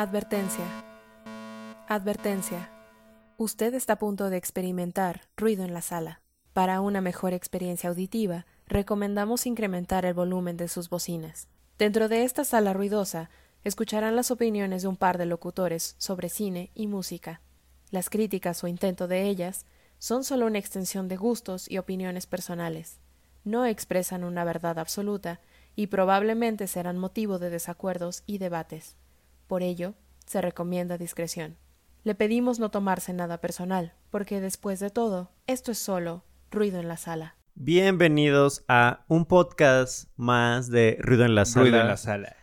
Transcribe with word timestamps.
Advertencia. 0.00 0.64
Advertencia. 1.88 2.70
Usted 3.36 3.74
está 3.74 3.94
a 3.94 3.98
punto 3.98 4.30
de 4.30 4.36
experimentar 4.36 5.22
ruido 5.36 5.64
en 5.64 5.74
la 5.74 5.82
sala. 5.82 6.20
Para 6.52 6.80
una 6.80 7.00
mejor 7.00 7.32
experiencia 7.32 7.90
auditiva, 7.90 8.46
recomendamos 8.68 9.44
incrementar 9.44 10.04
el 10.04 10.14
volumen 10.14 10.56
de 10.56 10.68
sus 10.68 10.88
bocinas. 10.88 11.48
Dentro 11.78 12.08
de 12.08 12.22
esta 12.22 12.44
sala 12.44 12.74
ruidosa, 12.74 13.28
escucharán 13.64 14.14
las 14.14 14.30
opiniones 14.30 14.82
de 14.82 14.88
un 14.88 14.96
par 14.96 15.18
de 15.18 15.26
locutores 15.26 15.96
sobre 15.98 16.28
cine 16.28 16.70
y 16.76 16.86
música. 16.86 17.40
Las 17.90 18.08
críticas 18.08 18.62
o 18.62 18.68
intento 18.68 19.08
de 19.08 19.24
ellas 19.24 19.66
son 19.98 20.22
solo 20.22 20.46
una 20.46 20.60
extensión 20.60 21.08
de 21.08 21.16
gustos 21.16 21.68
y 21.68 21.78
opiniones 21.78 22.28
personales. 22.28 23.00
No 23.42 23.66
expresan 23.66 24.22
una 24.22 24.44
verdad 24.44 24.78
absoluta 24.78 25.40
y 25.74 25.88
probablemente 25.88 26.68
serán 26.68 26.98
motivo 26.98 27.40
de 27.40 27.50
desacuerdos 27.50 28.22
y 28.26 28.38
debates. 28.38 28.94
Por 29.48 29.62
ello, 29.62 29.94
se 30.26 30.42
recomienda 30.42 30.98
discreción. 30.98 31.56
Le 32.04 32.14
pedimos 32.14 32.58
no 32.58 32.70
tomarse 32.70 33.14
nada 33.14 33.40
personal, 33.40 33.94
porque 34.10 34.42
después 34.42 34.78
de 34.78 34.90
todo, 34.90 35.30
esto 35.46 35.72
es 35.72 35.78
solo 35.78 36.22
ruido 36.50 36.78
en 36.80 36.86
la 36.86 36.98
sala. 36.98 37.34
Bienvenidos 37.54 38.62
a 38.68 39.06
un 39.08 39.24
podcast 39.24 40.10
más 40.16 40.68
de 40.70 40.98
Ruido 41.00 41.24
en 41.24 41.34
la 41.34 41.46
Sala. 41.46 41.62
Ruido 41.64 41.80
en 41.80 41.88
la 41.88 41.96
sala. 41.96 42.36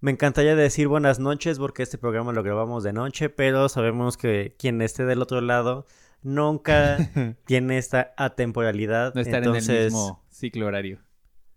Me 0.00 0.10
encantaría 0.10 0.56
decir 0.56 0.88
buenas 0.88 1.18
noches 1.18 1.58
porque 1.58 1.82
este 1.82 1.98
programa 1.98 2.32
lo 2.32 2.42
grabamos 2.42 2.82
de 2.82 2.94
noche, 2.94 3.28
pero 3.28 3.68
sabemos 3.68 4.16
que 4.16 4.56
quien 4.58 4.80
esté 4.80 5.04
del 5.04 5.20
otro 5.20 5.42
lado 5.42 5.86
nunca 6.22 6.96
tiene 7.44 7.76
esta 7.76 8.14
atemporalidad. 8.16 9.12
No 9.14 9.20
estar 9.20 9.44
Entonces, 9.44 9.68
en 9.68 9.76
el 9.76 9.84
mismo 9.84 10.24
ciclo 10.30 10.64
horario. 10.64 10.98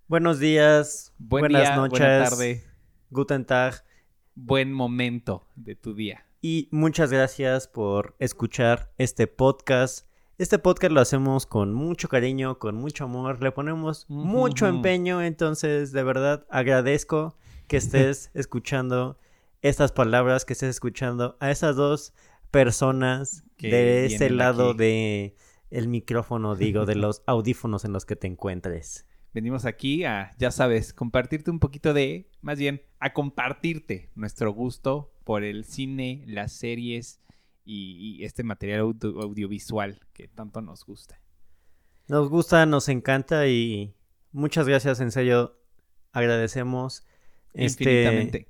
buenos 0.09 0.39
días, 0.39 1.13
Buen 1.17 1.43
buenas 1.43 1.61
día, 1.61 1.75
noches, 1.77 1.99
buena 1.99 2.23
tarde, 2.29 2.63
Guten 3.09 3.45
Tag 3.45 3.85
buen 4.35 4.71
momento 4.73 5.47
de 5.55 5.75
tu 5.75 5.93
día. 5.93 6.25
y 6.41 6.67
muchas 6.71 7.11
gracias 7.11 7.67
por 7.67 8.15
escuchar 8.19 8.91
este 8.97 9.25
podcast. 9.27 10.07
Este 10.37 10.59
podcast 10.59 10.91
lo 10.93 10.99
hacemos 11.01 11.45
con 11.45 11.73
mucho 11.73 12.09
cariño, 12.09 12.59
con 12.59 12.75
mucho 12.75 13.05
amor, 13.05 13.41
le 13.41 13.51
ponemos 13.51 14.05
mucho 14.09 14.67
empeño, 14.67 15.21
entonces 15.23 15.91
de 15.93 16.03
verdad 16.03 16.45
agradezco 16.49 17.37
que 17.67 17.77
estés 17.77 18.29
escuchando 18.35 19.17
estas 19.61 19.91
palabras, 19.93 20.43
que 20.45 20.53
estés 20.53 20.69
escuchando 20.69 21.37
a 21.39 21.49
esas 21.51 21.75
dos 21.77 22.13
personas 22.51 23.43
Que 23.57 23.69
de 23.69 24.05
ese 24.05 24.29
lado 24.29 24.71
aquí. 24.71 24.77
de 24.77 25.35
el 25.71 25.87
micrófono, 25.87 26.55
digo, 26.55 26.85
de 26.85 26.95
los 26.95 27.23
audífonos 27.25 27.85
en 27.85 27.93
los 27.93 28.05
que 28.05 28.15
te 28.15 28.27
encuentres. 28.27 29.05
Venimos 29.35 29.65
aquí 29.65 30.05
a, 30.05 30.31
ya 30.39 30.49
sabes, 30.49 30.93
compartirte 30.93 31.51
un 31.51 31.59
poquito 31.59 31.93
de, 31.93 32.29
más 32.41 32.57
bien, 32.57 32.81
a 32.99 33.11
compartirte 33.11 34.09
nuestro 34.15 34.53
gusto 34.53 35.11
por 35.25 35.43
el 35.43 35.65
cine, 35.65 36.23
las 36.25 36.53
series 36.53 37.19
y, 37.65 37.97
y 38.21 38.23
este 38.23 38.43
material 38.43 38.79
audio- 38.79 39.21
audiovisual 39.21 39.99
que 40.13 40.29
tanto 40.29 40.61
nos 40.61 40.85
gusta. 40.85 41.19
Nos 42.07 42.29
gusta, 42.29 42.65
nos 42.65 42.87
encanta 42.87 43.45
y 43.47 43.93
muchas 44.31 44.69
gracias, 44.69 45.01
en 45.01 45.11
serio, 45.11 45.59
agradecemos. 46.13 47.03
Este, 47.53 47.83
Infinitamente. 47.83 48.47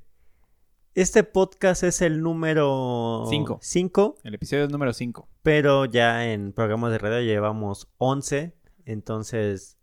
este 0.94 1.24
podcast 1.24 1.82
es 1.84 2.02
el 2.04 2.22
número 2.22 3.26
Cinco. 3.30 3.58
5, 3.60 4.18
El 4.24 4.36
episodio 4.36 4.68
número 4.68 4.94
5. 4.94 5.28
pero 5.42 5.86
ya 5.86 6.32
en 6.32 6.54
programas 6.54 6.92
de 6.92 6.98
radio 7.00 7.22
llevamos 7.26 7.88
11, 7.98 8.54
entonces, 8.86 9.78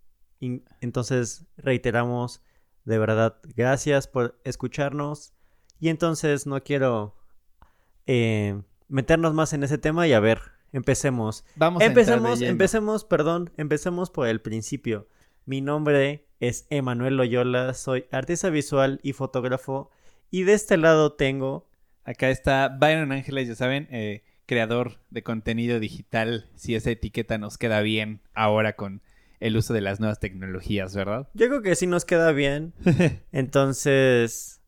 entonces 0.80 1.46
reiteramos 1.56 2.42
de 2.84 2.98
verdad, 2.98 3.36
gracias 3.56 4.08
por 4.08 4.40
escucharnos 4.44 5.32
y 5.78 5.88
entonces 5.88 6.46
no 6.46 6.62
quiero 6.62 7.16
eh, 8.06 8.60
meternos 8.88 9.34
más 9.34 9.52
en 9.52 9.62
ese 9.62 9.78
tema 9.78 10.06
y 10.08 10.12
a 10.12 10.20
ver, 10.20 10.40
empecemos. 10.72 11.44
Vamos 11.54 11.82
a 11.82 11.86
Empecemos, 11.86 12.40
lleno. 12.40 12.50
empecemos, 12.50 13.04
perdón, 13.04 13.52
empecemos 13.56 14.10
por 14.10 14.26
el 14.26 14.40
principio. 14.40 15.08
Mi 15.44 15.60
nombre 15.60 16.26
es 16.40 16.66
Emanuel 16.70 17.16
Loyola, 17.16 17.74
soy 17.74 18.06
artista 18.10 18.50
visual 18.50 18.98
y 19.02 19.12
fotógrafo 19.12 19.90
y 20.30 20.42
de 20.42 20.54
este 20.54 20.76
lado 20.76 21.12
tengo 21.12 21.68
Acá 22.04 22.30
está 22.30 22.68
Byron 22.68 23.12
Ángeles, 23.12 23.46
ya 23.46 23.54
saben, 23.54 23.86
eh, 23.92 24.24
creador 24.46 24.98
de 25.10 25.22
contenido 25.22 25.78
digital, 25.78 26.48
si 26.56 26.74
esa 26.74 26.90
etiqueta 26.90 27.38
nos 27.38 27.58
queda 27.58 27.80
bien 27.80 28.20
ahora 28.34 28.74
con 28.74 29.02
el 29.42 29.56
uso 29.56 29.74
de 29.74 29.80
las 29.80 30.00
nuevas 30.00 30.20
tecnologías, 30.20 30.94
¿verdad? 30.94 31.28
Yo 31.34 31.48
creo 31.48 31.62
que 31.62 31.74
sí 31.74 31.86
nos 31.86 32.04
queda 32.04 32.32
bien. 32.32 32.72
Entonces, 33.32 34.60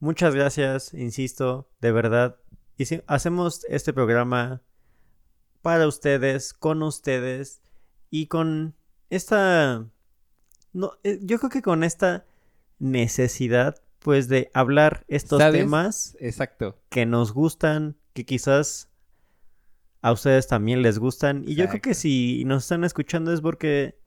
muchas 0.00 0.34
gracias, 0.34 0.92
insisto, 0.94 1.70
de 1.80 1.92
verdad. 1.92 2.36
Y 2.76 2.84
si- 2.86 3.02
hacemos 3.06 3.64
este 3.68 3.92
programa 3.92 4.62
para 5.62 5.86
ustedes, 5.86 6.52
con 6.52 6.82
ustedes 6.82 7.60
y 8.10 8.26
con 8.26 8.74
esta... 9.10 9.86
No, 10.72 10.92
eh, 11.04 11.18
yo 11.22 11.38
creo 11.38 11.50
que 11.50 11.62
con 11.62 11.82
esta 11.84 12.26
necesidad, 12.78 13.82
pues, 14.00 14.28
de 14.28 14.50
hablar 14.54 15.04
estos 15.08 15.38
¿Sabes? 15.40 15.60
temas 15.62 16.16
Exacto. 16.20 16.78
que 16.90 17.06
nos 17.06 17.32
gustan, 17.32 17.96
que 18.12 18.24
quizás 18.24 18.90
a 20.02 20.12
ustedes 20.12 20.46
también 20.46 20.82
les 20.82 20.98
gustan. 20.98 21.44
Y 21.46 21.54
yo 21.54 21.68
creo 21.68 21.80
que 21.80 21.94
si 21.94 22.44
nos 22.44 22.64
están 22.64 22.84
escuchando 22.84 23.32
es 23.32 23.40
porque 23.40 23.98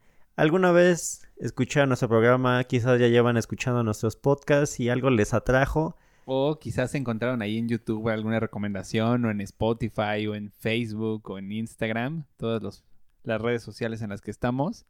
alguna 0.41 0.71
vez 0.71 1.21
escucharon 1.37 1.89
nuestro 1.89 2.09
programa, 2.09 2.63
quizás 2.63 2.99
ya 2.99 3.07
llevan 3.07 3.37
escuchando 3.37 3.83
nuestros 3.83 4.15
podcasts 4.15 4.79
y 4.79 4.89
algo 4.89 5.09
les 5.09 5.33
atrajo. 5.33 5.95
O 6.25 6.59
quizás 6.59 6.93
encontraron 6.95 7.41
ahí 7.41 7.57
en 7.57 7.67
YouTube 7.67 8.07
alguna 8.09 8.39
recomendación, 8.39 9.25
o 9.25 9.31
en 9.31 9.41
Spotify, 9.41 10.27
o 10.27 10.35
en 10.35 10.51
Facebook, 10.57 11.29
o 11.29 11.39
en 11.39 11.51
Instagram, 11.51 12.25
todas 12.37 12.61
los- 12.61 12.83
las 13.23 13.41
redes 13.41 13.63
sociales 13.63 14.01
en 14.01 14.09
las 14.09 14.21
que 14.21 14.31
estamos. 14.31 14.85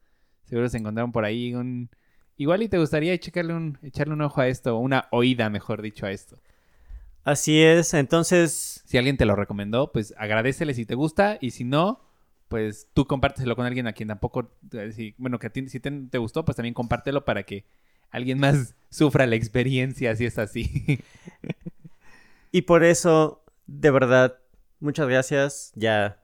Seguro 0.45 0.67
se 0.69 0.77
encontraron 0.77 1.11
por 1.11 1.25
ahí 1.25 1.53
un... 1.55 1.89
Igual 2.37 2.63
y 2.63 2.69
te 2.69 2.77
gustaría 2.77 3.17
checarle 3.19 3.53
un, 3.53 3.77
echarle 3.81 4.13
un 4.13 4.21
ojo 4.21 4.41
a 4.41 4.47
esto, 4.47 4.75
o 4.75 4.79
una 4.79 5.07
oída, 5.11 5.49
mejor 5.49 5.81
dicho, 5.81 6.05
a 6.05 6.11
esto. 6.11 6.39
Así 7.23 7.61
es, 7.61 7.93
entonces, 7.93 8.81
Si 8.85 8.97
alguien 8.97 9.17
te 9.17 9.25
lo 9.25 9.35
recomendó, 9.35 9.91
pues 9.91 10.13
agradecele 10.17 10.73
si 10.73 10.85
te 10.85 10.95
gusta 10.95 11.37
y 11.41 11.51
si 11.51 11.63
no, 11.63 12.01
pues 12.49 12.89
tú 12.93 13.05
compárteselo 13.07 13.55
con 13.55 13.65
alguien 13.65 13.87
a 13.87 13.93
quien 13.93 14.09
tampoco, 14.09 14.51
eh, 14.73 14.91
si- 14.91 15.15
bueno, 15.17 15.39
que 15.39 15.47
a 15.47 15.49
ti 15.51 15.69
si 15.69 15.79
te, 15.79 15.89
te 15.91 16.17
gustó, 16.17 16.43
pues 16.43 16.55
también 16.57 16.73
compártelo 16.73 17.23
para 17.23 17.43
que 17.43 17.63
alguien 18.09 18.39
más 18.39 18.75
sufra 18.89 19.25
la 19.27 19.35
experiencia 19.35 20.15
si 20.15 20.25
es 20.25 20.37
así. 20.37 20.99
y 22.51 22.63
por 22.63 22.83
eso, 22.83 23.43
de 23.67 23.91
verdad, 23.91 24.39
muchas 24.79 25.07
gracias. 25.07 25.71
Ya 25.75 26.21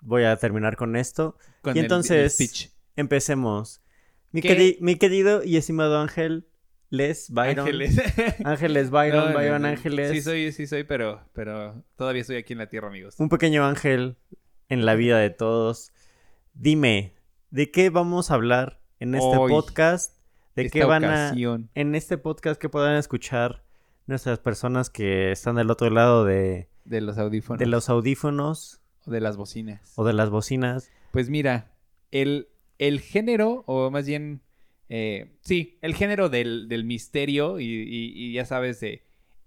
voy 0.00 0.24
a 0.24 0.36
terminar 0.36 0.76
con 0.76 0.94
esto. 0.96 1.36
Con 1.62 1.74
Y 1.76 1.80
el- 1.80 1.86
entonces-. 1.86 2.70
Empecemos. 2.94 3.80
Mi, 4.32 4.42
¿Qué? 4.42 4.48
queri- 4.56 4.76
mi 4.80 4.96
querido 4.96 5.42
y 5.42 5.56
estimado 5.56 5.98
Ángel, 5.98 6.46
Les 6.90 7.30
Byron. 7.30 7.60
Ángeles. 7.60 7.96
Ángeles 8.44 8.90
Byron, 8.90 9.16
No, 9.24 9.28
no, 9.30 9.34
Byron 9.38 9.62
no. 9.62 9.68
Ángeles. 9.68 10.10
Sí 10.10 10.20
soy, 10.20 10.52
sí 10.52 10.66
soy, 10.66 10.84
pero, 10.84 11.22
pero 11.32 11.82
todavía 11.96 12.20
estoy 12.20 12.36
aquí 12.36 12.52
en 12.52 12.58
la 12.58 12.68
tierra, 12.68 12.88
amigos. 12.88 13.14
un 13.18 13.30
pequeño 13.30 13.64
ángel 13.64 14.16
en 14.72 14.86
la 14.86 14.94
vida 14.94 15.18
de 15.18 15.28
todos. 15.30 15.92
Dime, 16.54 17.12
¿de 17.50 17.70
qué 17.70 17.90
vamos 17.90 18.30
a 18.30 18.34
hablar 18.34 18.80
en 19.00 19.14
este 19.14 19.36
Hoy, 19.36 19.50
podcast? 19.50 20.16
¿De 20.56 20.70
qué 20.70 20.84
van 20.84 21.04
ocasión. 21.04 21.70
a 21.74 21.80
en 21.80 21.94
este 21.94 22.16
podcast 22.18 22.60
que 22.60 22.68
podrán 22.70 22.96
escuchar 22.96 23.62
nuestras 24.06 24.38
personas 24.38 24.88
que 24.90 25.30
están 25.30 25.56
del 25.56 25.70
otro 25.70 25.90
lado 25.90 26.24
de, 26.24 26.68
De 26.86 27.00
los 27.02 27.18
audífonos. 27.18 27.58
de 27.58 27.66
los 27.66 27.88
audífonos 27.90 28.80
o 29.06 29.10
de 29.10 29.20
las 29.20 29.36
bocinas. 29.36 29.92
o 29.96 30.04
de 30.04 30.12
las 30.14 30.30
bocinas? 30.30 30.90
Pues 31.10 31.28
mira, 31.28 31.70
el, 32.10 32.48
el 32.78 33.00
género, 33.00 33.64
o 33.66 33.90
más 33.90 34.06
bien, 34.06 34.40
eh, 34.88 35.32
sí, 35.42 35.78
el 35.82 35.94
género 35.94 36.28
del, 36.30 36.68
del 36.68 36.84
misterio 36.84 37.60
y, 37.60 37.64
y- 37.66 38.12
y 38.14 38.32
ya 38.32 38.46
sabes 38.46 38.80
de 38.80 39.02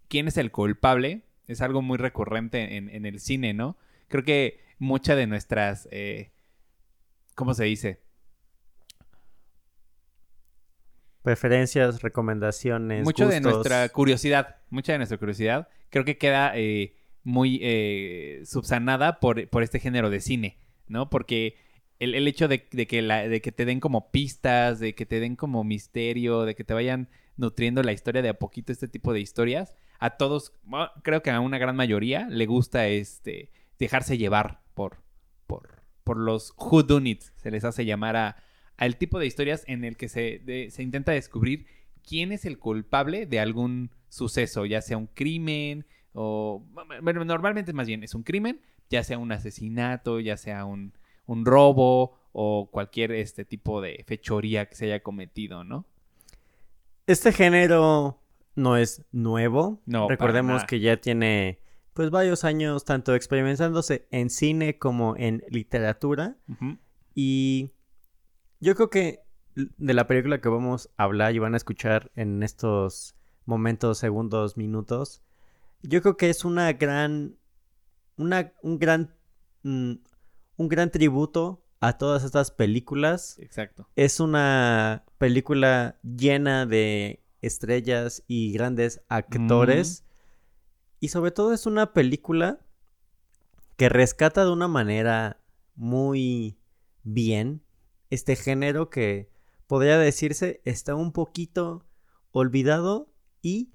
quién 0.07 0.27
es 0.27 0.38
el 0.38 0.51
culpable, 0.51 1.24
es 1.48 1.62
algo 1.62 1.81
muy 1.81 1.98
recurrente 1.98 2.77
en, 2.77 2.89
en 2.89 3.06
el 3.07 3.19
cine, 3.19 3.54
¿no? 3.56 3.75
Creo 4.07 4.24
que 4.24 4.64
mucha 4.80 5.16
de 5.16 5.27
nuestras, 5.27 5.88
eh, 5.92 6.31
¿cómo 7.36 7.54
se 7.54 7.66
dice? 7.66 8.01
Preferencias, 11.22 12.01
recomendaciones, 12.01 13.04
Mucho 13.04 13.27
de 13.27 13.42
nuestra 13.42 13.89
curiosidad, 13.89 14.57
mucha 14.69 14.92
de 14.92 15.00
nuestra 15.00 15.18
curiosidad, 15.18 15.69
creo 15.89 16.06
que 16.06 16.18
queda 16.18 16.51
eh, 16.56 16.95
muy 17.24 17.60
eh, 17.63 18.44
subsanada 18.45 19.19
por, 19.19 19.50
por 19.50 19.63
este 19.63 19.80
género 19.80 20.10
de 20.12 20.19
cine, 20.19 20.57
¿no? 20.88 21.10
Porque 21.10 21.57
el, 22.00 22.13
el 22.13 22.27
hecho 22.27 22.48
de, 22.48 22.68
de 22.72 22.86
que 22.88 23.01
la, 23.01 23.27
de 23.27 23.42
que 23.42 23.51
te 23.51 23.66
den 23.66 23.80
como 23.80 24.12
pistas, 24.12 24.80
de 24.80 24.94
que 24.94 25.06
te 25.06 25.19
den 25.19 25.36
como 25.36 25.63
misterio, 25.63 26.44
de 26.44 26.54
que 26.54 26.63
te 26.63 26.74
vayan 26.75 27.10
nutriendo 27.38 27.81
la 27.81 27.92
historia 27.92 28.22
de 28.22 28.30
a 28.30 28.38
poquito 28.39 28.72
este 28.72 28.88
tipo 28.88 29.12
de 29.12 29.19
historias, 29.19 29.75
a 30.00 30.12
todos, 30.18 30.54
bueno, 30.63 30.92
creo 31.04 31.24
que 31.24 31.31
a 31.31 31.39
una 31.39 31.57
gran 31.57 31.75
mayoría 31.75 32.27
le 32.30 32.45
gusta 32.45 32.88
este 32.88 33.51
dejarse 33.80 34.18
llevar 34.18 34.62
por, 34.75 34.98
por, 35.48 35.81
por 36.04 36.18
los 36.18 36.54
whodunits, 36.57 37.33
se 37.38 37.50
les 37.50 37.63
hace 37.63 37.86
llamar 37.86 38.16
a 38.16 38.38
al 38.77 38.98
tipo 38.98 39.18
de 39.19 39.25
historias 39.25 39.63
en 39.68 39.86
el 39.86 39.95
que 39.95 40.10
se, 40.10 40.39
de- 40.44 40.69
se 40.69 40.83
intenta 40.83 41.13
descubrir 41.13 41.66
quién 42.07 42.31
es 42.33 42.44
el 42.45 42.60
culpable 42.60 43.25
de 43.25 43.39
algún 43.39 43.89
suceso, 44.10 44.66
ya 44.66 44.81
sea 44.81 44.98
un 44.98 45.07
crimen 45.07 45.86
o 46.13 46.62
bueno, 47.01 47.24
normalmente 47.25 47.72
más 47.74 47.88
bien 47.88 48.04
es 48.04 48.13
un 48.16 48.24
crimen, 48.24 48.60
ya 48.89 49.04
sea 49.04 49.18
un 49.18 49.31
asesinato, 49.31 50.19
ya 50.19 50.36
sea 50.38 50.66
un, 50.66 50.94
un 51.25 51.45
robo 51.45 52.19
o 52.33 52.69
cualquier 52.69 53.13
este 53.13 53.45
tipo 53.45 53.80
de 53.81 54.04
fechoría 54.06 54.66
que 54.68 54.75
se 54.75 54.86
haya 54.86 55.01
cometido, 55.01 55.63
¿no? 55.63 55.86
Este 57.07 57.31
género 57.31 58.19
no 58.56 58.77
es 58.77 59.06
nuevo. 59.12 59.80
No, 59.86 60.10
Recordemos 60.10 60.63
que 60.66 60.80
ya 60.80 60.98
tiene 60.98 61.60
pues 61.95 62.09
varios 62.09 62.44
años 62.44 62.83
tanto 62.83 63.15
experimentándose 63.15 64.06
en 64.12 64.30
cine 64.30 64.77
como 64.77 65.15
en 65.15 65.45
literatura. 65.47 66.36
Y 67.15 67.71
yo 68.59 68.75
creo 68.75 68.89
que 68.89 69.24
de 69.56 69.94
la 69.94 70.06
película 70.06 70.42
que 70.42 70.50
vamos 70.50 70.89
a 70.97 71.06
hablar 71.06 71.33
y 71.33 71.39
van 71.39 71.53
a 71.53 71.57
escuchar 71.57 72.12
en 72.18 72.44
estos 72.44 73.15
momentos, 73.45 73.97
segundos, 73.97 74.57
minutos, 74.57 75.24
yo 75.83 76.01
creo 76.01 76.18
que 76.18 76.30
es 76.30 76.44
una 76.44 76.74
gran, 76.74 77.38
una, 78.18 78.51
un 78.62 78.77
gran, 78.77 79.15
mm, 79.63 79.94
un 80.57 80.68
gran 80.68 80.91
tributo 80.91 81.63
a 81.80 81.98
todas 81.98 82.25
estas 82.25 82.51
películas. 82.51 83.39
Exacto. 83.39 83.88
Es 83.95 84.19
una 84.19 85.06
película 85.18 85.98
llena 86.03 86.65
de 86.65 87.24
estrellas 87.41 88.21
y 88.27 88.51
grandes 88.51 89.01
actores. 89.07 90.05
Y 91.00 91.09
sobre 91.09 91.31
todo 91.31 91.53
es 91.53 91.65
una 91.65 91.94
película 91.94 92.59
que 93.77 93.89
rescata 93.89 94.45
de 94.45 94.51
una 94.51 94.68
manera 94.68 95.42
muy 95.75 96.57
bien 97.03 97.62
este 98.09 98.36
género 98.36 98.89
que 98.89 99.30
podría 99.68 99.97
decirse 99.97 100.62
está 100.63 100.95
un 100.95 101.12
poquito 101.12 101.86
olvidado 102.31 103.13
y 103.42 103.71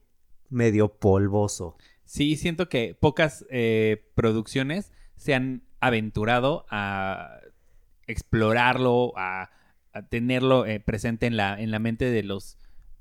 medio 0.49 0.99
polvoso. 0.99 1.77
Sí, 2.05 2.37
siento 2.37 2.69
que 2.69 2.97
pocas 2.99 3.47
eh, 3.51 4.11
producciones 4.15 4.93
se 5.17 5.35
han 5.35 5.63
aventurado 5.81 6.67
a 6.71 7.41
explorarlo, 8.07 9.13
a, 9.17 9.51
tenerlo 10.09 10.67
eh, 10.67 10.81
presente 10.81 11.27
en 11.27 11.37
la, 11.37 11.61
en 11.61 11.71
la 11.71 11.79
mente 11.79 12.11
de 12.11 12.23
los 12.23 12.59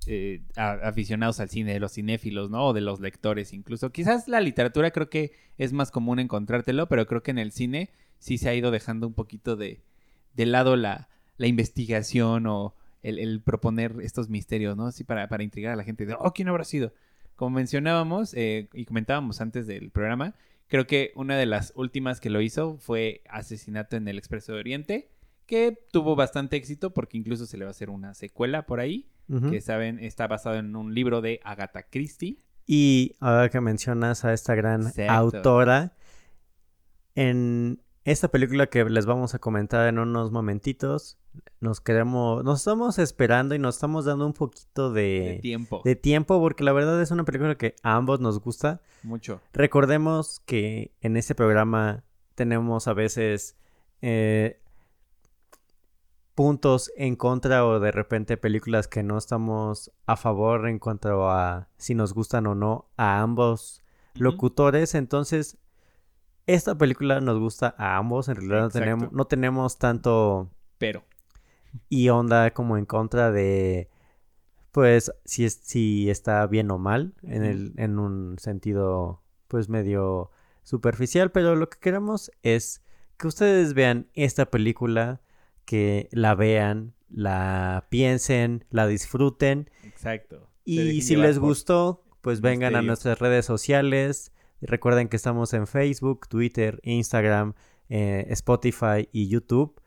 eh, 0.07 0.41
aficionados 0.55 1.39
al 1.39 1.49
cine, 1.49 1.73
de 1.73 1.79
los 1.79 1.93
cinéfilos, 1.93 2.49
¿no? 2.49 2.67
O 2.67 2.73
de 2.73 2.81
los 2.81 2.99
lectores 2.99 3.53
incluso. 3.53 3.91
Quizás 3.91 4.27
la 4.27 4.41
literatura 4.41 4.91
creo 4.91 5.09
que 5.09 5.33
es 5.57 5.73
más 5.73 5.91
común 5.91 6.19
encontrártelo, 6.19 6.87
pero 6.87 7.05
creo 7.05 7.23
que 7.23 7.31
en 7.31 7.39
el 7.39 7.51
cine 7.51 7.91
sí 8.17 8.37
se 8.37 8.49
ha 8.49 8.55
ido 8.55 8.71
dejando 8.71 9.07
un 9.07 9.13
poquito 9.13 9.55
de, 9.55 9.81
de 10.35 10.45
lado 10.45 10.75
la, 10.75 11.09
la 11.37 11.47
investigación 11.47 12.47
o 12.47 12.75
el, 13.01 13.19
el 13.19 13.41
proponer 13.41 13.95
estos 14.01 14.29
misterios, 14.29 14.75
¿no? 14.75 14.87
Así 14.87 15.03
para, 15.03 15.27
para 15.27 15.43
intrigar 15.43 15.73
a 15.73 15.75
la 15.75 15.83
gente 15.83 16.05
de, 16.05 16.15
oh, 16.17 16.31
¿quién 16.33 16.47
habrá 16.47 16.63
sido? 16.63 16.93
Como 17.35 17.55
mencionábamos 17.55 18.33
eh, 18.33 18.67
y 18.73 18.85
comentábamos 18.85 19.41
antes 19.41 19.65
del 19.67 19.91
programa, 19.91 20.35
creo 20.67 20.87
que 20.87 21.11
una 21.15 21.37
de 21.37 21.45
las 21.45 21.71
últimas 21.75 22.19
que 22.19 22.29
lo 22.29 22.41
hizo 22.41 22.77
fue 22.77 23.21
Asesinato 23.29 23.95
en 23.95 24.07
el 24.07 24.17
Expreso 24.17 24.53
de 24.53 24.59
Oriente, 24.59 25.09
que 25.45 25.77
tuvo 25.91 26.15
bastante 26.15 26.57
éxito 26.57 26.93
porque 26.93 27.17
incluso 27.17 27.45
se 27.45 27.57
le 27.57 27.63
va 27.65 27.69
a 27.69 27.71
hacer 27.71 27.89
una 27.89 28.13
secuela 28.13 28.65
por 28.65 28.79
ahí, 28.79 29.07
Que 29.51 29.61
saben, 29.61 29.99
está 29.99 30.27
basado 30.27 30.55
en 30.57 30.75
un 30.75 30.93
libro 30.95 31.21
de 31.21 31.39
Agatha 31.43 31.83
Christie. 31.83 32.39
Y 32.65 33.15
ahora 33.19 33.49
que 33.49 33.61
mencionas 33.61 34.25
a 34.25 34.33
esta 34.33 34.55
gran 34.55 34.87
Exacto. 34.87 35.11
autora, 35.11 35.93
en 37.15 37.81
esta 38.05 38.29
película 38.29 38.67
que 38.67 38.83
les 38.85 39.05
vamos 39.05 39.35
a 39.35 39.39
comentar 39.39 39.87
en 39.87 39.99
unos 39.99 40.31
momentitos, 40.31 41.17
nos 41.59 41.81
queremos, 41.81 42.43
nos 42.43 42.59
estamos 42.59 42.97
esperando 42.97 43.53
y 43.55 43.59
nos 43.59 43.75
estamos 43.75 44.05
dando 44.05 44.25
un 44.25 44.33
poquito 44.33 44.91
De 44.91 45.01
de, 45.33 45.39
tiempo. 45.41 45.81
de 45.83 45.95
tiempo 45.95 46.39
porque 46.39 46.63
la 46.63 46.71
verdad 46.71 47.01
es 47.01 47.11
una 47.11 47.23
película 47.25 47.55
que 47.55 47.75
a 47.83 47.95
ambos 47.95 48.19
nos 48.19 48.39
gusta. 48.39 48.81
Mucho. 49.03 49.41
Recordemos 49.53 50.41
que 50.45 50.93
en 51.01 51.17
este 51.17 51.35
programa 51.35 52.03
tenemos 52.35 52.87
a 52.87 52.93
veces 52.93 53.57
eh, 54.01 54.59
puntos 56.39 56.89
en 56.95 57.17
contra 57.17 57.65
o 57.65 57.81
de 57.81 57.91
repente 57.91 58.37
películas 58.37 58.87
que 58.87 59.03
no 59.03 59.17
estamos 59.17 59.91
a 60.05 60.15
favor 60.15 60.69
en 60.69 60.79
cuanto 60.79 61.29
a 61.29 61.67
si 61.75 61.95
nos 61.95 62.13
gustan 62.13 62.47
o 62.47 62.55
no 62.55 62.87
a 62.95 63.19
ambos 63.19 63.83
locutores. 64.13 64.95
Entonces, 64.95 65.57
esta 66.47 66.77
película 66.77 67.19
nos 67.19 67.37
gusta 67.39 67.75
a 67.77 67.97
ambos. 67.97 68.29
En 68.29 68.37
realidad 68.37 68.61
no 68.61 68.69
tenemos, 68.69 69.11
no 69.11 69.27
tenemos 69.27 69.79
tanto 69.79 70.49
Pero. 70.77 71.03
y 71.89 72.07
onda 72.07 72.53
como 72.53 72.77
en 72.77 72.85
contra 72.85 73.31
de 73.31 73.89
pues 74.71 75.11
si 75.25 75.43
es 75.43 75.59
si 75.61 76.09
está 76.09 76.47
bien 76.47 76.71
o 76.71 76.77
mal 76.77 77.15
en 77.21 77.43
el 77.43 77.73
en 77.75 77.99
un 77.99 78.39
sentido 78.39 79.21
pues 79.49 79.67
medio 79.67 80.31
superficial 80.63 81.31
pero 81.31 81.57
lo 81.57 81.69
que 81.69 81.79
queremos 81.79 82.31
es 82.43 82.81
que 83.17 83.27
ustedes 83.27 83.73
vean 83.73 84.07
esta 84.13 84.45
película 84.45 85.19
que 85.69 86.09
la 86.11 86.33
vean 86.33 86.95
la 87.09 87.85
piensen 87.89 88.65
la 88.71 88.87
disfruten 88.87 89.69
Exacto. 89.83 90.49
Y 90.65 91.01
si 91.01 91.15
les 91.15 91.37
gustó 91.37 92.03
pues 92.21 92.41
vengan 92.41 92.75
a 92.75 92.81
nuestras 92.81 93.19
redes 93.19 93.45
sociales 93.45 94.31
recuerden 94.61 95.09
que 95.09 95.15
estamos 95.15 95.53
en 95.53 95.67
Facebook 95.67 96.27
Twitter 96.27 96.79
Instagram 96.83 97.53
eh, 97.89 98.25
Spotify 98.29 99.07
y 99.11 99.27
YouTube 99.27 99.79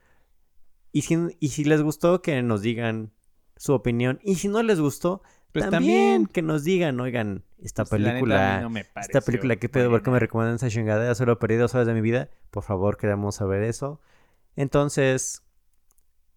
y 0.92 1.02
si, 1.02 1.16
y 1.40 1.48
si 1.48 1.64
les 1.64 1.82
gustó, 1.82 2.20
que 2.20 2.42
nos 2.42 2.60
digan 2.60 3.12
su 3.56 3.72
opinión. 3.72 4.20
Y 4.22 4.34
si 4.36 4.48
no 4.48 4.62
les 4.62 4.78
gustó, 4.78 5.22
Pues 5.52 5.68
también, 5.70 6.24
también. 6.24 6.26
que 6.26 6.42
nos 6.42 6.64
digan, 6.64 7.00
oigan, 7.00 7.44
esta 7.58 7.84
Pues, 7.84 8.02
película, 8.02 8.60
no 8.60 8.70
me 8.70 8.84
esta 8.96 9.22
película, 9.22 9.56
¿qué 9.56 9.68
pedo? 9.70 9.88
¿Por 9.90 10.02
qué 10.02 10.10
me 10.10 10.18
recomiendan 10.18 10.56
esa 10.56 10.68
chingadera? 10.68 11.14
Solo 11.14 11.38
perdí 11.38 11.56
dos 11.56 11.74
horas 11.74 11.86
de 11.86 11.94
mi 11.94 12.02
vida. 12.02 12.28
Por 12.50 12.62
favor, 12.62 12.98
queremos 12.98 13.36
saber 13.36 13.62
eso. 13.62 14.00
Entonces, 14.54 15.42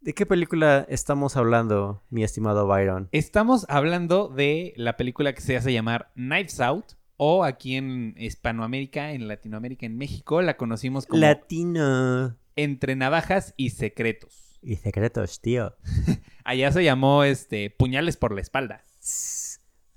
¿de 0.05 0.13
qué 0.13 0.25
película 0.27 0.85
estamos 0.87 1.35
hablando, 1.35 2.03
mi 2.11 2.23
estimado 2.23 2.67
Byron? 2.67 3.09
Estamos 3.11 3.65
hablando 3.69 4.27
de 4.29 4.73
la 4.77 4.97
película 4.97 5.33
que 5.33 5.41
se 5.41 5.57
hace 5.57 5.73
llamar 5.73 6.11
Knives 6.15 6.59
Out. 6.59 6.85
O 7.17 7.45
aquí 7.45 7.75
en 7.77 8.13
Hispanoamérica, 8.17 9.13
en 9.13 9.29
Latinoamérica, 9.29 9.85
en 9.85 9.97
México, 9.97 10.41
la 10.41 10.57
conocimos 10.57 11.05
como 11.05 11.21
Latino. 11.21 12.35
Entre 12.57 12.95
Navajas 12.97 13.53
y 13.55 13.69
Secretos. 13.69 14.59
Y 14.61 14.75
secretos, 14.75 15.39
tío. 15.39 15.75
Allá 16.43 16.71
se 16.73 16.83
llamó 16.83 17.23
este 17.23 17.69
Puñales 17.69 18.17
por 18.17 18.33
la 18.35 18.41
espalda. 18.41 18.83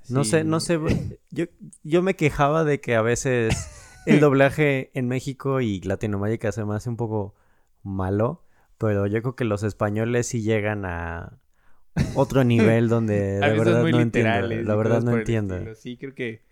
No 0.08 0.22
Sí. 0.24 0.30
sé, 0.30 0.44
no 0.44 0.60
sé. 0.60 0.78
Yo, 1.30 1.46
yo 1.82 2.02
me 2.02 2.14
quejaba 2.14 2.62
de 2.64 2.80
que 2.80 2.94
a 2.94 3.02
veces 3.02 4.00
el 4.06 4.20
doblaje 4.20 4.90
en 4.94 5.08
México 5.08 5.60
y 5.60 5.80
Latinoamérica 5.80 6.52
se 6.52 6.64
me 6.64 6.76
hace 6.76 6.88
un 6.88 6.96
poco 6.96 7.34
malo, 7.82 8.44
pero 8.78 9.06
yo 9.06 9.20
creo 9.22 9.36
que 9.36 9.44
los 9.44 9.62
españoles 9.62 10.26
sí 10.26 10.42
llegan 10.42 10.84
a 10.84 11.38
otro 12.14 12.44
nivel 12.44 12.88
donde 12.88 13.38
A 13.42 13.46
de 13.48 13.52
veces 13.52 13.58
verdad 13.66 13.82
no 13.90 14.00
entiendo. 14.00 14.30
La 14.64 14.74
verdad 14.76 15.02
no 15.02 15.16
entiendo. 15.18 15.74
Sí, 15.74 15.96
creo 15.96 16.14
que. 16.14 16.42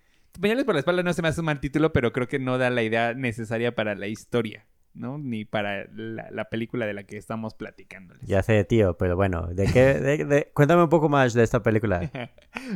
Puñales 0.40 0.64
por 0.64 0.74
la 0.74 0.80
espalda 0.80 1.02
no 1.02 1.12
se 1.14 1.22
me 1.22 1.28
hace 1.28 1.40
un 1.40 1.46
mal 1.46 1.60
título, 1.60 1.92
pero 1.94 2.12
creo 2.12 2.28
que 2.28 2.38
no 2.38 2.58
da 2.58 2.68
la 2.68 2.82
idea 2.82 3.14
necesaria 3.14 3.74
para 3.74 3.94
la 3.94 4.06
historia, 4.06 4.66
¿no? 4.92 5.16
Ni 5.16 5.46
para 5.46 5.86
la, 5.94 6.30
la 6.30 6.50
película 6.50 6.84
de 6.84 6.92
la 6.92 7.04
que 7.04 7.16
estamos 7.16 7.54
platicándoles. 7.54 8.26
Ya 8.28 8.42
sé, 8.42 8.62
tío, 8.64 8.98
pero 8.98 9.16
bueno, 9.16 9.46
¿de 9.54 9.64
qué? 9.72 9.94
de- 10.00 10.24
de- 10.26 10.50
Cuéntame 10.52 10.82
un 10.82 10.90
poco 10.90 11.08
más 11.08 11.32
de 11.32 11.42
esta 11.42 11.62
película. 11.62 12.10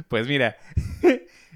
Pues 0.08 0.26
mira, 0.28 0.56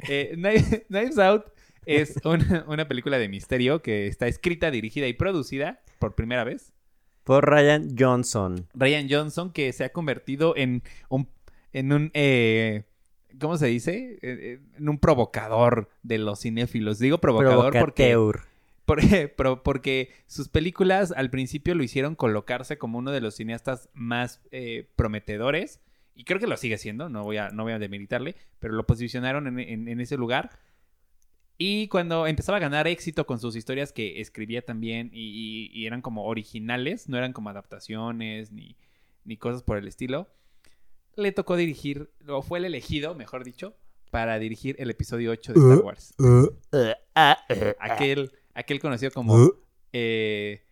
eh, 0.08 0.32
Knives 0.34 0.82
Knives 0.88 1.18
Out 1.18 1.44
es 1.86 2.18
una, 2.24 2.64
una 2.68 2.88
película 2.88 3.18
de 3.18 3.28
misterio 3.28 3.80
que 3.82 4.06
está 4.06 4.26
escrita, 4.26 4.70
dirigida 4.70 5.06
y 5.06 5.12
producida 5.14 5.80
por 5.98 6.14
primera 6.14 6.44
vez. 6.44 6.72
Por 7.24 7.48
Ryan 7.48 7.96
Johnson. 7.98 8.66
Ryan 8.74 9.08
Johnson, 9.10 9.52
que 9.52 9.72
se 9.72 9.84
ha 9.84 9.88
convertido 9.92 10.54
en 10.56 10.82
un, 11.08 11.26
en 11.72 11.92
un 11.92 12.10
eh, 12.14 12.84
¿cómo 13.40 13.56
se 13.56 13.66
dice? 13.66 14.12
Eh, 14.14 14.18
eh, 14.22 14.60
En 14.76 14.88
un 14.88 14.98
provocador 14.98 15.88
de 16.02 16.18
los 16.18 16.40
cinéfilos. 16.40 16.98
Digo 16.98 17.18
provocador 17.18 17.72
porque, 17.78 18.10
Provocateur. 18.12 18.46
por- 18.84 19.00
pro- 19.36 19.62
porque 19.62 20.10
sus 20.26 20.48
películas 20.48 21.12
al 21.16 21.30
principio 21.30 21.74
lo 21.74 21.82
hicieron 21.82 22.14
colocarse 22.14 22.76
como 22.78 22.98
uno 22.98 23.10
de 23.10 23.20
los 23.22 23.34
cineastas 23.36 23.88
más 23.94 24.40
eh, 24.52 24.86
prometedores. 24.96 25.80
Y 26.14 26.24
creo 26.24 26.38
que 26.38 26.46
lo 26.46 26.56
sigue 26.56 26.78
siendo, 26.78 27.08
no 27.08 27.24
voy 27.24 27.38
a, 27.38 27.48
no 27.50 27.64
voy 27.64 27.72
a 27.72 27.78
demeritarle, 27.80 28.36
pero 28.60 28.74
lo 28.74 28.86
posicionaron 28.86 29.46
en, 29.48 29.58
en- 29.58 29.88
en 29.88 30.00
ese 30.00 30.16
lugar. 30.16 30.50
Y 31.56 31.86
cuando 31.88 32.26
empezaba 32.26 32.58
a 32.58 32.60
ganar 32.60 32.86
éxito 32.88 33.26
con 33.26 33.38
sus 33.38 33.54
historias 33.56 33.92
que 33.92 34.20
escribía 34.20 34.62
también 34.64 35.10
y, 35.12 35.70
y- 35.70 35.70
y 35.72 35.86
eran 35.86 36.02
como 36.02 36.24
originales, 36.24 37.08
no 37.08 37.16
eran 37.16 37.32
como 37.32 37.48
adaptaciones 37.50 38.50
ni, 38.50 38.76
ni 39.24 39.36
cosas 39.36 39.62
por 39.62 39.76
el 39.78 39.86
estilo, 39.86 40.28
le 41.16 41.30
tocó 41.30 41.54
dirigir, 41.56 42.10
o 42.26 42.42
fue 42.42 42.58
el 42.58 42.64
elegido, 42.64 43.14
mejor 43.14 43.44
dicho, 43.44 43.76
para 44.10 44.38
dirigir 44.40 44.74
el 44.80 44.90
episodio 44.90 45.30
8 45.30 45.52
de 45.52 45.60
Star 45.60 45.84
Wars. 45.84 46.14
Aquel, 47.78 48.32
aquel 48.54 48.80
conocido 48.80 49.12
como... 49.12 49.36
eh, 49.92 50.62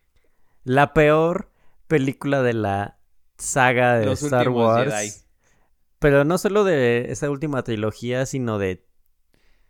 La 0.65 0.95
peor 0.95 1.49
película 1.87 2.43
de 2.43 2.55
la 2.55 2.99
saga 3.39 3.99
de 3.99 4.07
Los 4.07 4.23
Star 4.23 4.49
Wars. 4.49 4.93
Jedi. 4.93 5.11
Pero 6.01 6.25
no 6.25 6.39
solo 6.39 6.65
de 6.65 7.07
esa 7.13 7.31
última 7.31 7.63
trilogía, 7.63 8.27
sino 8.27 8.59
de 8.59 8.85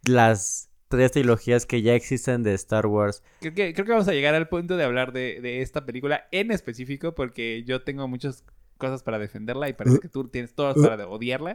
las 0.04 0.70
tres 0.92 1.10
trilogías 1.10 1.66
que 1.66 1.82
ya 1.82 1.94
existen 1.94 2.42
de 2.42 2.54
Star 2.54 2.86
Wars. 2.86 3.22
Creo 3.40 3.54
que, 3.54 3.82
vamos 3.82 4.06
a 4.06 4.12
llegar 4.12 4.34
al 4.34 4.48
punto 4.48 4.76
de 4.76 4.84
hablar 4.84 5.12
de, 5.12 5.40
de 5.40 5.62
esta 5.62 5.84
película 5.84 6.28
en 6.30 6.50
específico 6.50 7.14
porque 7.14 7.64
yo 7.66 7.82
tengo 7.82 8.06
muchas 8.06 8.44
cosas 8.76 9.02
para 9.02 9.18
defenderla 9.18 9.68
y 9.68 9.72
parece 9.72 10.00
que 10.00 10.08
tú 10.08 10.28
tienes 10.28 10.54
todas 10.54 10.76
para 10.76 11.08
odiarla. 11.08 11.54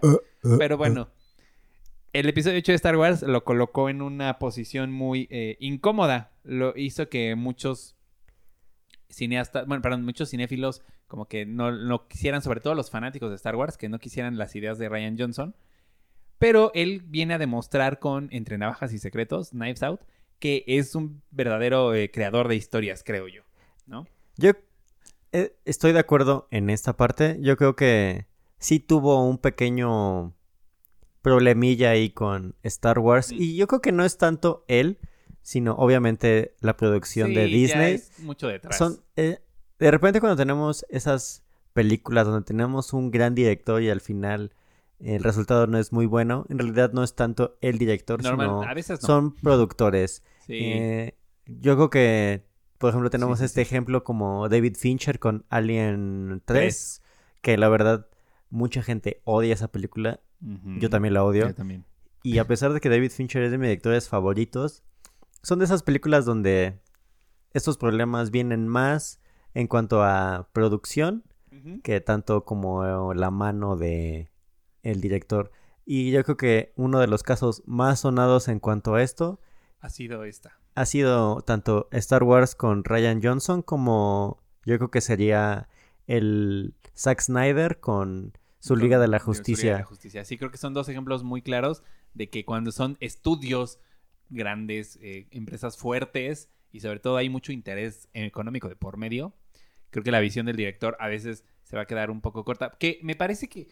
Pero 0.57 0.77
bueno, 0.77 1.09
el 2.13 2.27
episodio 2.27 2.57
8 2.57 2.71
de 2.71 2.75
Star 2.77 2.97
Wars 2.97 3.21
lo 3.21 3.43
colocó 3.43 3.89
en 3.89 4.01
una 4.01 4.39
posición 4.39 4.91
muy 4.91 5.27
eh, 5.29 5.55
incómoda. 5.59 6.31
Lo 6.43 6.73
hizo 6.75 7.09
que 7.09 7.35
muchos 7.35 7.95
cineastas, 9.09 9.67
bueno, 9.67 9.81
perdón, 9.81 10.03
muchos 10.03 10.29
cinéfilos 10.29 10.81
como 11.07 11.27
que 11.27 11.45
no, 11.45 11.71
no 11.71 12.07
quisieran, 12.07 12.41
sobre 12.41 12.59
todo 12.59 12.75
los 12.75 12.89
fanáticos 12.89 13.29
de 13.29 13.35
Star 13.35 13.55
Wars, 13.55 13.77
que 13.77 13.87
no 13.87 13.99
quisieran 13.99 14.37
las 14.37 14.55
ideas 14.55 14.77
de 14.77 14.89
Ryan 14.89 15.17
Johnson. 15.17 15.55
Pero 16.39 16.71
él 16.73 17.03
viene 17.05 17.33
a 17.33 17.37
demostrar 17.37 17.99
con 17.99 18.29
Entre 18.31 18.57
Navajas 18.57 18.93
y 18.93 18.99
Secretos, 18.99 19.49
Knives 19.49 19.83
Out, 19.83 20.01
que 20.39 20.63
es 20.67 20.93
un 20.95 21.21
verdadero 21.31 21.95
eh, 21.95 22.11
creador 22.11 22.47
de 22.47 22.55
historias, 22.55 23.03
creo 23.03 23.27
yo, 23.27 23.41
¿no? 23.87 24.05
Yo 24.37 24.51
eh, 25.31 25.55
estoy 25.65 25.93
de 25.93 25.99
acuerdo 25.99 26.47
en 26.51 26.69
esta 26.69 26.95
parte. 26.95 27.37
Yo 27.41 27.57
creo 27.57 27.75
que 27.75 28.27
sí 28.59 28.79
tuvo 28.79 29.27
un 29.27 29.37
pequeño 29.37 30.33
problemilla 31.21 31.89
ahí 31.89 32.09
con 32.09 32.55
Star 32.63 32.99
Wars. 32.99 33.31
Y 33.31 33.55
yo 33.55 33.67
creo 33.67 33.81
que 33.81 33.91
no 33.91 34.05
es 34.05 34.17
tanto 34.17 34.63
él, 34.67 34.99
sino 35.41 35.73
obviamente 35.73 36.55
la 36.61 36.77
producción 36.77 37.33
de 37.33 37.45
Disney. 37.45 37.97
Ya 37.97 38.03
es 38.03 38.19
mucho 38.19 38.47
detrás. 38.47 38.77
Son, 38.77 39.01
eh, 39.15 39.39
de 39.79 39.91
repente 39.91 40.19
cuando 40.19 40.37
tenemos 40.37 40.85
esas 40.89 41.43
películas 41.73 42.25
donde 42.25 42.45
tenemos 42.45 42.93
un 42.93 43.11
gran 43.11 43.35
director 43.35 43.81
y 43.81 43.89
al 43.89 44.01
final 44.01 44.51
el 44.99 45.23
resultado 45.23 45.67
no 45.67 45.77
es 45.77 45.91
muy 45.93 46.05
bueno, 46.05 46.45
en 46.49 46.59
realidad 46.59 46.91
no 46.93 47.03
es 47.03 47.15
tanto 47.15 47.57
el 47.61 47.77
director, 47.77 48.21
Normal- 48.23 48.47
sino 48.47 48.61
a 48.63 48.73
veces 48.73 49.01
no. 49.01 49.05
son 49.07 49.33
productores. 49.35 50.23
Sí. 50.45 50.53
Eh, 50.59 51.17
yo 51.45 51.75
creo 51.75 51.89
que, 51.89 52.47
por 52.77 52.89
ejemplo, 52.89 53.09
tenemos 53.09 53.39
Sí, 53.39 53.45
este 53.45 53.63
sí. 53.63 53.67
ejemplo 53.69 54.03
como 54.03 54.49
David 54.49 54.75
Fincher 54.77 55.19
con 55.19 55.45
Alien 55.49 56.41
3, 56.45 56.61
Tres. 56.63 57.01
que 57.41 57.57
la 57.57 57.69
verdad 57.69 58.07
mucha 58.49 58.81
gente 58.81 59.21
odia 59.25 59.53
esa 59.53 59.71
película, 59.71 60.19
yo 60.79 60.89
también 60.89 61.13
la 61.13 61.23
odio. 61.23 61.47
Yo 61.47 61.55
también. 61.55 61.85
Y 62.23 62.37
a 62.39 62.45
pesar 62.47 62.73
de 62.73 62.79
que 62.79 62.89
David 62.89 63.11
Fincher 63.11 63.43
es 63.43 63.51
de 63.51 63.57
mis 63.57 63.67
directores 63.67 64.07
favoritos, 64.09 64.83
son 65.43 65.59
de 65.59 65.65
esas 65.65 65.83
películas 65.83 66.25
donde 66.25 66.79
estos 67.53 67.77
problemas 67.77 68.31
vienen 68.31 68.67
más 68.67 69.19
en 69.53 69.67
cuanto 69.67 70.03
a 70.03 70.49
producción 70.53 71.23
que 71.83 72.01
tanto 72.01 72.45
como 72.45 73.13
la 73.13 73.31
mano 73.31 73.75
de 73.77 74.29
el 74.89 75.01
director. 75.01 75.51
Y 75.85 76.11
yo 76.11 76.23
creo 76.23 76.37
que 76.37 76.73
uno 76.75 76.99
de 76.99 77.07
los 77.07 77.23
casos 77.23 77.63
más 77.65 78.01
sonados 78.01 78.47
en 78.47 78.59
cuanto 78.59 78.95
a 78.95 79.03
esto 79.03 79.39
Ha 79.79 79.89
sido 79.89 80.23
esta. 80.23 80.57
ha 80.75 80.85
sido 80.85 81.41
tanto 81.41 81.87
Star 81.91 82.23
Wars 82.23 82.55
con 82.55 82.83
Ryan 82.83 83.21
Johnson 83.23 83.61
como 83.61 84.41
yo 84.65 84.77
creo 84.77 84.91
que 84.91 85.01
sería 85.01 85.69
el 86.07 86.73
Zack 86.95 87.21
Snyder 87.21 87.79
con 87.79 88.33
su 88.59 88.73
Con- 88.73 88.79
Liga 88.83 88.97
de 88.99 89.07
la 89.07 89.17
Liga 89.17 89.19
de 89.19 89.25
Justicia. 89.25 89.77
la 89.77 89.83
Justicia. 89.85 90.25
Sí, 90.25 90.37
creo 90.37 90.51
que 90.51 90.57
son 90.57 90.73
dos 90.73 90.89
ejemplos 90.89 91.23
muy 91.23 91.41
claros 91.41 91.83
de 92.13 92.29
que 92.29 92.43
cuando 92.43 92.71
son 92.71 92.97
estudios 92.99 93.79
grandes, 94.29 94.97
eh, 95.01 95.27
empresas 95.31 95.77
fuertes 95.77 96.49
y 96.71 96.81
sobre 96.81 96.99
todo 96.99 97.17
hay 97.17 97.29
mucho 97.29 97.51
interés 97.53 98.09
económico 98.13 98.67
de 98.67 98.75
por 98.75 98.97
medio, 98.97 99.33
creo 99.89 100.03
que 100.03 100.11
la 100.11 100.19
visión 100.19 100.45
del 100.47 100.57
director 100.57 100.97
a 100.99 101.07
veces 101.07 101.45
se 101.63 101.75
va 101.77 101.83
a 101.83 101.85
quedar 101.85 102.11
un 102.11 102.19
poco 102.21 102.43
corta. 102.43 102.75
Que 102.79 102.99
me 103.03 103.15
parece 103.15 103.47
que, 103.47 103.69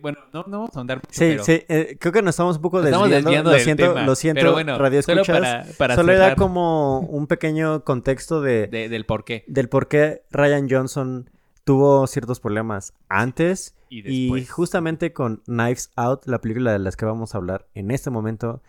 bueno, 0.00 0.18
no, 0.32 0.44
no 0.46 0.58
vamos 0.60 0.76
a 0.76 0.82
mucho, 0.84 1.00
Sí, 1.10 1.18
pero 1.30 1.44
sí, 1.44 1.62
eh, 1.68 1.96
creo 2.00 2.12
que 2.12 2.22
nos 2.22 2.34
estamos 2.34 2.56
un 2.56 2.62
poco 2.62 2.80
desviando. 2.82 3.08
desviando 3.08 3.50
lo 3.50 3.54
del 3.56 3.64
siento, 3.64 3.88
tema. 3.88 4.02
lo 4.06 4.14
siento, 4.14 4.40
Pero 4.40 4.52
bueno, 4.52 4.78
radio 4.78 5.02
solo 5.02 5.22
escuchas. 5.22 5.40
para, 5.40 5.66
para 5.78 5.94
Solo 5.96 6.12
cerrar 6.12 6.36
como 6.36 7.00
un 7.00 7.26
pequeño 7.26 7.84
contexto 7.84 8.40
de, 8.40 8.66
de- 8.70 8.88
del 8.88 9.04
por 9.06 9.24
qué 9.24 9.44
del 9.48 9.68
por 9.68 9.88
qué 9.88 10.22
Ryan 10.30 10.68
Johnson 10.70 11.30
tuvo 11.64 12.06
ciertos 12.06 12.40
problemas 12.40 12.94
antes 13.08 13.76
y 13.88 14.08
y 14.36 14.44
justamente 14.46 15.12
con 15.12 15.42
Knives 15.46 15.90
Out, 15.96 16.26
la 16.26 16.40
película 16.40 16.72
de 16.72 16.78
las 16.78 16.96
que 16.96 17.04
vamos 17.04 17.34
a 17.34 17.38
hablar 17.38 17.66
en 17.74 17.90
este 17.90 18.10
momento, 18.10 18.62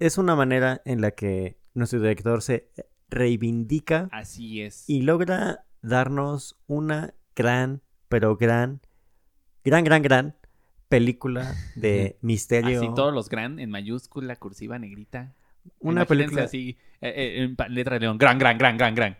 es 0.00 0.18
una 0.18 0.34
manera 0.36 0.82
en 0.84 1.00
la 1.00 1.12
que 1.12 1.58
nuestro 1.74 2.00
director 2.00 2.42
se 2.42 2.68
reivindica 3.08 4.08
Así 4.12 4.62
es. 4.62 4.88
y 4.88 5.02
logra 5.02 5.64
darnos 5.82 6.58
una 6.66 7.14
gran, 7.36 7.82
pero 8.08 8.36
gran, 8.36 8.80
gran, 9.64 9.84
gran, 9.84 10.02
gran 10.02 10.36
película 10.88 11.54
de 11.74 12.18
misterio. 12.20 12.78
Así 12.78 12.88
todos 12.94 13.12
los 13.12 13.28
gran 13.28 13.58
en 13.58 13.70
mayúscula, 13.70 14.36
cursiva, 14.36 14.78
negrita. 14.78 15.34
una 15.80 16.02
Imagínense 16.02 16.06
película 16.08 16.44
así, 16.44 16.78
eh, 17.00 17.12
eh, 17.14 17.42
en 17.44 17.74
letra 17.74 17.94
de 17.94 18.00
león. 18.00 18.18
Gran, 18.18 18.38
gran, 18.38 18.58
gran, 18.58 18.76
gran, 18.76 18.94
gran. 18.94 19.18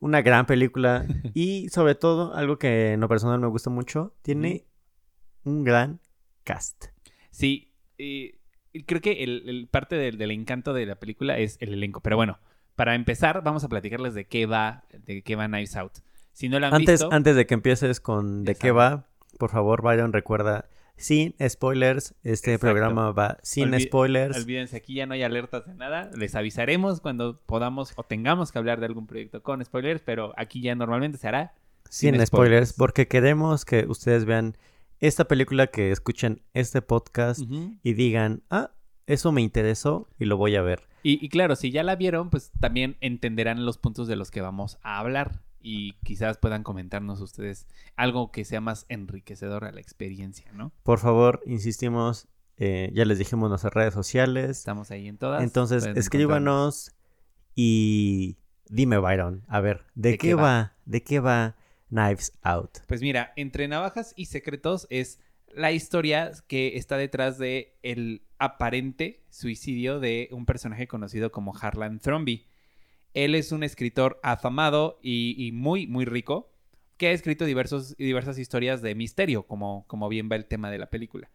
Una 0.00 0.22
gran 0.22 0.46
película. 0.46 1.06
y 1.34 1.68
sobre 1.68 1.94
todo, 1.94 2.34
algo 2.34 2.58
que 2.58 2.92
en 2.92 3.00
lo 3.00 3.08
personal 3.08 3.38
me 3.40 3.46
gusta 3.46 3.70
mucho, 3.70 4.14
tiene 4.22 4.66
un 5.44 5.64
gran 5.64 6.00
cast. 6.44 6.86
Sí, 7.30 7.72
eh, 7.98 8.38
y 8.72 8.84
creo 8.84 9.00
que 9.00 9.22
el, 9.22 9.48
el 9.48 9.68
parte 9.68 9.96
del, 9.96 10.18
del 10.18 10.30
encanto 10.30 10.72
de 10.72 10.86
la 10.86 10.96
película 10.96 11.38
es 11.38 11.56
el 11.60 11.74
elenco. 11.74 12.00
Pero 12.00 12.16
bueno, 12.16 12.38
para 12.74 12.94
empezar, 12.94 13.42
vamos 13.42 13.64
a 13.64 13.68
platicarles 13.68 14.14
de 14.14 14.26
qué 14.26 14.46
va, 14.46 14.84
de 15.06 15.22
qué 15.22 15.36
va 15.36 15.46
Knives 15.46 15.76
Out. 15.76 15.98
Si 16.32 16.48
no 16.48 16.58
la 16.58 16.68
han 16.68 16.74
Antes, 16.74 17.00
visto, 17.00 17.12
antes 17.12 17.36
de 17.36 17.46
que 17.46 17.54
empieces 17.54 18.00
con 18.00 18.44
de 18.44 18.54
qué 18.54 18.70
va, 18.70 19.06
por 19.38 19.50
favor, 19.50 19.82
Byron, 19.82 20.12
recuerda, 20.12 20.68
sin 20.96 21.34
spoilers, 21.48 22.14
este 22.22 22.54
Exacto. 22.54 22.66
programa 22.72 23.10
va 23.12 23.38
sin 23.42 23.70
Olvi- 23.72 23.86
spoilers. 23.86 24.36
olvídense, 24.36 24.76
aquí 24.76 24.94
ya 24.94 25.06
no 25.06 25.14
hay 25.14 25.22
alertas 25.22 25.66
de 25.66 25.74
nada. 25.74 26.10
Les 26.16 26.34
avisaremos 26.34 27.00
cuando 27.00 27.40
podamos 27.46 27.92
o 27.96 28.02
tengamos 28.04 28.52
que 28.52 28.58
hablar 28.58 28.78
de 28.80 28.86
algún 28.86 29.06
proyecto 29.06 29.42
con 29.42 29.64
spoilers, 29.64 30.02
pero 30.04 30.32
aquí 30.36 30.60
ya 30.60 30.74
normalmente 30.74 31.18
se 31.18 31.28
hará. 31.28 31.54
sin, 31.88 32.14
sin 32.14 32.26
spoilers, 32.26 32.28
spoilers. 32.28 32.72
porque 32.74 33.08
queremos 33.08 33.64
que 33.64 33.86
ustedes 33.86 34.24
vean 34.24 34.56
esta 35.00 35.24
película, 35.26 35.66
que 35.66 35.90
escuchen 35.90 36.42
este 36.54 36.80
podcast 36.80 37.40
y 37.82 37.92
digan, 37.94 38.42
ah, 38.50 38.70
eso 39.06 39.32
me 39.32 39.40
interesó 39.42 40.08
y 40.18 40.26
lo 40.26 40.36
voy 40.36 40.54
a 40.56 40.62
ver. 40.62 40.82
Y, 41.02 41.18
y 41.24 41.28
claro, 41.28 41.56
si 41.56 41.72
ya 41.72 41.82
la 41.82 41.96
vieron, 41.96 42.30
pues 42.30 42.52
también 42.60 42.96
entenderán 43.00 43.66
los 43.66 43.76
puntos 43.78 44.06
de 44.06 44.14
los 44.14 44.30
que 44.30 44.40
vamos 44.40 44.78
a 44.82 45.00
hablar. 45.00 45.40
Y 45.62 45.94
quizás 46.04 46.38
puedan 46.38 46.62
comentarnos 46.62 47.20
ustedes 47.20 47.66
algo 47.96 48.30
que 48.32 48.44
sea 48.44 48.60
más 48.60 48.86
enriquecedor 48.88 49.64
a 49.64 49.72
la 49.72 49.80
experiencia, 49.80 50.50
¿no? 50.52 50.72
Por 50.82 50.98
favor, 50.98 51.40
insistimos, 51.46 52.28
eh, 52.56 52.90
ya 52.94 53.04
les 53.04 53.18
dijimos 53.18 53.48
nuestras 53.48 53.72
redes 53.72 53.94
sociales. 53.94 54.58
Estamos 54.58 54.90
ahí 54.90 55.08
en 55.08 55.18
todas. 55.18 55.42
Entonces, 55.42 55.86
escríbanos 55.94 56.92
y 57.54 58.36
dime, 58.68 58.98
Byron, 58.98 59.44
a 59.48 59.60
ver, 59.60 59.84
¿de, 59.94 60.10
¿De 60.10 60.18
qué, 60.18 60.28
qué 60.28 60.34
va? 60.34 60.42
va? 60.42 60.76
¿De 60.84 61.02
qué 61.02 61.20
va 61.20 61.56
Knives 61.88 62.32
Out? 62.42 62.78
Pues 62.88 63.02
mira, 63.02 63.32
Entre 63.36 63.68
Navajas 63.68 64.14
y 64.16 64.26
Secretos 64.26 64.86
es 64.90 65.20
la 65.54 65.72
historia 65.72 66.32
que 66.46 66.76
está 66.76 66.96
detrás 66.96 67.38
de 67.38 67.76
el 67.82 68.22
aparente 68.38 69.22
suicidio 69.30 70.00
de 70.00 70.28
un 70.32 70.46
personaje 70.46 70.88
conocido 70.88 71.30
como 71.30 71.54
Harlan 71.56 72.00
Thrombey. 72.00 72.46
Él 73.14 73.34
es 73.34 73.52
un 73.52 73.62
escritor 73.62 74.18
afamado 74.22 74.98
y, 75.02 75.50
muy, 75.52 75.86
muy 75.86 76.04
rico 76.04 76.52
que 76.96 77.08
ha 77.08 77.12
escrito 77.12 77.44
diversas 77.44 78.38
historias 78.38 78.80
de 78.82 78.94
misterio, 78.94 79.46
como, 79.46 79.86
como 79.88 80.08
bien 80.08 80.28
va 80.30 80.36
el 80.36 80.46
tema 80.46 80.70
de 80.70 80.78
la 80.78 80.90
película. 80.90 81.30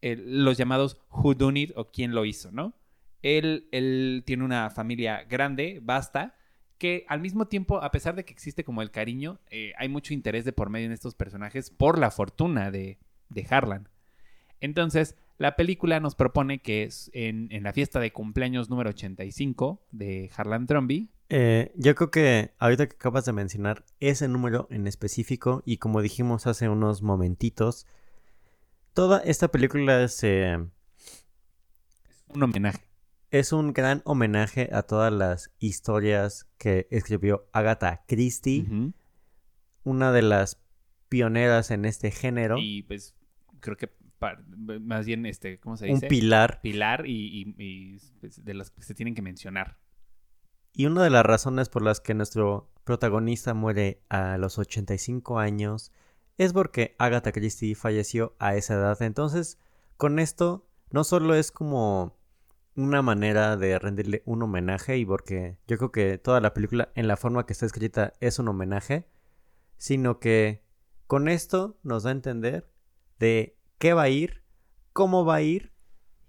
El- 0.00 0.44
los 0.44 0.56
llamados 0.56 1.00
Who 1.10 1.34
Done 1.34 1.60
It 1.60 1.72
o 1.76 1.90
quién 1.90 2.14
lo 2.14 2.24
hizo, 2.24 2.50
¿no? 2.52 2.74
Él, 3.22 3.68
él 3.72 4.22
tiene 4.26 4.44
una 4.44 4.70
familia 4.70 5.24
grande, 5.24 5.80
vasta, 5.82 6.36
que 6.78 7.04
al 7.08 7.20
mismo 7.20 7.48
tiempo, 7.48 7.82
a 7.82 7.90
pesar 7.90 8.14
de 8.14 8.24
que 8.24 8.32
existe 8.32 8.62
como 8.64 8.82
el 8.82 8.92
cariño, 8.92 9.40
eh, 9.50 9.72
hay 9.76 9.88
mucho 9.88 10.14
interés 10.14 10.44
de 10.44 10.52
por 10.52 10.70
medio 10.70 10.86
en 10.86 10.92
estos 10.92 11.14
personajes 11.16 11.70
por 11.70 11.98
la 11.98 12.10
fortuna 12.12 12.70
de, 12.70 12.98
de 13.28 13.46
Harlan. 13.50 13.88
Entonces, 14.60 15.16
la 15.38 15.54
película 15.54 16.00
nos 16.00 16.16
propone 16.16 16.60
que 16.60 16.82
es 16.82 17.10
en, 17.14 17.48
en 17.52 17.62
la 17.62 17.72
fiesta 17.72 18.00
de 18.00 18.12
cumpleaños 18.12 18.68
número 18.68 18.90
85 18.90 19.86
de 19.92 20.30
Harlan 20.36 20.66
Tromby. 20.66 21.10
Eh, 21.28 21.72
yo 21.76 21.94
creo 21.94 22.10
que 22.10 22.54
ahorita 22.58 22.88
que 22.88 22.96
acabas 22.96 23.24
de 23.24 23.32
mencionar 23.32 23.84
ese 24.00 24.26
número 24.28 24.66
en 24.70 24.86
específico 24.86 25.62
y 25.64 25.76
como 25.76 26.02
dijimos 26.02 26.46
hace 26.46 26.68
unos 26.68 27.02
momentitos, 27.02 27.86
toda 28.94 29.20
esta 29.20 29.48
película 29.48 30.08
se... 30.08 30.56
Un 32.28 32.42
homenaje. 32.42 32.80
Es 33.30 33.52
un 33.52 33.72
gran 33.72 34.02
homenaje 34.04 34.70
a 34.72 34.82
todas 34.82 35.12
las 35.12 35.52
historias 35.58 36.48
que 36.58 36.88
escribió 36.90 37.46
Agatha 37.52 38.04
Christie, 38.08 38.66
una 39.84 40.12
de 40.12 40.22
las 40.22 40.60
pioneras 41.08 41.70
en 41.70 41.84
este 41.84 42.10
género, 42.10 42.56
Y 42.58 42.82
pues 42.82 43.14
creo 43.60 43.76
que 43.76 43.90
más 44.80 45.06
bien, 45.06 45.26
este, 45.26 45.58
¿cómo 45.60 45.76
se 45.76 45.86
un 45.86 45.94
dice? 45.94 46.08
pilar. 46.08 46.60
Pilar 46.62 47.06
y, 47.06 47.12
y- 47.12 47.54
y, 47.58 47.98
pues, 48.20 48.44
de 48.44 48.54
las 48.54 48.70
que 48.70 48.82
se 48.82 48.94
tienen 48.94 49.14
que 49.14 49.22
mencionar. 49.22 49.78
Y 50.72 50.86
una 50.86 51.02
de 51.02 51.10
las 51.10 51.24
razones 51.24 51.68
por 51.68 51.82
las 51.82 52.00
que 52.00 52.14
nuestro 52.14 52.70
protagonista 52.84 53.54
muere 53.54 54.02
a 54.08 54.38
los 54.38 54.58
85 54.58 55.38
años 55.38 55.92
es 56.36 56.52
porque 56.52 56.94
Agatha 56.98 57.32
Christie 57.32 57.74
falleció 57.74 58.36
a 58.38 58.54
esa 58.54 58.74
edad. 58.74 59.00
Entonces, 59.02 59.58
con 59.96 60.18
esto, 60.18 60.68
no 60.90 61.02
solo 61.04 61.34
es 61.34 61.50
como 61.50 62.16
una 62.76 63.02
manera 63.02 63.56
de 63.56 63.76
rendirle 63.78 64.22
un 64.24 64.42
homenaje 64.42 64.98
y 64.98 65.04
porque 65.04 65.58
yo 65.66 65.78
creo 65.78 65.90
que 65.90 66.18
toda 66.18 66.40
la 66.40 66.54
película 66.54 66.92
en 66.94 67.08
la 67.08 67.16
forma 67.16 67.44
que 67.44 67.52
está 67.52 67.66
escrita 67.66 68.12
es 68.20 68.38
un 68.38 68.46
homenaje, 68.46 69.08
sino 69.78 70.20
que 70.20 70.62
con 71.08 71.26
esto 71.28 71.78
nos 71.82 72.04
da 72.04 72.10
a 72.10 72.12
entender 72.12 72.70
de 73.18 73.57
qué 73.78 73.92
va 73.92 74.02
a 74.02 74.08
ir, 74.08 74.42
cómo 74.92 75.24
va 75.24 75.36
a 75.36 75.42
ir 75.42 75.72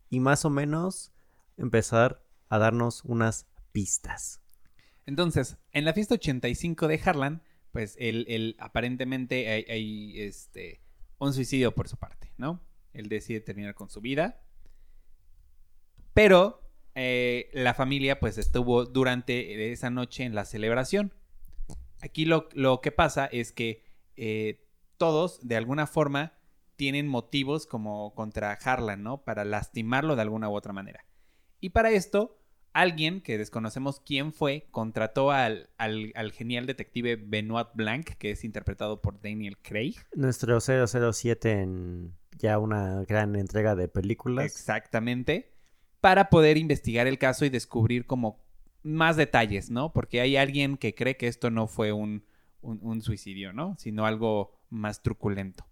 y 0.09 0.19
más 0.19 0.45
o 0.45 0.49
menos 0.49 1.13
empezar 1.57 2.23
a 2.47 2.57
darnos 2.57 3.03
unas 3.03 3.47
pistas. 3.71 4.41
Entonces, 5.05 5.57
en 5.71 5.85
la 5.85 5.93
fiesta 5.93 6.15
85 6.15 6.87
de 6.87 7.01
Harlan, 7.03 7.43
pues 7.71 7.95
él, 7.99 8.55
aparentemente 8.59 9.49
hay, 9.49 10.21
este, 10.21 10.81
un 11.17 11.33
suicidio 11.33 11.73
por 11.73 11.87
su 11.87 11.97
parte, 11.97 12.31
¿no? 12.37 12.63
Él 12.93 13.09
decide 13.09 13.39
terminar 13.39 13.75
con 13.75 13.89
su 13.89 14.01
vida. 14.01 14.41
Pero 16.13 16.61
eh, 16.95 17.49
la 17.53 17.73
familia 17.73 18.19
pues 18.19 18.37
estuvo 18.37 18.85
durante 18.85 19.71
esa 19.71 19.89
noche 19.89 20.23
en 20.23 20.35
la 20.35 20.45
celebración. 20.45 21.13
Aquí 22.01 22.25
lo, 22.25 22.49
que 22.81 22.91
pasa 22.91 23.25
es 23.25 23.51
que 23.51 23.83
eh, 24.15 24.65
todos, 24.97 25.47
de 25.47 25.55
alguna 25.55 25.85
forma, 25.85 26.33
tienen 26.79 27.09
motivos 27.09 27.67
como 27.67 28.15
contra 28.15 28.53
Harlan, 28.53 29.03
¿no? 29.03 29.25
Para 29.25 29.43
lastimarlo 29.43 30.15
de 30.15 30.21
alguna 30.21 30.47
u 30.47 30.55
otra 30.55 30.71
manera. 30.71 31.03
Y 31.59 31.71
para 31.71 31.91
esto, 31.91 32.39
alguien 32.71 33.19
que 33.19 33.37
desconocemos 33.37 33.99
quién 33.99 34.31
fue 34.31 34.69
contrató 34.71 35.31
al, 35.31 35.71
al, 35.77 36.31
genial 36.31 36.67
detective 36.67 37.17
Benoit 37.17 37.67
Blanc, 37.73 38.11
que 38.11 38.31
es 38.31 38.45
interpretado 38.45 39.01
por 39.01 39.19
Daniel 39.19 39.57
Craig. 39.61 39.95
Nuestro 40.15 40.61
007 40.61 41.51
en 41.51 42.15
ya 42.37 42.59
una 42.59 43.03
gran 43.03 43.35
entrega 43.35 43.75
de 43.75 43.89
películas. 43.89 44.45
Exactamente. 44.45 45.51
Para 45.99 46.29
poder 46.29 46.57
investigar 46.57 47.07
el 47.07 47.17
caso 47.17 47.43
y 47.43 47.49
descubrir 47.49 48.05
como 48.05 48.41
más 48.83 49.17
detalles, 49.17 49.69
¿no? 49.69 49.91
Porque 49.91 50.21
hay 50.21 50.37
alguien 50.37 50.77
que 50.77 50.95
cree 50.95 51.17
que 51.17 51.27
esto 51.27 51.51
no 51.51 51.67
fue 51.67 51.91
un, 51.91 52.23
un, 52.61 53.01
suicidio, 53.01 53.51
¿no? 53.51 53.75
Sino 53.77 54.05
algo 54.05 54.57
más 54.69 55.03
truculento. 55.03 55.65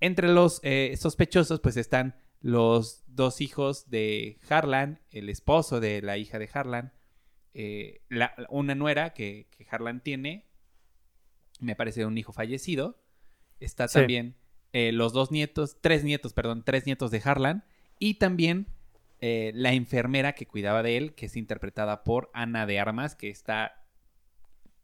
Entre 0.00 0.28
los 0.28 0.60
eh, 0.62 0.96
sospechosos, 0.98 1.60
pues 1.60 1.76
están 1.76 2.16
los 2.40 3.04
dos 3.06 3.40
hijos 3.40 3.90
de 3.90 4.38
Harlan, 4.48 5.00
el 5.10 5.28
esposo 5.28 5.80
de 5.80 6.00
la 6.02 6.16
hija 6.16 6.38
de 6.38 6.48
Harlan, 6.52 6.92
eh, 7.52 8.02
una 8.48 8.74
nuera 8.74 9.12
que, 9.12 9.48
Harlan 9.70 10.02
tiene, 10.02 10.46
me 11.60 11.76
parece 11.76 12.06
un 12.06 12.16
hijo 12.16 12.32
fallecido. 12.32 13.02
Está 13.58 13.88
también 13.88 14.36
eh, 14.72 14.92
los 14.92 15.12
dos 15.12 15.30
nietos, 15.30 15.76
tres 15.80 16.04
nietos, 16.04 16.32
perdón, 16.32 16.64
tres 16.64 16.86
nietos 16.86 17.10
de 17.10 17.20
Harlan. 17.22 17.64
Y 17.98 18.14
también 18.14 18.68
eh, 19.20 19.52
la 19.54 19.72
enfermera 19.72 20.32
que 20.32 20.46
cuidaba 20.46 20.82
de 20.82 20.96
él, 20.96 21.14
que 21.14 21.26
es 21.26 21.36
interpretada 21.36 22.04
por 22.04 22.30
Ana 22.32 22.66
de 22.66 22.80
Armas, 22.80 23.14
que 23.14 23.28
está 23.28 23.84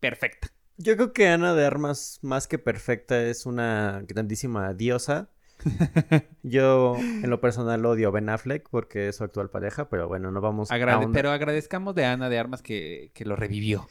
perfecta. 0.00 0.48
Yo 0.78 0.96
creo 0.96 1.12
que 1.12 1.28
Ana 1.28 1.54
de 1.54 1.64
Armas, 1.64 2.18
más 2.22 2.48
que 2.48 2.58
perfecta, 2.58 3.22
es 3.22 3.46
una 3.46 4.02
grandísima 4.06 4.74
diosa. 4.74 5.30
Yo, 6.42 6.96
en 6.96 7.30
lo 7.30 7.40
personal, 7.40 7.84
odio 7.86 8.08
a 8.08 8.10
Ben 8.10 8.28
Affleck 8.28 8.68
porque 8.68 9.08
es 9.08 9.16
su 9.16 9.24
actual 9.24 9.50
pareja, 9.50 9.88
pero 9.88 10.06
bueno, 10.06 10.30
no 10.30 10.40
vamos 10.40 10.70
a... 10.70 10.74
Pero 11.12 11.30
agradezcamos 11.30 11.94
de 11.94 12.04
Ana 12.04 12.28
de 12.28 12.38
Armas 12.38 12.62
que, 12.62 13.10
que 13.14 13.24
lo 13.24 13.36
revivió. 13.36 13.88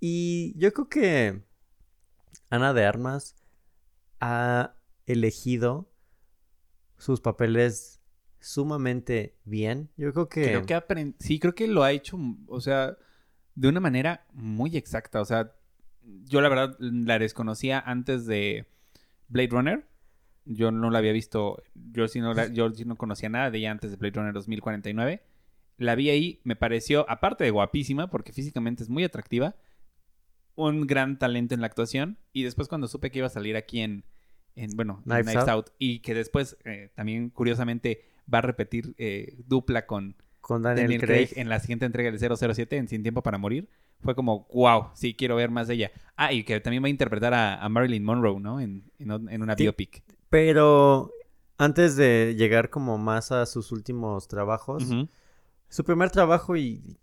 Y 0.00 0.52
yo 0.58 0.72
creo 0.72 0.88
que 0.88 1.42
Ana 2.50 2.74
de 2.74 2.84
Armas 2.84 3.34
ha 4.20 4.74
elegido 5.06 5.90
sus 6.98 7.20
papeles 7.20 8.00
sumamente 8.40 9.36
bien. 9.44 9.90
Yo 9.96 10.12
creo 10.12 10.28
que... 10.28 10.44
Creo 10.44 10.66
que 10.66 11.14
Sí, 11.18 11.38
creo 11.38 11.54
que 11.54 11.66
lo 11.66 11.82
ha 11.82 11.92
hecho, 11.92 12.18
o 12.46 12.60
sea, 12.60 12.96
de 13.54 13.68
una 13.68 13.80
manera 13.80 14.26
muy 14.32 14.76
exacta. 14.76 15.20
O 15.20 15.24
sea, 15.24 15.52
yo 16.24 16.40
la 16.40 16.48
verdad 16.48 16.76
la 16.78 17.18
desconocía 17.18 17.80
antes 17.80 18.26
de 18.26 18.66
Blade 19.28 19.48
Runner. 19.50 19.86
Yo 20.44 20.70
no 20.70 20.90
la 20.90 20.98
había 20.98 21.12
visto, 21.12 21.62
yo 21.74 22.06
sí 22.06 22.20
no, 22.20 22.32
yo 22.48 22.70
sí 22.70 22.84
no 22.84 22.96
conocía 22.96 23.28
nada 23.28 23.50
de 23.50 23.58
ella 23.58 23.72
antes 23.72 23.90
de 23.90 23.96
Blade 23.96 24.14
Runner 24.14 24.32
2049. 24.32 25.22
La 25.78 25.94
vi 25.94 26.10
ahí, 26.10 26.40
me 26.44 26.56
pareció, 26.56 27.04
aparte 27.10 27.44
de 27.44 27.50
guapísima, 27.50 28.08
porque 28.08 28.32
físicamente 28.32 28.82
es 28.82 28.88
muy 28.88 29.02
atractiva, 29.02 29.56
un 30.54 30.86
gran 30.86 31.18
talento 31.18 31.54
en 31.54 31.60
la 31.60 31.66
actuación. 31.66 32.18
Y 32.32 32.44
después 32.44 32.68
cuando 32.68 32.86
supe 32.86 33.10
que 33.10 33.18
iba 33.18 33.26
a 33.26 33.30
salir 33.30 33.56
aquí 33.56 33.80
en, 33.80 34.04
en 34.54 34.70
bueno, 34.76 35.02
Knives, 35.04 35.36
Out. 35.48 35.70
y 35.78 35.98
que 35.98 36.14
después 36.14 36.56
eh, 36.64 36.90
también 36.94 37.30
curiosamente 37.30 38.04
va 38.32 38.38
a 38.38 38.42
repetir 38.42 38.94
eh, 38.98 39.36
dupla 39.46 39.86
con, 39.86 40.16
con 40.40 40.62
Daniel, 40.62 41.00
Craig. 41.00 41.30
en 41.36 41.48
la 41.48 41.58
siguiente 41.58 41.86
entrega 41.86 42.10
del 42.10 42.36
007 42.36 42.76
en 42.76 42.88
Sin 42.88 43.02
Tiempo 43.02 43.22
para 43.22 43.36
Morir. 43.36 43.68
Fue 44.00 44.14
como, 44.14 44.46
wow, 44.52 44.90
sí, 44.94 45.14
quiero 45.14 45.36
ver 45.36 45.50
más 45.50 45.68
de 45.68 45.74
ella. 45.74 45.92
Ah, 46.16 46.32
y 46.32 46.44
que 46.44 46.60
también 46.60 46.82
va 46.82 46.86
a 46.86 46.90
interpretar 46.90 47.34
a, 47.34 47.68
Marilyn 47.68 48.04
Monroe, 48.04 48.40
¿no? 48.40 48.60
En, 48.60 48.84
en, 48.98 49.42
una 49.42 49.54
biopic. 49.54 50.02
Pero 50.30 51.10
antes 51.58 51.96
de 51.96 52.34
llegar 52.36 52.70
como 52.70 52.98
más 52.98 53.32
a 53.32 53.46
sus 53.46 53.72
últimos 53.72 54.28
trabajos, 54.28 54.84
su 55.68 55.84
primer 55.84 56.10
trabajo 56.10 56.56
y 56.56 56.98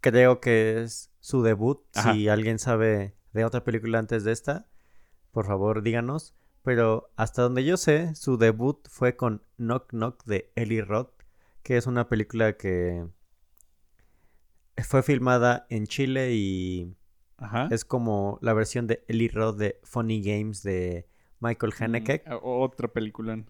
creo 0.00 0.40
que 0.40 0.82
es 0.82 1.10
su 1.20 1.42
debut, 1.42 1.80
si 1.92 2.28
alguien 2.28 2.58
sabe 2.58 3.14
de 3.32 3.44
otra 3.44 3.64
película 3.64 3.98
antes 3.98 4.24
de 4.24 4.32
esta, 4.32 4.66
por 5.30 5.46
favor 5.46 5.82
díganos. 5.82 6.34
Pero 6.62 7.10
hasta 7.16 7.42
donde 7.42 7.64
yo 7.64 7.76
sé, 7.76 8.14
su 8.14 8.36
debut 8.36 8.86
fue 8.88 9.16
con 9.16 9.42
Knock 9.56 9.90
Knock 9.90 10.24
de 10.24 10.52
Eli 10.54 10.80
Roth, 10.80 11.10
que 11.62 11.76
es 11.76 11.86
una 11.86 12.08
película 12.08 12.56
que 12.56 13.04
fue 14.78 15.02
filmada 15.02 15.66
en 15.70 15.86
Chile 15.86 16.34
y 16.34 16.96
es 17.70 17.84
como 17.84 18.38
la 18.40 18.52
versión 18.52 18.86
de 18.86 19.04
Eli 19.08 19.28
Roth 19.28 19.56
de 19.56 19.80
Funny 19.82 20.22
Games 20.22 20.62
de 20.62 21.08
Michael 21.40 21.72
mm, 21.78 21.82
Haneke. 21.82 22.24
otra 22.42 22.88
película. 22.88 23.44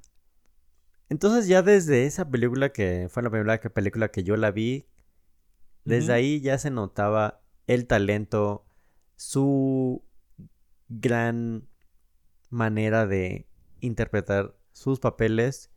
Entonces 1.09 1.47
ya 1.47 1.63
desde 1.63 2.07
esa 2.07 2.31
película 2.31 2.71
que 2.71 3.09
fue 3.11 3.23
la 3.23 3.31
primera 3.31 3.61
película 3.61 4.09
que 4.09 4.25
yo 4.25 4.37
la 4.37 4.51
vi, 4.51 4.87
desde 5.85 6.13
ahí 6.13 6.41
ya 6.41 6.57
se 6.59 6.71
notaba 6.71 7.43
el 7.67 7.87
talento, 7.87 8.65
su 9.17 10.03
gran 10.89 11.69
manera 12.51 13.07
de 13.07 13.47
interpretar 13.81 14.57
sus 14.73 15.01
papeles. 15.01 15.71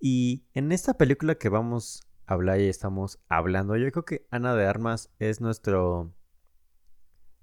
Y 0.00 0.44
en 0.54 0.72
esta 0.72 0.94
película 0.94 1.34
que 1.36 1.48
vamos 1.48 2.02
a 2.02 2.05
hablar 2.26 2.60
y 2.60 2.68
estamos 2.68 3.18
hablando, 3.28 3.76
yo 3.76 3.90
creo 3.90 4.04
que 4.04 4.26
Ana 4.30 4.54
de 4.54 4.66
Armas 4.66 5.10
es 5.18 5.40
nuestro 5.40 6.12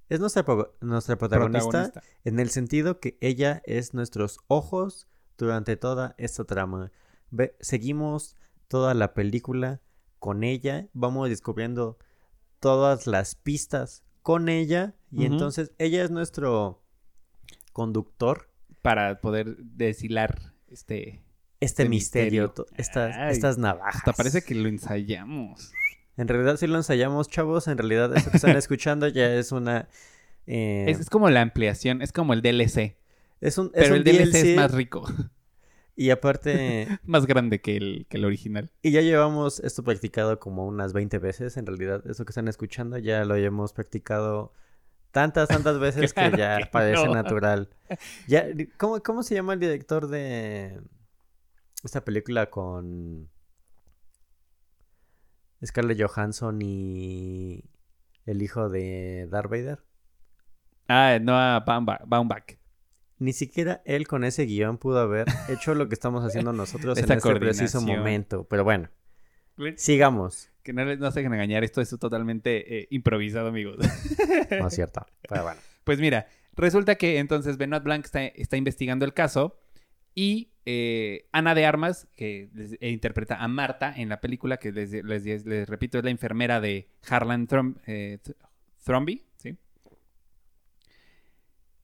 es 0.10 0.20
nuestra, 0.20 0.46
nuestra 0.82 1.18
protagonista, 1.18 1.92
en 2.24 2.40
el 2.40 2.50
sentido 2.50 3.00
que 3.00 3.18
ella 3.22 3.64
es 3.66 3.94
nuestros 3.94 4.38
ojos 4.48 5.08
durante 5.38 5.76
toda 5.76 6.14
esta 6.18 6.44
trama. 6.46 6.92
seguimos 7.60 8.36
toda 8.68 8.94
la 8.94 9.14
película 9.14 9.82
con 10.20 10.44
ella, 10.44 10.88
vamos 10.94 11.30
descubriendo 11.30 11.98
todas 12.60 13.08
las 13.08 13.36
pistas 13.36 14.04
con 14.22 14.50
ella 14.50 14.96
y 15.12 15.26
entonces 15.26 15.72
ella 15.78 16.04
es 16.04 16.12
nuestro 16.12 16.84
conductor. 17.72 18.50
Para 18.82 19.22
poder 19.22 19.56
deshilar 19.58 20.54
este 20.68 21.24
este, 21.64 21.90
misterio, 21.90 22.54
estas, 22.78 23.32
estas 23.32 23.58
navajas. 23.58 23.96
Hasta 23.98 24.14
parece 24.14 24.42
que 24.42 24.56
lo 24.56 24.70
ensayamos. 24.70 25.72
En 26.18 26.28
realidad 26.28 26.58
sí 26.58 26.68
lo 26.68 26.78
ensayamos, 26.78 27.28
chavos. 27.30 27.68
En 27.68 27.78
realidad 27.78 28.16
eso 28.16 28.30
que 28.30 28.38
están 28.38 28.56
escuchando 28.58 29.08
ya 29.08 29.34
es 29.34 29.52
una... 29.52 29.88
Eh, 30.46 30.86
es, 30.88 31.10
como 31.10 31.30
la 31.30 31.42
ampliación, 31.42 32.02
es 32.02 32.12
como 32.12 32.34
el 32.34 32.42
DLC. 32.42 32.98
Es 33.42 33.58
un, 33.58 33.72
Pero 33.72 33.96
el 33.96 34.04
DLC, 34.04 34.36
es 34.36 34.56
más 34.56 34.72
rico. 34.72 35.06
Y 35.96 36.10
aparte... 36.10 36.88
más 37.04 37.26
grande 37.26 37.62
que 37.62 37.78
el, 37.78 38.06
que 38.10 38.18
el 38.18 38.26
original. 38.26 38.72
Y 38.82 38.92
ya 38.92 39.02
llevamos 39.02 39.60
esto 39.60 39.84
practicado 39.84 40.40
como 40.40 40.66
unas 40.66 40.94
20 40.94 41.18
veces. 41.20 41.58
En 41.58 41.66
realidad, 41.66 42.04
eso 42.10 42.26
que 42.26 42.32
están 42.32 42.48
escuchando 42.48 42.98
ya 42.98 43.26
lo 43.26 43.36
hemos 43.36 43.74
practicado 43.74 44.54
tantas, 45.12 45.48
tantas 45.48 45.80
veces 45.80 46.14
que 46.14 46.32
ya 46.38 46.60
parece 46.72 47.08
natural. 47.08 47.70
Ya, 48.28 48.46
¿cómo, 48.78 49.02
¿Cómo 49.02 49.24
se 49.24 49.36
llama 49.36 49.54
el 49.54 49.60
director 49.60 50.08
de 50.08 50.82
esta 51.84 52.04
película 52.04 52.50
con 52.50 53.30
Scarlett 55.66 56.02
Johansson 56.02 56.62
y 56.62 57.64
el 58.26 58.42
hijo 58.42 58.70
de 58.70 59.28
Darth 59.30 59.50
Vader. 59.50 59.80
Ah, 60.88 61.18
Noah 61.22 61.60
Baumbach. 62.06 62.58
Ni 63.20 63.32
siquiera 63.32 63.82
él 63.86 64.08
con 64.08 64.24
ese 64.24 64.46
guion 64.46 64.78
pudo 64.78 65.00
haber 65.00 65.28
hecho 65.48 65.76
lo 65.76 65.88
que 65.88 65.94
estamos 65.94 66.24
haciendo 66.26 66.52
nosotros 66.52 66.98
en 67.00 67.12
este 67.12 67.36
preciso 67.36 67.82
momento. 67.82 68.46
Pero 68.46 68.64
bueno, 68.64 68.90
sigamos. 69.76 70.50
Que 70.64 70.72
no, 70.72 70.86
no 70.86 71.12
se 71.12 71.20
dejen 71.20 71.34
engañar, 71.34 71.66
esto 71.66 71.82
es 71.82 71.90
totalmente 71.90 72.80
eh, 72.80 72.88
improvisado, 72.90 73.50
amigos. 73.50 73.78
no 74.60 74.68
es 74.68 74.74
cierto, 74.74 75.06
pero 75.28 75.44
bueno. 75.44 75.60
Pues 75.84 76.00
mira, 76.00 76.28
resulta 76.56 76.96
que 76.96 77.18
entonces 77.18 77.58
Benoit 77.58 77.84
Blanc 77.84 78.06
está, 78.06 78.26
está 78.26 78.56
investigando 78.56 79.04
el 79.04 79.14
caso 79.14 79.60
y 80.16 80.53
eh, 80.66 81.28
Ana 81.32 81.56
de 81.56 81.66
Armas, 81.66 82.08
que 82.16 82.50
eh, 82.80 82.90
interpreta 82.90 83.36
a 83.36 83.48
Marta 83.48 83.94
en 83.96 84.10
la 84.10 84.22
película, 84.22 84.58
que 84.58 84.72
les, 84.72 85.68
repito, 85.68 85.98
es 85.98 86.04
la 86.04 86.10
enfermera 86.10 86.62
de 86.62 86.90
Harlan 87.08 87.48
Throm- 87.48 87.78
eh, 87.86 88.20
¿sí? 89.38 89.58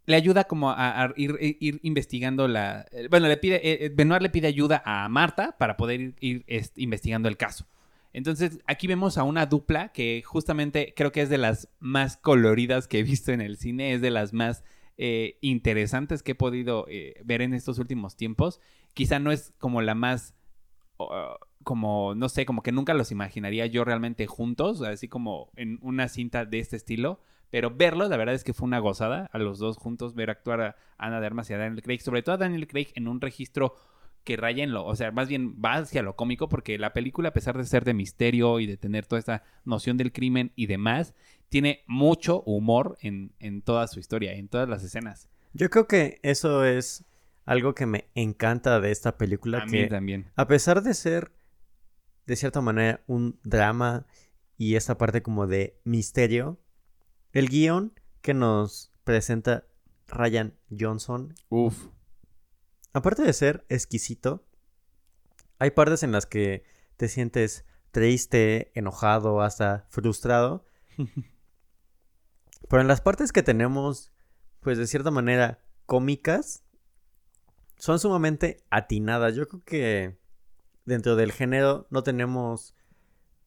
Le 0.06 0.16
ayuda 0.16 0.46
como 0.46 0.72
a, 0.72 1.04
a 1.04 1.14
ir, 1.18 1.80
investigando 1.84 2.48
la... 2.48 2.86
eh, 2.92 3.08
Bueno, 3.10 3.28
le 3.28 3.38
pide, 3.38 3.92
Benoit 3.94 4.22
le 4.22 4.30
pide 4.30 4.48
ayuda 4.48 4.82
a 4.86 5.08
Marta 5.08 5.56
para 5.58 5.78
poder 5.78 6.16
ir, 6.20 6.46
investigando 6.76 7.30
el 7.30 7.38
caso. 7.38 7.68
Entonces, 8.12 8.60
aquí 8.66 8.88
vemos 8.88 9.20
a 9.20 9.24
una 9.24 9.46
dupla 9.46 9.90
que 9.90 10.24
justamente 10.26 10.94
creo 10.96 11.12
que 11.12 11.22
es 11.22 11.30
de 11.30 11.38
las 11.38 11.70
más 11.80 12.18
coloridas 12.18 12.88
que 12.88 13.00
he 13.00 13.04
visto 13.04 13.32
en 13.32 13.40
el 13.40 13.58
cine, 13.58 13.94
es 13.94 14.02
de 14.02 14.10
las 14.10 14.34
más 14.34 14.64
eh, 15.02 15.38
interesantes 15.40 16.22
que 16.24 16.34
he 16.34 16.36
podido 16.36 16.86
eh, 16.90 17.22
ver 17.24 17.42
en 17.42 17.54
estos 17.54 17.80
últimos 17.80 18.18
tiempos. 18.18 18.60
Quizá 18.94 19.18
no 19.18 19.32
es 19.32 19.54
como 19.58 19.82
la 19.82 19.96
más, 19.96 20.36
uh, 20.98 21.40
como, 21.64 22.16
no 22.16 22.28
sé, 22.28 22.46
como 22.46 22.62
que 22.62 22.74
nunca 22.74 22.94
los 22.94 23.10
imaginaría 23.10 23.66
yo 23.66 23.86
realmente 23.86 24.28
juntos, 24.28 24.82
así 24.82 25.08
como 25.08 25.52
en 25.56 25.80
una 25.82 26.10
cinta 26.10 26.44
de 26.44 26.60
este 26.60 26.76
estilo. 26.76 27.22
Pero 27.50 27.72
verlos, 27.72 28.10
la 28.10 28.18
verdad 28.18 28.36
es 28.36 28.44
que 28.44 28.54
fue 28.54 28.66
una 28.68 28.80
gozada 28.80 29.30
a 29.32 29.38
los 29.38 29.58
dos 29.58 29.78
juntos, 29.78 30.16
ver 30.16 30.30
actuar 30.30 30.62
a 30.62 30.76
Ana 30.98 31.22
de 31.22 31.28
Armas 31.28 31.50
y 31.50 31.54
a 31.54 31.58
Daniel 31.58 31.82
Craig, 31.82 32.00
sobre 32.02 32.22
todo 32.22 32.36
a 32.36 32.38
Daniel 32.38 32.68
Craig 32.68 32.88
en 32.96 33.08
un 33.08 33.22
registro 33.22 33.76
que 34.30 34.38
raya 34.38 34.64
en 34.64 34.74
lo, 34.74 34.86
o 34.86 34.96
sea, 34.96 35.12
más 35.12 35.28
bien 35.28 35.56
va 35.60 35.78
hacia 35.78 36.04
lo 36.04 36.16
cómico, 36.16 36.50
porque 36.50 36.78
la 36.78 36.94
película, 36.94 37.30
a 37.30 37.34
pesar 37.34 37.58
de 37.58 37.66
ser 37.66 37.84
de 37.84 37.96
misterio 37.96 38.60
y 38.60 38.68
de 38.68 38.78
tener 38.78 39.08
toda 39.08 39.18
esta 39.18 39.42
noción 39.66 39.98
del 39.98 40.12
crimen 40.12 40.52
y 40.56 40.68
demás, 40.68 41.16
tiene 41.50 41.84
mucho 41.88 42.44
humor 42.44 42.96
en, 43.02 43.34
en 43.40 43.64
toda 43.64 43.88
su 43.88 44.00
historia, 44.00 44.34
en 44.34 44.48
todas 44.48 44.70
las 44.70 44.84
escenas. 44.84 45.32
Yo 45.54 45.72
creo 45.72 45.88
que 45.88 46.20
eso 46.22 46.64
es 46.64 47.06
algo 47.44 47.74
que 47.74 47.88
me 47.88 48.06
encanta 48.14 48.80
de 48.80 48.92
esta 48.92 49.18
película. 49.18 49.64
A 49.64 49.66
mí 49.66 49.90
también. 49.90 50.28
a 50.36 50.46
pesar 50.46 50.84
de 50.84 50.94
ser, 50.94 51.32
de 52.28 52.36
cierta 52.36 52.62
manera, 52.62 53.02
un 53.08 53.40
drama 53.44 54.06
y 54.60 54.76
esta 54.76 54.96
parte 54.96 55.24
como 55.24 55.48
de 55.48 55.80
misterio, 55.86 56.60
el 57.32 57.50
guion 57.50 57.94
que 58.22 58.36
nos 58.36 58.92
presenta 59.04 59.66
Ryan 60.08 60.54
Johnson, 60.70 61.34
Uf. 61.50 61.88
Aparte 62.94 63.24
de 63.24 63.34
ser 63.34 63.66
exquisito, 63.70 64.46
hay 65.58 65.72
partes 65.72 66.04
en 66.04 66.12
las 66.12 66.26
que 66.26 66.64
te 66.98 67.08
sientes 67.08 67.66
triste, 67.92 68.72
enojado, 68.76 69.42
hasta 69.42 69.86
frustrado. 69.90 70.66
Pero 72.70 72.82
en 72.82 72.88
las 72.88 73.02
partes 73.02 73.32
que 73.32 73.44
tenemos, 73.44 74.12
pues 74.60 74.78
de 74.78 74.88
cierta 74.88 75.12
manera, 75.12 75.60
cómicas, 75.86 76.64
son 77.78 78.00
sumamente 78.00 78.64
atinadas. 78.70 79.36
Yo 79.36 79.48
creo 79.48 79.64
que 79.64 80.20
dentro 80.86 81.16
del 81.16 81.32
género 81.32 81.88
no 81.90 82.04
tenemos 82.04 82.76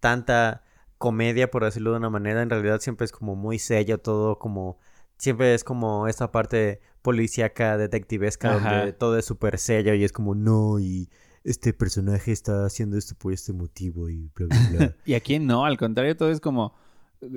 tanta 0.01 0.65
comedia, 0.99 1.51
por 1.51 1.65
decirlo 1.65 1.93
de 1.93 1.99
una 1.99 2.11
manera. 2.11 2.43
En 2.43 2.51
realidad 2.51 2.81
siempre 2.81 3.05
es 3.05 3.13
como 3.13 3.37
muy 3.37 3.59
sello 3.59 3.99
todo, 3.99 4.39
como... 4.39 4.79
Siempre 5.19 5.55
es 5.55 5.63
como 5.63 6.09
esta 6.09 6.33
parte 6.33 6.81
policíaca, 7.03 7.77
detectivesca, 7.77 8.55
Ajá. 8.57 8.77
donde 8.79 8.93
todo 8.93 9.19
es 9.19 9.25
súper 9.25 9.59
sello 9.59 9.95
y 9.95 10.05
es 10.05 10.13
como, 10.13 10.35
no, 10.35 10.79
y 10.79 11.11
este 11.45 11.73
personaje 11.73 12.33
está 12.33 12.65
haciendo 12.65 12.97
esto 12.97 13.15
por 13.19 13.33
este 13.33 13.53
motivo 13.53 14.09
y 14.09 14.31
bla, 14.35 14.47
bla, 14.47 14.69
bla. 14.71 14.97
Y 15.05 15.15
aquí 15.15 15.39
no, 15.39 15.65
al 15.65 15.77
contrario, 15.77 16.17
todo 16.17 16.31
es 16.31 16.41
como. 16.41 16.75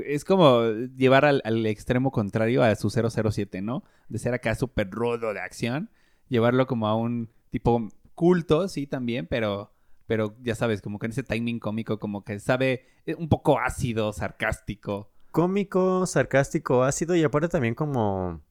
Es 0.04 0.26
como 0.26 0.64
llevar 0.98 1.26
al, 1.26 1.42
al 1.46 1.64
extremo 1.68 2.12
contrario 2.12 2.64
a 2.64 2.76
su 2.76 2.90
007, 2.90 3.62
¿no? 3.62 3.84
De 4.10 4.18
ser 4.18 4.34
acá 4.34 4.56
súper 4.56 4.90
rudo 4.90 5.32
de 5.32 5.40
acción, 5.40 5.92
llevarlo 6.28 6.66
como 6.66 6.88
a 6.88 6.96
un 6.96 7.30
tipo 7.52 7.88
culto, 8.16 8.68
sí, 8.68 8.88
también, 8.88 9.28
pero, 9.28 9.72
pero 10.08 10.36
ya 10.42 10.56
sabes, 10.56 10.82
como 10.82 10.98
que 10.98 11.06
en 11.06 11.12
ese 11.12 11.22
timing 11.22 11.60
cómico, 11.60 12.00
como 12.00 12.24
que 12.24 12.40
sabe 12.40 12.86
eh, 13.06 13.14
un 13.14 13.30
poco 13.30 13.60
ácido, 13.60 14.12
sarcástico. 14.12 15.12
cómico, 15.30 16.08
sarcástico, 16.08 16.84
ácido 16.84 17.16
y 17.16 17.24
aparte 17.24 17.48
también 17.50 17.76
como 17.76 18.42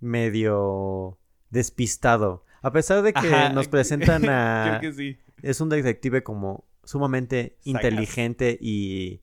medio 0.00 1.18
despistado. 1.50 2.44
A 2.62 2.72
pesar 2.72 3.02
de 3.02 3.12
que 3.12 3.28
Ajá, 3.28 3.50
nos 3.50 3.68
presentan 3.68 4.28
a... 4.28 4.78
Creo 4.80 4.92
que 4.92 4.96
sí. 4.96 5.18
Es 5.42 5.60
un 5.60 5.68
detective 5.68 6.22
como 6.22 6.64
sumamente 6.84 7.56
inteligente 7.64 8.58
y 8.60 9.20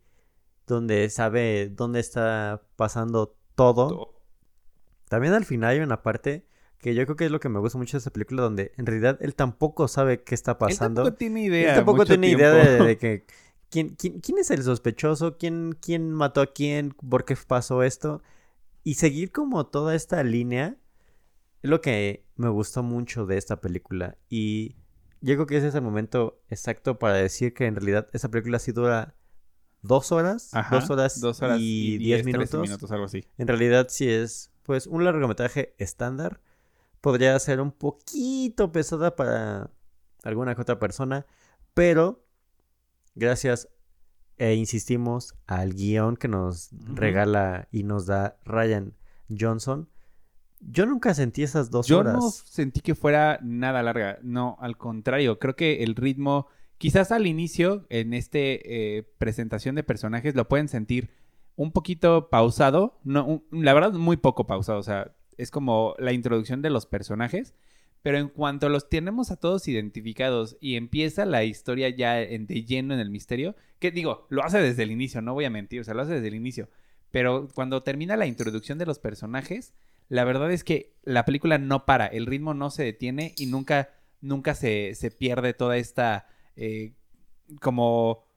donde 0.67 1.09
sabe 1.09 1.69
dónde 1.69 1.99
está 1.99 2.61
pasando 2.75 3.35
todo. 3.55 4.13
También 5.09 5.33
al 5.33 5.45
final 5.45 5.71
hay 5.71 5.79
una 5.79 6.01
parte 6.01 6.45
que 6.79 6.93
yo 6.93 7.03
creo 7.05 7.15
que 7.15 7.25
es 7.25 7.31
lo 7.31 7.39
que 7.39 7.49
me 7.49 7.59
gusta 7.59 7.77
mucho 7.77 7.97
de 7.97 7.99
esta 7.99 8.11
película 8.11 8.43
donde 8.43 8.71
en 8.77 8.85
realidad 8.85 9.17
él 9.21 9.35
tampoco 9.35 9.87
sabe 9.87 10.23
qué 10.23 10.35
está 10.35 10.51
Él 10.51 10.57
pasando. 10.59 11.01
tampoco 11.03 11.17
tiene 11.17 11.43
idea. 11.43 11.69
Él 11.71 11.75
tampoco 11.75 12.05
tiene 12.05 12.29
idea 12.29 12.51
de, 12.51 12.83
de 12.83 12.97
que 12.97 13.25
¿quién, 13.69 13.89
quién, 13.95 14.19
quién 14.19 14.37
es 14.37 14.51
el 14.51 14.63
sospechoso, 14.63 15.37
quién, 15.37 15.77
quién 15.81 16.11
mató 16.11 16.41
a 16.41 16.53
quién, 16.53 16.91
por 16.91 17.25
qué 17.25 17.35
pasó 17.47 17.83
esto. 17.83 18.21
Y 18.85 18.93
seguir 18.93 19.31
como 19.31 19.65
toda 19.65 19.95
esta 19.95 20.23
línea 20.23 20.77
es 21.63 21.69
lo 21.71 21.81
que 21.81 22.23
me 22.35 22.49
gustó 22.49 22.83
mucho 22.83 23.25
de 23.25 23.37
esta 23.37 23.59
película. 23.59 24.17
Y 24.29 24.75
yo 25.21 25.33
creo 25.33 25.47
que 25.47 25.57
ese 25.57 25.69
es 25.69 25.75
el 25.75 25.81
momento 25.81 26.39
exacto 26.49 26.99
para 26.99 27.15
decir 27.15 27.55
que 27.55 27.65
en 27.65 27.75
realidad 27.75 28.07
esta 28.13 28.29
película 28.29 28.59
sí 28.59 28.71
dura 28.71 29.15
dos 29.81 30.11
horas, 30.11 30.53
Ajá, 30.53 30.75
dos 30.75 30.89
horas, 30.91 31.19
dos 31.19 31.41
horas 31.41 31.59
y, 31.59 31.95
y 31.95 31.97
diez 31.97 32.23
10 32.23 32.35
13 32.35 32.37
minutos. 32.37 32.61
minutos, 32.61 32.91
algo 32.91 33.05
así. 33.05 33.25
En 33.39 33.47
realidad 33.47 33.87
sí 33.89 34.07
es 34.07 34.51
pues 34.61 34.85
un 34.85 35.03
largometraje 35.03 35.73
estándar. 35.79 36.39
Podría 37.01 37.37
ser 37.39 37.61
un 37.61 37.71
poquito 37.71 38.71
pesada 38.71 39.15
para 39.15 39.71
alguna 40.23 40.53
que 40.53 40.61
otra 40.61 40.77
persona, 40.77 41.25
pero 41.73 42.23
gracias 43.15 43.67
e 44.37 44.55
insistimos 44.55 45.33
al 45.47 45.73
guion 45.73 46.17
que 46.17 46.27
nos 46.27 46.69
regala 46.93 47.67
y 47.71 47.83
nos 47.83 48.05
da 48.05 48.37
Ryan 48.45 48.93
Johnson. 49.29 49.87
Yo 50.59 50.85
nunca 50.85 51.13
sentí 51.13 51.43
esas 51.43 51.69
dos 51.69 51.87
Yo 51.87 51.99
horas. 51.99 52.13
no 52.15 52.21
sentí 52.31 52.81
que 52.81 52.95
fuera 52.95 53.39
nada 53.43 53.83
larga. 53.83 54.19
No, 54.23 54.57
al 54.59 54.77
contrario. 54.77 55.37
Creo 55.39 55.55
que 55.55 55.83
el 55.83 55.95
ritmo, 55.95 56.47
quizás 56.77 57.11
al 57.11 57.27
inicio, 57.27 57.85
en 57.89 58.13
este 58.13 58.97
eh, 58.97 59.03
presentación 59.17 59.75
de 59.75 59.83
personajes, 59.83 60.35
lo 60.35 60.47
pueden 60.47 60.67
sentir 60.67 61.09
un 61.55 61.71
poquito 61.71 62.29
pausado. 62.29 62.99
No, 63.03 63.25
un- 63.25 63.43
la 63.51 63.73
verdad, 63.73 63.93
muy 63.93 64.17
poco 64.17 64.47
pausado. 64.47 64.79
O 64.79 64.83
sea, 64.83 65.13
es 65.37 65.51
como 65.51 65.93
la 65.99 66.13
introducción 66.13 66.61
de 66.61 66.69
los 66.71 66.85
personajes. 66.85 67.53
Pero 68.05 68.19
en 68.19 68.29
cuanto 68.29 68.69
los 68.69 68.87
tenemos 68.87 69.31
a 69.31 69.35
todos 69.35 69.67
identificados 69.67 70.57
y 70.59 70.75
empieza 70.75 71.25
la 71.25 71.43
historia 71.43 71.89
ya 71.89 72.21
en- 72.21 72.45
de 72.45 72.63
lleno 72.63 72.93
en 72.93 72.99
el 72.99 73.09
misterio, 73.09 73.55
que 73.79 73.89
digo, 73.89 74.27
lo 74.29 74.43
hace 74.43 74.59
desde 74.59 74.83
el 74.83 74.91
inicio, 74.91 75.23
no 75.23 75.33
voy 75.33 75.45
a 75.45 75.49
mentir, 75.49 75.81
o 75.81 75.83
sea, 75.83 75.95
lo 75.95 76.03
hace 76.03 76.13
desde 76.13 76.27
el 76.27 76.35
inicio. 76.35 76.69
Pero 77.09 77.47
cuando 77.55 77.81
termina 77.81 78.15
la 78.15 78.27
introducción 78.27 78.77
de 78.77 78.85
los 78.85 78.99
personajes, 78.99 79.73
la 80.07 80.23
verdad 80.23 80.51
es 80.51 80.63
que 80.63 80.93
la 81.01 81.25
película 81.25 81.57
no 81.57 81.87
para, 81.87 82.05
el 82.05 82.27
ritmo 82.27 82.53
no 82.53 82.69
se 82.69 82.83
detiene 82.83 83.33
y 83.37 83.47
nunca, 83.47 83.89
nunca 84.21 84.53
se, 84.53 84.93
se 84.93 85.09
pierde 85.09 85.55
toda 85.55 85.77
esta 85.77 86.27
eh, 86.55 86.93
como 87.59 88.27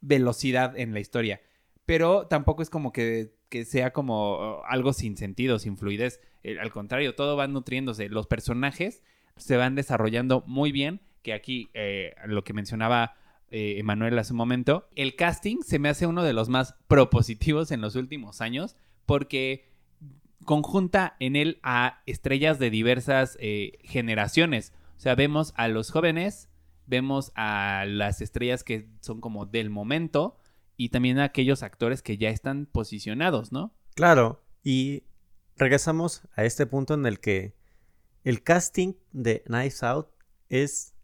velocidad 0.00 0.78
en 0.78 0.94
la 0.94 1.00
historia. 1.00 1.42
Pero 1.84 2.26
tampoco 2.26 2.62
es 2.62 2.70
como 2.70 2.90
que, 2.90 3.34
que 3.50 3.64
sea 3.66 3.92
como 3.92 4.38
uh, 4.38 4.62
algo 4.66 4.94
sin 4.94 5.18
sentido, 5.18 5.58
sin 5.58 5.76
fluidez. 5.76 6.20
Eh, 6.42 6.58
al 6.58 6.70
contrario, 6.70 7.14
todo 7.14 7.36
va 7.36 7.46
nutriéndose. 7.48 8.08
Los 8.08 8.26
personajes 8.26 9.02
se 9.36 9.56
van 9.56 9.74
desarrollando 9.74 10.42
muy 10.46 10.72
bien, 10.72 11.02
que 11.22 11.34
aquí 11.34 11.68
eh, 11.74 12.14
lo 12.26 12.44
que 12.44 12.54
mencionaba 12.54 13.16
eh, 13.50 13.74
Emanuel 13.78 14.18
hace 14.18 14.32
un 14.32 14.38
momento, 14.38 14.88
el 14.94 15.16
casting 15.16 15.58
se 15.62 15.78
me 15.78 15.88
hace 15.88 16.06
uno 16.06 16.22
de 16.22 16.32
los 16.32 16.48
más 16.48 16.76
propositivos 16.86 17.72
en 17.72 17.80
los 17.80 17.96
últimos 17.96 18.40
años, 18.40 18.76
porque 19.04 19.68
conjunta 20.44 21.16
en 21.18 21.36
él 21.36 21.58
a 21.62 22.02
estrellas 22.06 22.58
de 22.58 22.70
diversas 22.70 23.36
generaciones. 23.82 24.72
O 24.96 25.00
sea, 25.00 25.14
vemos 25.14 25.52
a 25.56 25.68
los 25.68 25.90
jóvenes, 25.90 26.48
vemos 26.86 27.32
a 27.34 27.84
las 27.86 28.22
estrellas 28.22 28.64
que 28.64 28.88
son 29.00 29.20
como 29.20 29.44
del 29.44 29.68
momento 29.68 30.39
y 30.82 30.88
también 30.88 31.18
a 31.18 31.24
aquellos 31.24 31.62
actores 31.62 32.00
que 32.00 32.16
ya 32.16 32.30
están 32.30 32.64
posicionados, 32.64 33.52
¿no? 33.52 33.74
Claro, 33.94 34.42
y 34.64 35.02
regresamos 35.56 36.22
a 36.36 36.44
este 36.44 36.64
punto 36.64 36.94
en 36.94 37.04
el 37.04 37.20
que 37.20 37.54
el 38.24 38.42
casting 38.42 38.94
de 39.12 39.42
Knives 39.46 39.82
Out 39.82 40.08
es 40.48 40.94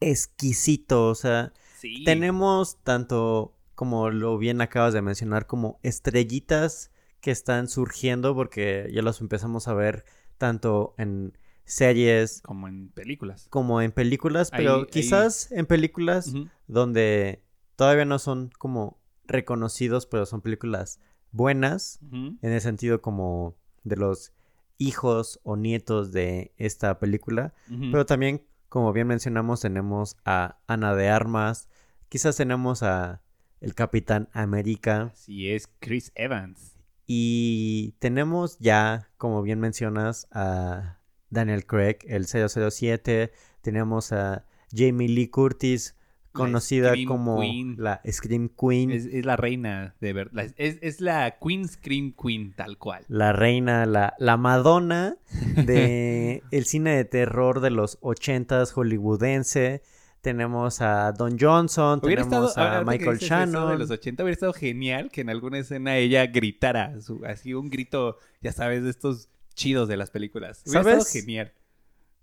exquisito, 0.00 1.08
o 1.08 1.14
sea, 1.14 1.52
Sí. 1.80 2.02
tenemos 2.04 2.82
tanto 2.82 3.54
como 3.74 4.10
lo 4.10 4.36
bien 4.38 4.60
acabas 4.60 4.94
de 4.94 5.02
mencionar 5.02 5.46
como 5.46 5.78
estrellitas 5.82 6.90
que 7.20 7.30
están 7.30 7.68
surgiendo 7.68 8.34
porque 8.34 8.88
ya 8.92 9.02
los 9.02 9.20
empezamos 9.20 9.68
a 9.68 9.74
ver 9.74 10.04
tanto 10.38 10.94
en 10.98 11.36
series 11.64 12.40
Como 12.42 12.66
en 12.66 12.88
películas. 12.88 13.46
como 13.50 13.80
en 13.82 13.92
películas, 13.92 14.50
pero 14.50 14.74
Ahí- 14.74 14.80
ahí- 14.82 14.86
quizás 14.90 15.52
en 15.52 15.66
películas 15.66 16.32
donde 16.66 17.42
todavía 17.78 18.04
no 18.04 18.18
son 18.18 18.50
como 18.58 18.98
reconocidos, 19.28 20.06
pero 20.06 20.26
son 20.26 20.40
películas 20.40 20.98
buenas 21.30 22.00
en 22.10 22.38
el 22.42 22.60
sentido 22.60 23.00
como 23.00 23.54
de 23.84 23.94
los 23.94 24.32
hijos 24.78 25.38
o 25.44 25.56
nietos 25.56 26.10
de 26.10 26.52
esta 26.56 26.98
película, 26.98 27.54
pero 27.92 28.04
también 28.04 28.42
como 28.68 28.92
bien 28.92 29.06
mencionamos, 29.06 29.60
tenemos 29.60 30.16
a 30.24 30.58
Ana 30.66 30.96
de 30.96 31.08
Armas, 31.08 31.68
quizás 32.08 32.36
tenemos 32.36 32.82
a 32.82 33.22
el 33.60 33.76
Capitán 33.76 34.28
América. 34.32 35.12
Así 35.14 35.48
es, 35.48 35.70
Chris 35.78 36.10
Evans. 36.16 36.74
y 37.06 37.92
tenemos 38.00 38.58
ya, 38.58 39.08
como 39.18 39.40
bien 39.42 39.60
mencionas, 39.60 40.26
a 40.32 40.98
Daniel 41.30 41.64
Craig, 41.64 41.98
el 42.08 42.26
007, 42.26 43.32
tenemos 43.62 44.10
a 44.12 44.44
Jamie 44.74 45.08
Lee 45.08 45.28
Curtis, 45.28 45.94
conocida 46.32 46.94
como 47.06 47.40
Queen. 47.40 47.76
la 47.78 48.00
Scream 48.10 48.48
Queen, 48.50 48.90
Es, 48.90 49.06
es 49.06 49.24
la 49.24 49.36
reina 49.36 49.94
de 50.00 50.12
verdad. 50.12 50.46
Es, 50.56 50.78
es 50.82 51.00
la 51.00 51.36
Queen 51.40 51.66
Scream 51.68 52.12
Queen, 52.12 52.52
tal 52.54 52.78
cual. 52.78 53.04
la 53.08 53.32
reina, 53.32 53.86
la, 53.86 54.14
la 54.18 54.36
Madonna 54.36 55.16
de 55.56 56.42
el 56.50 56.64
cine 56.64 56.96
de 56.96 57.04
terror 57.04 57.60
de 57.60 57.70
los 57.70 57.98
ochentas 58.00 58.72
hollywoodense. 58.72 59.82
Tenemos 60.20 60.80
a 60.80 61.12
Don 61.12 61.38
Johnson, 61.38 62.00
Hubiera 62.02 62.24
tenemos 62.24 62.50
estado, 62.50 62.80
a 62.80 62.84
Michael 62.84 63.18
Shannon. 63.18 63.70
de 63.70 63.78
los 63.78 63.90
80 63.90 64.22
hubiera 64.24 64.34
estado 64.34 64.52
genial 64.52 65.10
que 65.12 65.20
en 65.20 65.30
alguna 65.30 65.58
escena 65.58 65.96
ella 65.96 66.26
gritara, 66.26 67.00
su- 67.00 67.24
así 67.24 67.54
un 67.54 67.70
grito, 67.70 68.18
ya 68.42 68.50
sabes, 68.52 68.82
de 68.82 68.90
estos 68.90 69.28
chidos 69.54 69.88
de 69.88 69.96
las 69.96 70.10
películas. 70.10 70.62
Hubiera 70.66 70.82
¿Sabes? 70.82 70.98
estado 71.06 71.20
genial. 71.24 71.52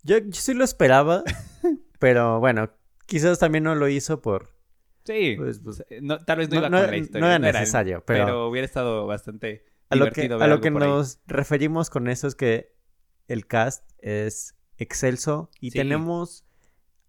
Yo, 0.04 0.18
yo 0.18 0.34
sí 0.34 0.54
lo 0.54 0.66
esperaba, 0.66 1.24
pero 2.00 2.40
bueno, 2.42 2.70
quizás 3.06 3.40
también 3.40 3.64
no 3.64 3.76
lo 3.76 3.88
hizo 3.88 4.22
por... 4.22 4.54
Sí, 5.04 5.36
Pues, 5.38 5.60
pues, 5.60 5.84
no, 6.02 6.18
tal 6.26 6.40
vez 6.40 6.50
no, 6.50 6.56
no- 6.56 6.60
iba 6.62 6.70
no- 6.70 6.82
con 6.82 6.92
la 6.92 6.98
historia. 6.98 7.22
no 7.22 7.28
era 7.28 7.40
necesario, 7.40 8.04
pero- 8.06 8.50
hubiera 8.50 8.66
estado 8.66 9.06
bastante 9.06 9.66
A 9.90 9.96
lo 9.96 10.10
que, 10.12 10.24
a 10.26 10.48
lo 10.48 10.62
que 10.62 10.70
ahí. 10.70 10.74
nos 10.74 11.20
referimos 11.28 11.90
con 11.92 12.08
eso 12.08 12.28
es 12.28 12.34
que 12.36 12.74
el 13.28 13.46
cast 13.46 13.88
es 14.00 14.56
excelso 14.78 15.52
y 15.62 15.72
Sí. 15.72 15.78
tenemos 15.78 16.44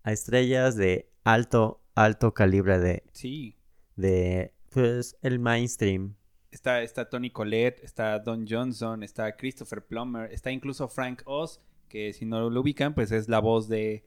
a 0.03 0.13
estrellas 0.13 0.77
de 0.77 1.11
alto, 1.25 1.81
alto 1.95 2.35
calibre 2.35 2.79
de, 2.79 3.03
Sí, 3.13 3.57
de 3.97 4.53
pues, 4.71 5.17
el 5.23 5.39
mainstream. 5.39 6.15
Está, 6.51 6.83
está 6.83 7.09
Tony 7.09 7.31
Collette, 7.31 7.83
está 7.83 8.19
Don 8.19 8.47
Johnson, 8.49 9.03
está 9.03 9.37
Christopher 9.37 9.85
Plummer, 9.85 10.31
está 10.33 10.51
incluso 10.51 10.87
Frank 10.89 11.23
Oz, 11.25 11.61
que 11.89 12.13
si 12.13 12.25
no 12.27 12.51
lo 12.51 12.61
ubican, 12.61 12.95
pues 12.95 13.11
es 13.11 13.29
la 13.29 13.39
voz 13.41 13.69
de, 13.69 14.05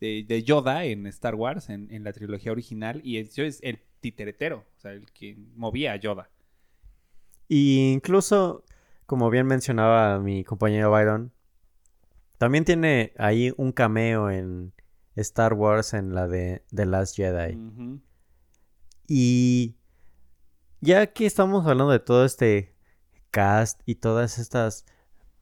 de, 0.00 0.24
de 0.26 0.42
Yoda 0.42 0.84
en 0.84 1.06
Star 1.06 1.34
Wars, 1.34 1.68
en, 1.68 1.92
en 1.92 2.04
la 2.04 2.12
trilogía 2.12 2.52
original, 2.52 3.00
y 3.04 3.18
es, 3.18 3.38
es 3.38 3.60
el 3.62 3.80
titeretero, 4.00 4.66
o 4.76 4.80
sea, 4.80 4.92
el 4.92 5.10
que 5.12 5.36
movía 5.54 5.92
a 5.92 5.96
Yoda. 5.96 6.30
Y 7.48 7.92
incluso, 7.92 8.64
como 9.06 9.28
bien 9.30 9.46
mencionaba 9.46 10.18
mi 10.20 10.44
compañero 10.44 10.90
Byron, 10.90 11.32
también 12.38 12.64
tiene 12.64 13.12
ahí 13.18 13.52
un 13.56 13.72
cameo 13.72 14.30
en 14.30 14.72
Star 15.16 15.52
Wars 15.52 15.92
en 15.92 16.14
la 16.14 16.26
de 16.26 16.62
The 16.74 16.86
Last 16.86 17.16
Jedi. 17.16 17.58
Y 19.06 19.76
ya 20.80 21.08
que 21.08 21.26
estamos 21.26 21.66
hablando 21.66 21.92
de 21.92 21.98
todo 21.98 22.24
este 22.24 22.74
cast 23.30 23.82
y 23.84 23.96
todas 23.96 24.38
estas 24.38 24.86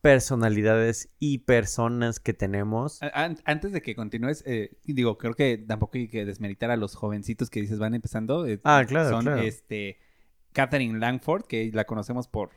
personalidades 0.00 1.10
y 1.18 1.38
personas 1.38 2.20
que 2.20 2.32
tenemos, 2.32 3.00
Antes 3.44 3.72
de 3.72 3.82
que 3.82 3.94
continúes, 3.94 4.42
eh, 4.46 4.76
digo, 4.84 5.18
creo 5.18 5.34
que 5.34 5.58
tampoco 5.58 5.98
hay 5.98 6.08
que 6.08 6.24
desmeritar 6.24 6.70
a 6.70 6.76
los 6.76 6.94
jovencitos 6.94 7.50
que 7.50 7.60
dices 7.60 7.78
van 7.78 7.94
empezando. 7.94 8.46
eh, 8.46 8.60
Ah, 8.64 8.84
claro, 8.86 9.10
Son 9.10 9.22
claro. 9.24 9.42
este 9.42 9.98
Catherine 10.52 10.98
Langford, 10.98 11.44
que 11.46 11.70
la 11.72 11.84
conocemos 11.84 12.28
por. 12.28 12.50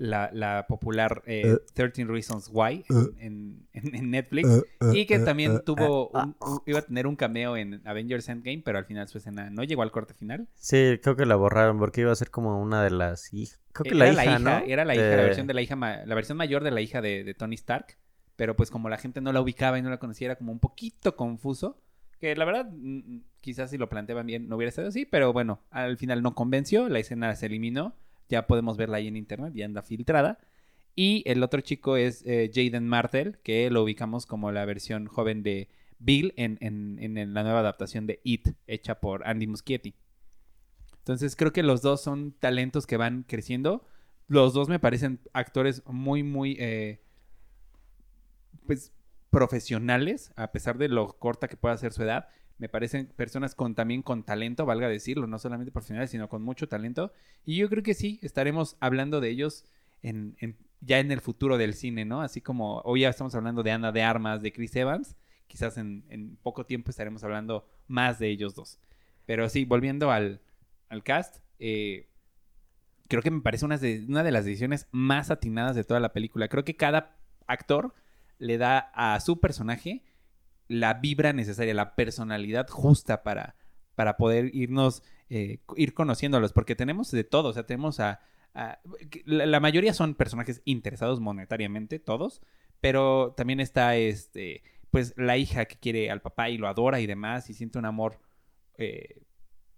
La, 0.00 0.30
la 0.32 0.66
popular 0.68 1.22
eh, 1.26 1.42
Eh. 1.44 1.58
13 1.74 2.04
Reasons 2.04 2.50
Why 2.52 2.84
Eh. 2.88 2.94
en, 3.20 3.66
en- 3.72 3.94
en 3.94 4.10
Netflix. 4.10 4.48
Eh, 4.48 4.62
eh, 4.80 4.98
Y 5.00 5.06
que 5.06 5.16
eh, 5.16 5.20
también 5.20 5.56
eh, 5.56 5.60
tuvo, 5.64 6.10
eh, 6.14 6.22
un- 6.24 6.36
un- 6.40 6.60
iba 6.66 6.78
a 6.80 6.82
tener 6.82 7.06
un 7.06 7.16
cameo 7.16 7.56
en 7.56 7.80
Avengers 7.86 8.28
Endgame, 8.28 8.62
pero 8.64 8.78
al 8.78 8.84
final 8.84 9.08
su 9.08 9.18
escena 9.18 9.50
no 9.50 9.64
llegó 9.64 9.82
al 9.82 9.90
corte 9.90 10.14
final. 10.14 10.48
sí, 10.54 10.98
creo 11.02 11.16
que 11.16 11.26
la 11.26 11.36
borraron 11.36 11.78
porque 11.78 12.00
iba 12.02 12.12
a 12.12 12.16
ser 12.16 12.30
como 12.30 12.60
una 12.60 12.82
de 12.82 12.90
las 12.90 13.32
hijas. 13.34 13.60
Creo 13.72 13.84
que 13.92 13.94
la 13.94 14.08
era 14.08 14.24
hija, 14.24 14.38
¿no? 14.38 14.58
Era 14.66 14.84
la 14.84 14.94
hija, 14.94 15.04
la 15.04 15.16
versión 15.16 15.46
de 15.46 15.54
la 15.54 15.62
hija, 15.62 15.76
la 15.76 16.14
versión 16.14 16.36
mayor 16.38 16.64
de 16.64 16.70
la 16.72 16.80
hija 16.80 17.00
de, 17.00 17.22
de 17.24 17.34
Tony 17.34 17.54
Stark. 17.54 17.96
Pero 18.36 18.54
pues 18.56 18.70
como 18.70 18.88
la 18.88 18.98
gente 18.98 19.20
no 19.20 19.32
la 19.32 19.40
ubicaba 19.40 19.78
y 19.78 19.82
no 19.82 19.90
la 19.90 19.98
conocía, 19.98 20.26
era 20.26 20.36
como 20.36 20.52
un 20.52 20.58
poquito 20.60 21.16
confuso. 21.16 21.76
Que 22.20 22.34
la 22.34 22.44
verdad, 22.44 22.68
mm, 22.72 23.18
quizás 23.40 23.70
si 23.70 23.78
lo 23.78 23.88
planteaban 23.88 24.26
bien 24.26 24.48
no 24.48 24.56
hubiera 24.56 24.72
sido 24.72 24.88
así, 24.88 25.04
pero 25.06 25.32
bueno, 25.32 25.60
al 25.70 25.96
final 25.98 26.22
no 26.22 26.34
convenció, 26.34 26.88
la 26.88 26.98
escena 26.98 27.34
se 27.36 27.46
eliminó, 27.46 27.94
ya 28.28 28.46
podemos 28.46 28.76
verla 28.76 28.98
ahí 28.98 29.08
en 29.08 29.16
internet, 29.16 29.52
ya 29.54 29.64
anda 29.64 29.82
filtrada. 29.82 30.38
Y 30.94 31.22
el 31.26 31.42
otro 31.42 31.60
chico 31.60 31.96
es 31.96 32.22
eh, 32.26 32.50
Jaden 32.52 32.86
Martel, 32.88 33.38
que 33.44 33.70
lo 33.70 33.82
ubicamos 33.84 34.26
como 34.26 34.50
la 34.52 34.64
versión 34.64 35.06
joven 35.06 35.42
de 35.42 35.68
Bill 36.00 36.34
en, 36.36 36.58
en- 36.60 36.98
en- 37.18 37.34
la 37.34 37.42
nueva 37.42 37.60
adaptación 37.60 38.06
de 38.06 38.20
It, 38.24 38.48
hecha 38.66 39.00
por 39.00 39.26
Andy 39.26 39.46
Muschietti. 39.46 39.94
Entonces 40.98 41.36
creo 41.36 41.52
que 41.52 41.62
los 41.62 41.82
dos 41.82 42.02
son 42.02 42.32
talentos 42.32 42.86
que 42.86 42.96
van 42.96 43.22
creciendo. 43.26 43.86
Los 44.26 44.52
dos 44.54 44.68
me 44.68 44.78
parecen 44.78 45.20
actores 45.32 45.82
muy, 45.86 46.22
muy, 46.22 46.56
eh, 46.60 47.00
pues, 48.66 48.92
profesionales, 49.30 50.32
a 50.36 50.52
pesar 50.52 50.78
de 50.78 50.88
lo 50.88 51.18
corta 51.18 51.48
que 51.48 51.56
pueda 51.56 51.76
ser 51.76 51.92
su 51.92 52.02
edad. 52.02 52.28
Me 52.58 52.68
parecen 52.68 53.06
personas 53.06 53.54
con 53.54 53.74
también 53.74 54.02
con 54.02 54.24
talento, 54.24 54.66
valga 54.66 54.88
decirlo, 54.88 55.26
no 55.26 55.38
solamente 55.38 55.70
profesionales, 55.72 56.10
sino 56.10 56.28
con 56.28 56.42
mucho 56.42 56.68
talento. 56.68 57.12
Y 57.44 57.56
yo 57.56 57.68
creo 57.68 57.82
que 57.82 57.94
sí, 57.94 58.18
estaremos 58.22 58.76
hablando 58.80 59.20
de 59.20 59.30
ellos 59.30 59.64
en, 60.02 60.36
en- 60.40 60.56
ya 60.80 60.98
en 61.00 61.10
el 61.12 61.20
futuro 61.20 61.56
del 61.58 61.74
cine, 61.74 62.04
¿no? 62.04 62.20
Así 62.22 62.40
como 62.40 62.80
hoy 62.80 63.00
ya 63.02 63.08
estamos 63.10 63.34
hablando 63.34 63.62
de 63.62 63.72
Ana 63.72 63.92
de 63.92 64.02
Armas, 64.02 64.42
de 64.42 64.52
Chris 64.52 64.74
Evans, 64.76 65.16
quizás 65.46 65.76
en, 65.78 66.36
poco 66.42 66.66
tiempo 66.66 66.90
estaremos 66.90 67.24
hablando 67.24 67.66
más 67.86 68.18
de 68.18 68.28
ellos 68.28 68.54
dos. 68.54 68.78
Pero 69.26 69.48
sí, 69.48 69.64
volviendo 69.64 70.10
al, 70.10 70.40
al 70.88 71.02
cast, 71.02 71.38
eh, 71.58 72.08
creo 73.08 73.22
que 73.22 73.30
me 73.30 73.40
parece 73.40 73.64
una 73.64 73.78
de, 73.78 74.04
una 74.08 74.22
de 74.22 74.32
las 74.32 74.44
decisiones 74.44 74.88
más 74.92 75.30
atinadas 75.30 75.76
de 75.76 75.84
toda 75.84 76.00
la 76.00 76.12
película. 76.12 76.48
Creo 76.48 76.64
que 76.64 76.76
cada 76.76 77.16
actor 77.46 77.94
le 78.38 78.58
da 78.58 78.78
a 78.94 79.18
su 79.20 79.40
personaje 79.40 80.02
la 80.68 80.94
vibra 80.94 81.32
necesaria, 81.32 81.74
la 81.74 81.94
personalidad 81.94 82.68
justa 82.68 83.22
para, 83.22 83.56
para 83.94 84.16
poder 84.16 84.54
irnos, 84.54 85.02
eh, 85.30 85.58
ir 85.76 85.94
conociéndolos, 85.94 86.52
porque 86.52 86.76
tenemos 86.76 87.10
de 87.10 87.24
todo, 87.24 87.48
o 87.48 87.52
sea, 87.52 87.66
tenemos 87.66 88.00
a... 88.00 88.20
la, 89.24 89.60
mayoría 89.60 89.94
son 89.94 90.14
personajes 90.14 90.62
interesados 90.64 91.20
monetariamente, 91.20 91.98
todos, 91.98 92.42
pero 92.80 93.34
también 93.36 93.60
está 93.60 93.96
este, 93.96 94.62
pues 94.90 95.14
la 95.16 95.36
hija 95.36 95.64
que 95.64 95.76
quiere 95.76 96.10
al 96.10 96.20
papá 96.20 96.50
y 96.50 96.58
lo 96.58 96.68
adora 96.68 97.00
y 97.00 97.06
demás, 97.06 97.50
y 97.50 97.54
siente 97.54 97.78
un 97.78 97.86
amor 97.86 98.20
eh, 98.76 99.22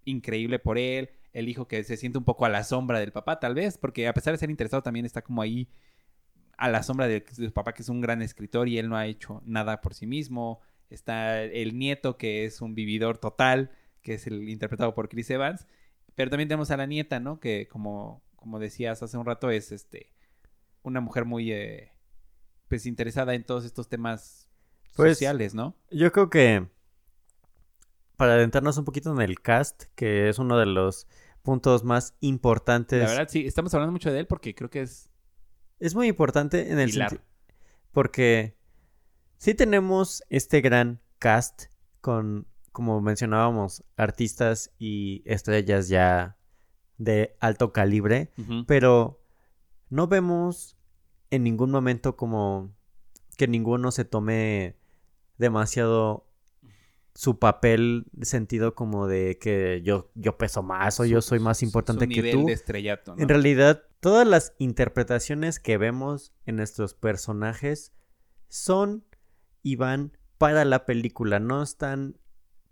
increíble 0.05 0.59
por 0.59 0.77
él, 0.77 1.09
el 1.33 1.47
hijo 1.47 1.67
que 1.67 1.83
se 1.83 1.97
siente 1.97 2.17
un 2.17 2.25
poco 2.25 2.45
a 2.45 2.49
la 2.49 2.63
sombra 2.63 2.99
del 2.99 3.11
papá, 3.11 3.39
tal 3.39 3.55
vez, 3.55 3.77
porque 3.77 4.07
a 4.07 4.13
pesar 4.13 4.33
de 4.33 4.39
ser 4.39 4.49
interesado 4.49 4.83
también 4.83 5.05
está 5.05 5.21
como 5.21 5.41
ahí 5.41 5.69
a 6.57 6.69
la 6.69 6.83
sombra 6.83 7.07
de 7.07 7.25
su 7.33 7.51
papá, 7.51 7.73
que 7.73 7.81
es 7.81 7.89
un 7.89 8.01
gran 8.01 8.21
escritor 8.21 8.67
y 8.67 8.77
él 8.77 8.87
no 8.87 8.95
ha 8.95 9.07
hecho 9.07 9.41
nada 9.45 9.81
por 9.81 9.95
sí 9.95 10.05
mismo. 10.05 10.61
Está 10.91 11.43
el 11.43 11.77
nieto, 11.77 12.17
que 12.17 12.45
es 12.45 12.61
un 12.61 12.75
vividor 12.75 13.17
total, 13.17 13.71
que 14.01 14.15
es 14.15 14.27
el 14.27 14.49
interpretado 14.49 14.93
por 14.93 15.09
Chris 15.09 15.29
Evans. 15.29 15.67
Pero 16.15 16.29
también 16.29 16.49
tenemos 16.49 16.71
a 16.71 16.77
la 16.77 16.85
nieta, 16.85 17.19
¿no? 17.19 17.39
Que 17.39 17.67
como, 17.67 18.21
como 18.35 18.59
decías 18.59 19.01
hace 19.01 19.17
un 19.17 19.25
rato, 19.25 19.49
es 19.49 19.71
este 19.71 20.13
una 20.83 20.99
mujer 20.99 21.25
muy 21.25 21.51
eh, 21.51 21.91
pues 22.67 22.85
interesada 22.85 23.33
en 23.35 23.43
todos 23.43 23.65
estos 23.65 23.87
temas 23.87 24.49
Pues, 24.95 25.13
sociales, 25.13 25.53
¿no? 25.53 25.75
Yo 25.91 26.11
creo 26.11 26.29
que 26.29 26.67
para 28.17 28.33
adentrarnos 28.33 28.77
un 28.77 28.85
poquito 28.85 29.11
en 29.11 29.21
el 29.21 29.41
cast, 29.41 29.83
que 29.95 30.29
es 30.29 30.39
uno 30.39 30.57
de 30.57 30.65
los 30.65 31.07
puntos 31.41 31.83
más 31.83 32.15
importantes. 32.19 33.01
La 33.01 33.09
verdad, 33.09 33.27
sí, 33.29 33.45
estamos 33.45 33.73
hablando 33.73 33.91
mucho 33.91 34.11
de 34.11 34.19
él 34.19 34.27
porque 34.27 34.53
creo 34.53 34.69
que 34.69 34.81
es 34.81 35.09
Es 35.79 35.95
muy 35.95 36.07
importante 36.07 36.71
en 36.71 36.79
el. 36.79 36.91
Porque 37.91 38.55
sí 39.41 39.55
tenemos 39.55 40.23
este 40.29 40.61
gran 40.61 41.01
cast 41.17 41.63
con, 41.99 42.45
como 42.71 43.01
mencionábamos, 43.01 43.83
artistas 43.97 44.71
y 44.77 45.23
estrellas 45.25 45.89
ya 45.89 46.37
de 46.99 47.35
alto 47.39 47.73
calibre. 47.73 48.31
Pero 48.67 49.19
no 49.89 50.07
vemos 50.07 50.77
en 51.31 51.43
ningún 51.43 51.71
momento 51.71 52.15
como 52.15 52.71
que 53.35 53.47
ninguno 53.47 53.89
se 53.89 54.05
tome 54.05 54.77
demasiado 55.39 56.27
su 57.15 57.39
papel 57.39 58.05
sentido 58.21 58.75
como 58.75 59.07
de 59.07 59.39
que 59.39 59.81
yo, 59.83 60.11
yo 60.13 60.37
peso 60.37 60.61
más 60.61 60.99
o 60.99 61.05
yo 61.05 61.19
soy 61.19 61.39
más 61.39 61.63
importante 61.63 62.05
su 62.05 62.09
que 62.09 62.15
nivel 62.21 62.31
tú. 62.33 62.45
de 62.45 62.53
estrellato, 62.53 63.15
¿no? 63.15 63.21
En 63.23 63.27
realidad, 63.27 63.85
todas 64.01 64.27
las 64.27 64.53
interpretaciones 64.59 65.59
que 65.59 65.77
vemos 65.77 66.31
en 66.45 66.57
nuestros 66.57 66.93
personajes 66.93 67.91
son 68.47 69.03
y 69.63 69.75
van 69.75 70.17
para 70.37 70.65
la 70.65 70.85
película. 70.85 71.39
No 71.39 71.61
están 71.61 72.17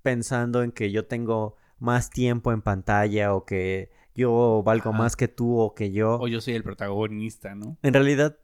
pensando 0.02 0.64
en 0.64 0.72
que 0.72 0.92
yo 0.92 1.06
tengo 1.06 1.56
más 1.78 2.10
tiempo 2.10 2.52
en 2.52 2.62
pantalla 2.62 3.34
o 3.34 3.46
que 3.46 3.92
yo 4.16 4.64
valgo 4.66 4.90
Ajá. 4.90 4.98
más 4.98 5.16
que 5.16 5.28
tú 5.28 5.60
o 5.60 5.74
que 5.74 5.92
yo. 5.92 6.18
O 6.20 6.28
yo 6.28 6.42
soy 6.42 6.56
el 6.56 6.64
protagonista, 6.64 7.56
¿no? 7.56 7.78
En 7.84 7.94
realidad, 7.94 8.38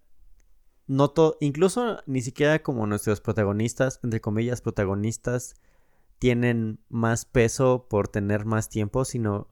noto, 0.87 1.37
incluso 1.41 2.01
ni 2.05 2.21
siquiera 2.21 2.61
como 2.63 2.87
nuestros 2.87 3.21
protagonistas, 3.21 3.99
entre 4.03 4.21
comillas, 4.21 4.61
protagonistas, 4.61 5.55
tienen 6.19 6.79
más 6.87 7.25
peso 7.25 7.87
por 7.89 8.07
tener 8.07 8.45
más 8.45 8.69
tiempo, 8.69 9.03
sino 9.03 9.49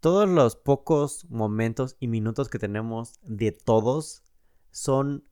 todos 0.00 0.28
los 0.28 0.56
pocos 0.56 1.26
momentos 1.30 1.96
y 2.00 2.08
minutos 2.08 2.48
que 2.48 2.58
tenemos 2.58 3.18
de 3.22 3.52
todos 3.52 4.22
son 4.70 5.24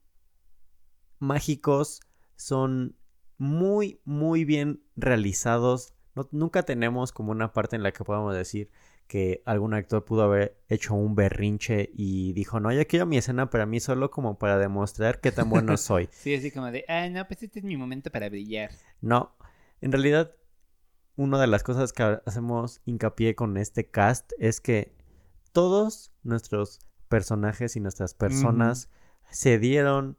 mágicos, 1.19 2.01
son 2.39 2.97
muy, 3.37 4.01
muy 4.05 4.45
bien 4.45 4.83
realizados. 4.97 5.93
nunca 6.31 6.63
tenemos 6.63 7.13
como 7.13 7.33
una 7.33 7.53
parte 7.53 7.77
en 7.77 7.83
la 7.83 7.93
que 7.93 8.05
podamos 8.05 8.35
decir 8.35 8.71
que 9.07 9.43
algún 9.47 9.73
actor 9.75 10.05
pudo 10.05 10.23
haber 10.23 10.61
hecho 10.69 10.95
un 10.95 11.15
berrinche 11.15 11.91
y 11.95 12.35
dijo, 12.35 12.61
no, 12.61 12.73
yo 12.73 12.87
quiero 12.87 13.07
mi 13.07 13.17
escena 13.17 13.49
para 13.49 13.65
mí 13.65 13.81
solo 13.81 14.11
como 14.11 14.39
para 14.39 14.59
demostrar 14.59 15.21
qué 15.21 15.33
tan 15.33 15.49
bueno 15.49 15.77
soy. 15.77 16.09
sí, 16.13 16.35
así 16.35 16.51
como 16.51 16.71
de, 16.71 16.85
ah, 16.89 17.09
no, 17.09 17.27
pues 17.27 17.43
este 17.43 17.61
es 17.61 17.65
mi 17.65 17.77
momento 17.77 18.11
para 18.11 18.29
brillar. 18.29 18.71
No, 19.01 19.35
en 19.81 19.93
realidad, 19.93 20.35
una 21.17 21.41
de 21.41 21.47
las 21.47 21.63
cosas 21.63 21.93
que 21.93 22.21
hacemos 22.27 22.83
hincapié 22.85 23.35
con 23.35 23.57
este 23.57 23.91
cast 23.91 24.33
es 24.39 24.61
que 24.61 24.95
todos 25.53 26.13
nuestros 26.23 26.81
personajes 27.09 27.77
y 27.77 27.81
nuestras 27.81 28.13
personas 28.13 28.91
se 29.31 29.59
dieron, 29.59 30.19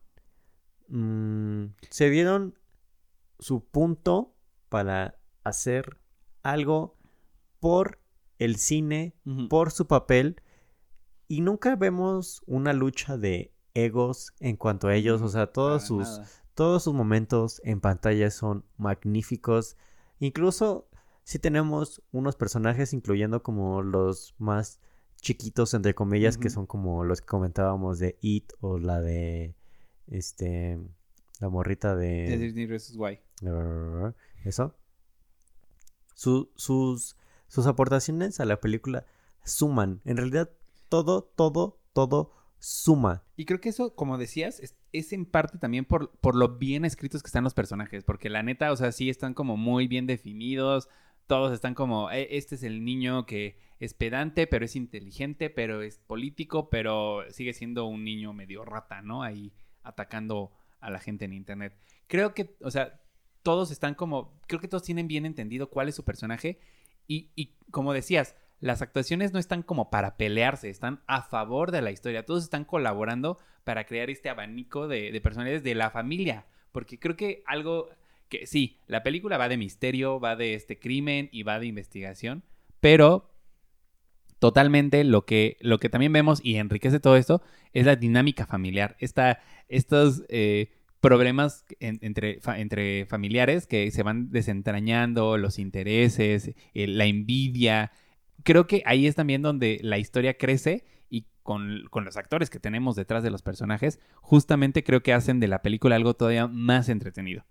mm, 0.89 1.65
se 1.89 2.09
dieron 2.09 2.57
su 3.39 3.63
punto 3.63 4.35
para 4.69 5.17
hacer 5.43 5.99
algo 6.43 6.97
por 7.59 7.99
el 8.37 8.55
cine 8.55 9.15
por 9.49 9.71
su 9.71 9.87
papel. 9.87 10.41
Y 11.27 11.41
nunca 11.41 11.75
vemos 11.75 12.41
una 12.47 12.73
lucha 12.73 13.17
de 13.17 13.53
egos 13.73 14.33
en 14.39 14.57
cuanto 14.57 14.87
a 14.87 14.95
ellos, 14.95 15.21
o 15.21 15.29
sea, 15.29 15.47
todos 15.47 15.83
sus 15.83 16.21
todos 16.55 16.83
sus 16.83 16.93
momentos 16.93 17.61
en 17.63 17.79
pantalla 17.79 18.29
son 18.31 18.65
magníficos. 18.77 19.77
Incluso 20.19 20.89
si 21.23 21.39
tenemos 21.39 22.01
unos 22.11 22.35
personajes 22.35 22.91
incluyendo 22.91 23.43
como 23.43 23.81
los 23.81 24.35
más 24.39 24.81
chiquitos 25.21 25.73
entre 25.73 25.93
comillas 25.93 26.37
que 26.37 26.49
son 26.49 26.65
como 26.65 27.05
los 27.05 27.21
que 27.21 27.27
comentábamos 27.27 27.99
de 27.99 28.17
It 28.21 28.51
o 28.59 28.77
la 28.77 28.99
de 28.99 29.55
este 30.09 30.79
la 31.39 31.49
morrita 31.49 31.95
de, 31.95 32.29
de 32.29 32.37
Disney 32.37 32.65
vs. 32.65 32.95
Y. 32.95 33.19
Eso. 34.45 34.75
sus 36.13 37.15
sus 37.49 37.65
aportaciones 37.65 38.39
a 38.39 38.45
la 38.45 38.61
película 38.61 39.05
suman. 39.43 40.01
En 40.05 40.17
realidad, 40.17 40.49
todo, 40.87 41.23
todo, 41.35 41.81
todo 41.93 42.31
suma. 42.59 43.23
Y 43.35 43.45
creo 43.45 43.59
que 43.59 43.69
eso, 43.69 43.95
como 43.95 44.17
decías, 44.17 44.61
es, 44.91 45.13
en 45.13 45.25
parte 45.25 45.57
también 45.57 45.85
por, 45.85 46.11
por 46.19 46.35
lo 46.35 46.57
bien 46.57 46.85
escritos 46.85 47.23
que 47.23 47.27
están 47.27 47.43
los 47.43 47.53
personajes. 47.53 48.03
Porque 48.03 48.29
la 48.29 48.43
neta, 48.43 48.71
o 48.71 48.75
sea, 48.75 48.91
sí 48.91 49.09
están 49.09 49.33
como 49.33 49.57
muy 49.57 49.87
bien 49.87 50.05
definidos. 50.07 50.87
Todos 51.27 51.51
están 51.51 51.73
como, 51.73 52.11
e, 52.11 52.37
este 52.37 52.55
es 52.55 52.63
el 52.63 52.85
niño 52.85 53.25
que 53.25 53.57
es 53.79 53.93
pedante, 53.93 54.45
pero 54.45 54.65
es 54.65 54.75
inteligente, 54.75 55.49
pero 55.49 55.81
es 55.81 55.97
político, 55.99 56.69
pero 56.69 57.23
sigue 57.31 57.53
siendo 57.53 57.85
un 57.85 58.03
niño 58.03 58.33
medio 58.33 58.63
rata, 58.63 59.01
¿no? 59.01 59.23
Ahí 59.23 59.53
atacando 59.89 60.51
a 60.79 60.89
la 60.89 60.99
gente 60.99 61.25
en 61.25 61.33
internet. 61.33 61.77
Creo 62.07 62.33
que, 62.33 62.55
o 62.61 62.71
sea, 62.71 63.01
todos 63.43 63.71
están 63.71 63.95
como, 63.95 64.39
creo 64.47 64.61
que 64.61 64.67
todos 64.67 64.83
tienen 64.83 65.07
bien 65.07 65.25
entendido 65.25 65.69
cuál 65.69 65.89
es 65.89 65.95
su 65.95 66.03
personaje 66.05 66.59
y, 67.07 67.55
como 67.71 67.93
decías, 67.93 68.35
las 68.59 68.81
actuaciones 68.81 69.33
no 69.33 69.39
están 69.39 69.63
como 69.63 69.89
para 69.89 70.15
pelearse, 70.15 70.69
están 70.69 71.01
a 71.07 71.23
favor 71.23 71.71
de 71.71 71.81
la 71.81 71.91
historia. 71.91 72.25
Todos 72.25 72.43
están 72.43 72.65
colaborando 72.65 73.39
para 73.63 73.85
crear 73.85 74.09
este 74.09 74.29
abanico 74.29 74.87
de, 74.87 75.11
de 75.11 75.21
personajes 75.21 75.63
de 75.63 75.73
la 75.73 75.89
familia. 75.89 76.45
Porque 76.71 76.99
creo 76.99 77.15
que 77.15 77.41
algo 77.47 77.89
que 78.29 78.45
sí, 78.45 78.77
la 78.85 79.01
película 79.01 79.37
va 79.37 79.49
de 79.49 79.57
misterio, 79.57 80.19
va 80.19 80.35
de 80.35 80.53
este 80.53 80.77
crimen 80.77 81.29
y 81.31 81.43
va 81.43 81.59
de 81.59 81.65
investigación, 81.65 82.43
pero 82.79 83.31
totalmente 84.39 85.03
lo 85.03 85.25
que, 85.25 85.57
lo 85.59 85.79
que 85.79 85.89
también 85.89 86.13
vemos 86.13 86.39
y 86.43 86.55
enriquece 86.55 86.99
todo 86.99 87.17
esto 87.17 87.41
es 87.73 87.85
la 87.85 87.95
dinámica 87.95 88.45
familiar. 88.45 88.95
Esta, 88.99 89.39
estos 89.67 90.23
eh, 90.29 90.71
problemas 91.01 91.65
entre, 91.79 92.39
entre 92.55 93.05
familiares 93.05 93.67
que 93.67 93.91
se 93.91 94.03
van 94.03 94.31
desentrañando, 94.31 95.37
los 95.37 95.59
intereses, 95.59 96.53
eh, 96.73 96.87
la 96.87 97.05
envidia. 97.05 97.91
Creo 98.43 98.65
que 98.65 98.81
ahí 98.85 99.07
es 99.07 99.15
también 99.15 99.41
donde 99.41 99.79
la 99.83 99.97
historia 99.97 100.37
crece 100.37 100.85
y 101.09 101.27
con, 101.43 101.83
con, 101.89 102.05
los 102.05 102.17
actores 102.17 102.49
que 102.49 102.59
tenemos 102.59 102.95
detrás 102.95 103.23
de 103.23 103.31
los 103.31 103.41
personajes, 103.41 103.99
justamente 104.21 104.83
creo 104.83 105.03
que 105.03 105.13
hacen 105.13 105.39
de 105.39 105.47
la 105.47 105.61
película 105.61 105.95
algo 105.95 106.13
todavía 106.13 106.47
más 106.47 106.87
entretenido. 106.87 107.45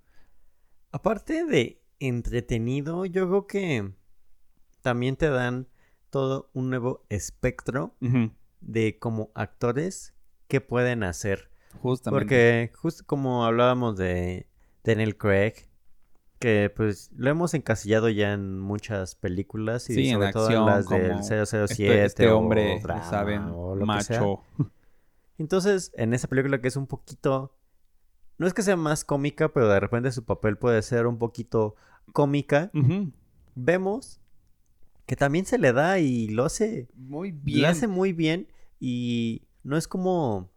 Aparte 0.90 1.44
de 1.44 1.83
entretenido, 2.01 3.05
yo 3.05 3.29
creo 3.29 3.46
que 3.46 3.92
también 4.81 5.16
te 5.16 5.29
dan 5.29 5.68
todo 6.11 6.51
un 6.53 6.71
nuevo 6.71 7.05
espectro 7.09 7.94
de 8.61 8.99
como 8.99 9.31
actores 9.35 10.14
que 10.49 10.61
pueden 10.61 11.03
hacer. 11.03 11.51
Justamente. 11.81 12.21
Porque 12.21 12.73
justo 12.75 13.05
como 13.07 13.44
hablábamos 13.44 13.97
de 13.97 14.49
Daniel 14.85 15.16
Craig, 15.16 15.68
que 16.38 16.73
pues 16.75 17.11
lo 17.14 17.31
hemos 17.31 17.55
encasillado 17.55 18.09
ya 18.09 18.33
en 18.33 18.59
muchas 18.59 19.14
películas 19.14 19.90
y 19.90 20.12
sobre 20.12 20.33
todo 20.33 20.51
en 20.51 20.66
las 20.66 20.88
del 20.88 21.23
007 21.23 21.64
este, 21.64 22.05
este 22.05 22.31
hombre, 22.31 22.81
saben, 23.09 23.53
macho. 23.85 24.42
Entonces, 25.37 25.92
en 25.94 26.14
esa 26.14 26.27
película 26.29 26.61
que 26.61 26.68
es 26.68 26.77
un 26.77 26.87
poquito 26.87 27.55
no 28.38 28.47
es 28.47 28.55
que 28.55 28.62
sea 28.62 28.77
más 28.77 29.05
cómica, 29.05 29.49
pero 29.53 29.68
de 29.68 29.81
repente 29.81 30.12
su 30.12 30.25
papel 30.25 30.57
puede 30.57 30.81
ser 30.83 31.07
un 31.07 31.18
poquito 31.18 31.75
cómica. 32.12 32.71
Vemos 33.57 34.17
que 35.09 35.16
también 35.16 35.47
se 35.47 35.57
le 35.57 35.73
da 35.73 35.99
y 35.99 36.29
lo 36.29 36.44
hace 36.44 36.87
muy 36.94 37.33
bien. 37.33 37.62
Lo 37.62 37.68
hace 37.68 37.88
muy 37.88 38.12
bien 38.12 38.47
y 38.79 39.49
no 39.62 39.79
es 39.79 39.88
como 39.88 40.51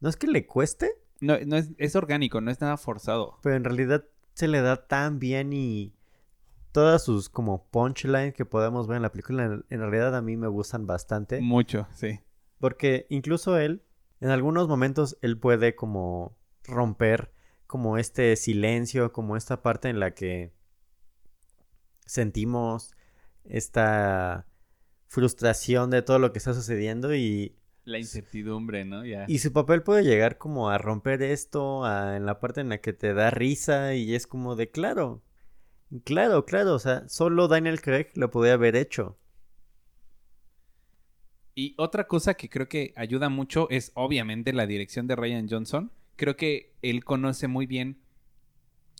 no 0.00 0.08
es 0.08 0.16
que 0.16 0.26
le 0.26 0.44
cueste. 0.44 0.90
No, 1.20 1.38
no 1.46 1.56
es, 1.56 1.70
es 1.78 1.94
orgánico, 1.94 2.40
no 2.40 2.50
es 2.50 2.60
nada 2.60 2.76
forzado. 2.76 3.38
Pero 3.44 3.54
en 3.54 3.62
realidad 3.62 4.04
se 4.34 4.48
le 4.48 4.60
da 4.60 4.88
tan 4.88 5.20
bien 5.20 5.52
y 5.52 5.94
todas 6.72 7.04
sus 7.04 7.28
como 7.28 7.68
punchlines 7.70 8.34
que 8.34 8.44
podemos 8.44 8.88
ver 8.88 8.96
en 8.96 9.02
la 9.02 9.12
película 9.12 9.44
en, 9.44 9.80
realidad 9.80 10.16
a 10.16 10.20
mí 10.20 10.36
me 10.36 10.48
gustan 10.48 10.88
bastante. 10.88 11.40
Mucho, 11.40 11.86
sí. 11.94 12.18
Porque 12.58 13.06
incluso 13.08 13.56
él, 13.56 13.84
en 14.20 14.30
algunos 14.30 14.66
momentos, 14.66 15.16
él 15.22 15.38
puede 15.38 15.76
como 15.76 16.36
romper 16.64 17.32
como 17.68 17.98
este 17.98 18.34
silencio, 18.34 19.12
como 19.12 19.36
esta 19.36 19.62
parte 19.62 19.90
en 19.90 20.00
la 20.00 20.12
que 20.12 20.52
sentimos 22.04 22.96
esta 23.44 24.46
frustración 25.06 25.90
de 25.90 26.02
todo 26.02 26.18
lo 26.18 26.32
que 26.32 26.38
está 26.38 26.54
sucediendo 26.54 27.14
y 27.14 27.56
la 27.84 27.98
incertidumbre, 27.98 28.84
¿no? 28.84 29.04
Ya. 29.04 29.24
Y 29.26 29.38
su 29.38 29.52
papel 29.52 29.82
puede 29.82 30.04
llegar 30.04 30.38
como 30.38 30.70
a 30.70 30.78
romper 30.78 31.22
esto, 31.22 31.84
en 32.14 32.26
la 32.26 32.38
parte 32.38 32.60
en 32.60 32.68
la 32.68 32.78
que 32.78 32.92
te 32.92 33.14
da 33.14 33.30
risa 33.30 33.94
y 33.94 34.14
es 34.14 34.26
como 34.26 34.54
de 34.54 34.70
claro, 34.70 35.22
claro, 36.04 36.44
claro, 36.44 36.74
o 36.74 36.78
sea, 36.78 37.08
solo 37.08 37.48
Daniel 37.48 37.80
Craig 37.80 38.08
lo 38.14 38.30
podía 38.30 38.52
haber 38.52 38.76
hecho. 38.76 39.18
Y 41.54 41.74
otra 41.78 42.06
cosa 42.06 42.34
que 42.34 42.48
creo 42.48 42.68
que 42.68 42.92
ayuda 42.96 43.28
mucho 43.28 43.68
es 43.70 43.90
obviamente 43.94 44.52
la 44.52 44.66
dirección 44.66 45.06
de 45.06 45.16
Ryan 45.16 45.48
Johnson. 45.48 45.92
Creo 46.16 46.36
que 46.36 46.74
él 46.82 47.04
conoce 47.04 47.48
muy 47.48 47.66
bien, 47.66 47.99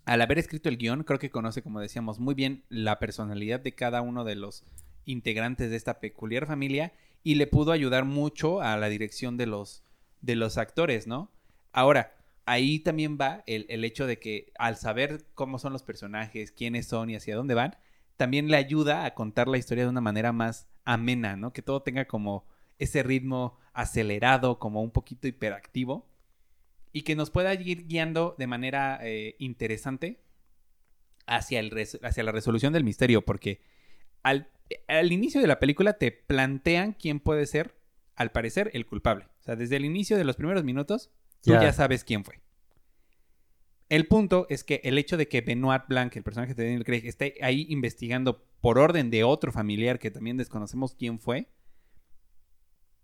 al 0.04 0.22
haber 0.22 0.38
escrito 0.38 0.68
el 0.68 0.78
guion, 0.78 1.04
creo 1.04 1.18
que 1.18 1.30
conoce, 1.30 1.62
como 1.62 1.80
decíamos, 1.80 2.18
muy 2.18 2.34
bien 2.34 2.64
la 2.68 2.98
personalidad 2.98 3.60
de 3.60 3.74
cada 3.74 4.02
uno 4.02 4.24
de 4.24 4.34
los 4.34 4.64
integrantes 5.04 5.70
de 5.70 5.76
esta 5.76 6.00
peculiar 6.00 6.46
familia 6.46 6.92
y 7.22 7.34
le 7.34 7.46
pudo 7.46 7.72
ayudar 7.72 8.04
mucho 8.04 8.60
a 8.60 8.76
la 8.76 8.88
dirección 8.88 9.36
de 9.36 9.46
los, 9.46 9.82
de 10.20 10.36
los 10.36 10.58
actores, 10.58 11.06
¿no? 11.06 11.30
Ahora, 11.72 12.14
ahí 12.46 12.80
también 12.80 13.18
va 13.20 13.44
el, 13.46 13.66
el, 13.68 13.84
hecho 13.84 14.06
de 14.06 14.18
que 14.18 14.52
al 14.58 14.76
saber 14.76 15.24
cómo 15.34 15.58
son 15.58 15.72
los 15.72 15.82
personajes, 15.82 16.50
quiénes 16.52 16.86
son 16.86 17.10
y 17.10 17.16
hacia 17.16 17.36
dónde 17.36 17.54
van, 17.54 17.76
también 18.16 18.48
le 18.48 18.56
ayuda 18.56 19.04
a 19.04 19.14
contar 19.14 19.48
la 19.48 19.58
historia 19.58 19.84
de 19.84 19.90
una 19.90 20.00
manera 20.00 20.32
más 20.32 20.68
amena, 20.84 21.36
¿no? 21.36 21.52
Que 21.52 21.62
todo 21.62 21.82
tenga 21.82 22.06
como 22.06 22.44
ese 22.78 23.02
ritmo 23.02 23.58
acelerado, 23.72 24.58
como 24.58 24.82
un 24.82 24.90
poquito 24.90 25.28
hiperactivo, 25.28 26.09
y 26.92 27.02
que 27.02 27.16
nos 27.16 27.30
pueda 27.30 27.54
ir 27.54 27.86
guiando 27.86 28.34
de 28.38 28.46
manera 28.46 28.98
eh, 29.02 29.36
interesante 29.38 30.20
hacia, 31.26 31.60
el 31.60 31.72
hacia 32.02 32.22
la 32.22 32.32
resolución 32.32 32.72
del 32.72 32.84
misterio, 32.84 33.22
porque 33.22 33.60
al 34.22 34.48
al 34.88 35.12
inicio 35.12 35.40
de 35.40 35.46
la 35.46 35.58
película 35.58 35.94
te 35.94 36.12
plantean 36.12 36.92
quién 36.92 37.20
puede 37.20 37.46
ser, 37.46 37.74
al 38.14 38.32
parecer, 38.32 38.70
el 38.74 38.86
culpable. 38.86 39.26
O 39.40 39.42
sea, 39.42 39.56
desde 39.56 39.76
el 39.76 39.84
inicio 39.84 40.16
de 40.16 40.24
los 40.24 40.36
primeros 40.36 40.64
minutos, 40.64 41.10
tú 41.42 41.52
ya 41.52 41.72
sabes 41.72 42.04
quién 42.04 42.24
fue. 42.24 42.40
El 43.88 44.06
punto 44.06 44.46
es 44.50 44.62
que 44.62 44.80
el 44.84 44.98
hecho 44.98 45.16
de 45.16 45.26
que 45.26 45.40
Benoit 45.40 45.82
Blanc, 45.88 46.14
el 46.16 46.22
personaje 46.22 46.54
de 46.54 46.64
Daniel 46.64 46.84
Craig, 46.84 47.02
esté 47.06 47.34
ahí 47.42 47.66
investigando 47.70 48.44
por 48.60 48.78
orden 48.78 49.10
de 49.10 49.24
otro 49.24 49.50
familiar 49.50 49.98
que 49.98 50.10
también 50.10 50.36
desconocemos 50.36 50.94
quién 50.94 51.18
fue, 51.18 51.48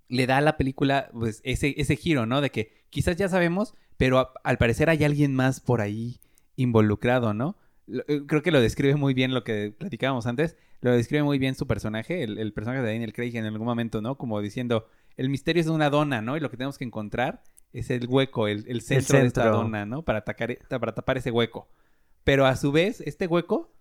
le 0.08 0.26
da 0.26 0.38
a 0.38 0.42
la 0.42 0.56
película 0.56 1.10
pues, 1.12 1.40
ese, 1.42 1.74
ese 1.76 1.96
giro, 1.96 2.26
¿no? 2.26 2.40
De 2.40 2.50
que 2.50 2.75
quizás 2.90 3.16
ya 3.16 3.28
sabemos, 3.28 3.74
pero 3.96 4.18
a- 4.18 4.32
al 4.44 4.58
parecer 4.58 4.90
hay 4.90 5.04
alguien 5.04 5.34
más 5.34 5.60
por 5.60 5.80
ahí 5.80 6.20
involucrado, 6.56 7.34
¿no? 7.34 7.56
Lo- 7.86 8.04
eh, 8.08 8.22
Creo 8.26 8.42
que 8.42 8.50
lo 8.50 8.60
describe 8.60 8.96
muy 8.96 9.14
bien 9.14 9.32
lo 9.34 9.44
que 9.44 9.74
platicábamos 9.76 10.26
antes. 10.26 10.56
Lo 10.80 10.92
describe 10.92 11.22
muy 11.22 11.38
bien 11.38 11.54
su 11.54 11.66
personaje, 11.66 12.22
el, 12.22 12.38
el 12.38 12.52
personaje 12.52 12.82
de 12.82 12.92
Daniel 12.92 13.12
Craig 13.12 13.34
en 13.36 13.44
algún 13.46 13.66
momento, 13.66 14.02
¿no? 14.02 14.16
Como 14.18 14.40
diciendo, 14.40 14.86
el 15.16 15.30
misterio 15.30 15.60
es 15.60 15.68
una 15.68 15.88
dona, 15.90 16.20
¿no? 16.20 16.36
Y 16.36 16.40
lo 16.40 16.50
que 16.50 16.56
tenemos 16.56 16.78
que 16.78 16.84
encontrar 16.84 17.42
es 17.72 17.90
el 17.90 18.06
hueco, 18.08 18.46
el, 18.48 18.64
el 18.68 18.82
centro, 18.82 19.18
de 19.18 19.26
esta 19.26 19.48
dona, 19.50 19.86
¿no? 19.86 20.02
Para, 20.02 20.18
atacar, 20.20 20.50
e, 20.50 20.58
para 20.68 20.94
tapar 20.94 21.16
ese 21.18 21.30
hueco. 21.30 21.68
Pero 22.24 22.44
a 22.46 22.56
su 22.56 22.72
vez, 22.72 23.00
este 23.00 23.26
hueco 23.26 23.72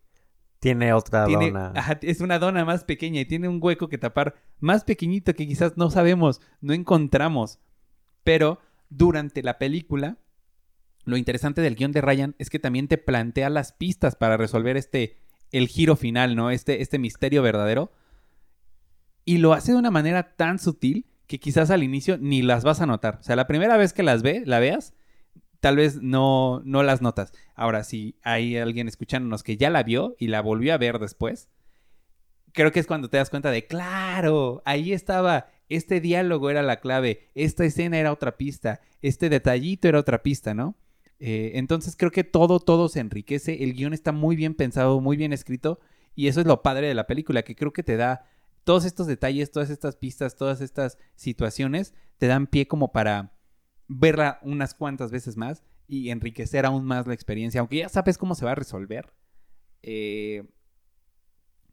Tiene 0.60 0.94
otra 0.94 1.26
tiene, 1.26 1.48
dona. 1.52 1.72
ajá, 1.76 2.00
es 2.02 2.22
una 2.22 2.40
dona 2.40 2.64
más 2.66 2.84
pequeña 2.86 3.22
y 3.22 3.26
tiene 3.26 3.48
un 3.50 3.60
hueco 3.62 3.88
que 3.90 3.98
tapar 3.98 4.36
más 4.60 4.84
pequeñito 4.84 5.34
que 5.34 5.48
quizás 5.48 5.78
no 5.78 5.90
sabemos, 5.92 6.42
no 6.62 6.74
encontramos. 6.74 7.60
Pero 8.24 8.60
durante 8.90 9.44
la 9.44 9.58
película, 9.58 10.18
lo 11.04 11.18
interesante 11.18 11.62
del 11.62 11.76
guion 11.76 11.92
de 11.92 12.02
Ryan 12.02 12.36
es 12.40 12.50
que 12.50 12.60
también 12.60 12.88
te 12.88 12.98
plantea 12.98 13.50
las 13.50 13.72
pistas 13.72 14.16
para 14.16 14.38
resolver 14.38 14.78
este, 14.78 15.18
el 15.52 15.68
giro 15.68 15.96
final, 15.96 16.36
¿no? 16.36 16.52
Este, 16.52 16.82
este 16.82 17.00
misterio 17.00 17.42
verdadero. 17.42 17.92
Y 19.24 19.38
lo 19.38 19.54
hace 19.54 19.72
de 19.72 19.78
una 19.78 19.92
manera 19.92 20.36
tan 20.36 20.60
sutil 20.60 21.08
que 21.28 21.40
quizás 21.40 21.72
al 21.72 21.84
inicio 21.84 22.18
ni 22.18 22.42
las 22.42 22.64
vas 22.64 22.82
a 22.82 22.86
notar. 22.86 23.18
O 23.20 23.24
sea, 23.24 23.36
la 23.36 23.48
primera 23.48 23.78
vez 23.78 23.94
que 23.94 24.04
las 24.04 24.22
ve, 24.22 24.44
la 24.46 24.60
veas, 24.60 24.94
tal 25.60 25.78
vez 25.78 26.02
no, 26.02 26.62
no 26.66 26.84
las 26.84 27.02
notas. 27.02 27.34
Ahora, 27.56 27.84
si 27.84 28.20
hay 28.24 28.58
alguien 28.58 28.88
escuchándonos 28.88 29.44
que 29.44 29.58
ya 29.58 29.70
la 29.70 29.84
vio 29.84 30.16
y 30.20 30.28
la 30.28 30.42
volvió 30.42 30.74
a 30.74 30.78
ver 30.78 31.00
después, 31.00 31.50
creo 32.52 32.72
que 32.72 32.80
es 32.80 32.88
cuando 32.88 33.10
te 33.10 33.18
das 33.18 33.30
cuenta 33.30 33.52
de, 33.52 33.66
claro, 33.66 34.62
ahí 34.66 34.94
estaba, 34.94 35.48
este 35.70 36.02
diálogo 36.02 36.50
era 36.50 36.62
la 36.62 36.80
clave, 36.80 37.30
esta 37.36 37.66
escena 37.66 37.98
era 37.98 38.12
otra 38.12 38.38
pista, 38.38 38.82
este 39.02 39.30
detallito 39.30 39.88
era 39.88 40.00
otra 40.00 40.24
pista, 40.24 40.54
¿no? 40.54 40.76
Eh, 41.20 41.54
entonces 41.56 41.96
creo 41.96 42.12
que 42.12 42.24
todo, 42.24 42.60
todo 42.60 42.90
se 42.90 43.00
enriquece, 43.00 43.64
el 43.64 43.74
guion 43.74 43.94
está 43.94 44.12
muy 44.12 44.36
bien 44.36 44.54
pensado, 44.54 45.00
muy 45.02 45.18
bien 45.18 45.34
escrito, 45.34 45.80
y 46.14 46.28
eso 46.28 46.42
es 46.42 46.48
lo 46.48 46.62
padre 46.62 46.88
de 46.88 46.94
la 46.94 47.08
película, 47.08 47.44
que 47.44 47.56
creo 47.56 47.74
que 47.74 47.84
te 47.84 47.98
da 47.98 48.30
todos 48.64 48.86
estos 48.86 49.08
detalles, 49.08 49.52
todas 49.52 49.70
estas 49.70 49.96
pistas, 49.96 50.36
todas 50.36 50.62
estas 50.62 50.98
situaciones, 51.16 51.94
te 52.18 52.28
dan 52.28 52.48
pie 52.48 52.68
como 52.68 52.92
para 52.92 53.34
verla 53.88 54.40
unas 54.42 54.74
cuantas 54.74 55.12
veces 55.12 55.38
más 55.38 55.64
y 55.88 56.10
enriquecer 56.10 56.66
aún 56.66 56.86
más 56.86 57.08
la 57.08 57.14
experiencia, 57.14 57.60
aunque 57.60 57.78
ya 57.78 57.90
sabes 57.90 58.18
cómo 58.18 58.36
se 58.36 58.46
va 58.46 58.52
a 58.52 58.56
resolver. 58.56 59.14
eh, 59.84 60.44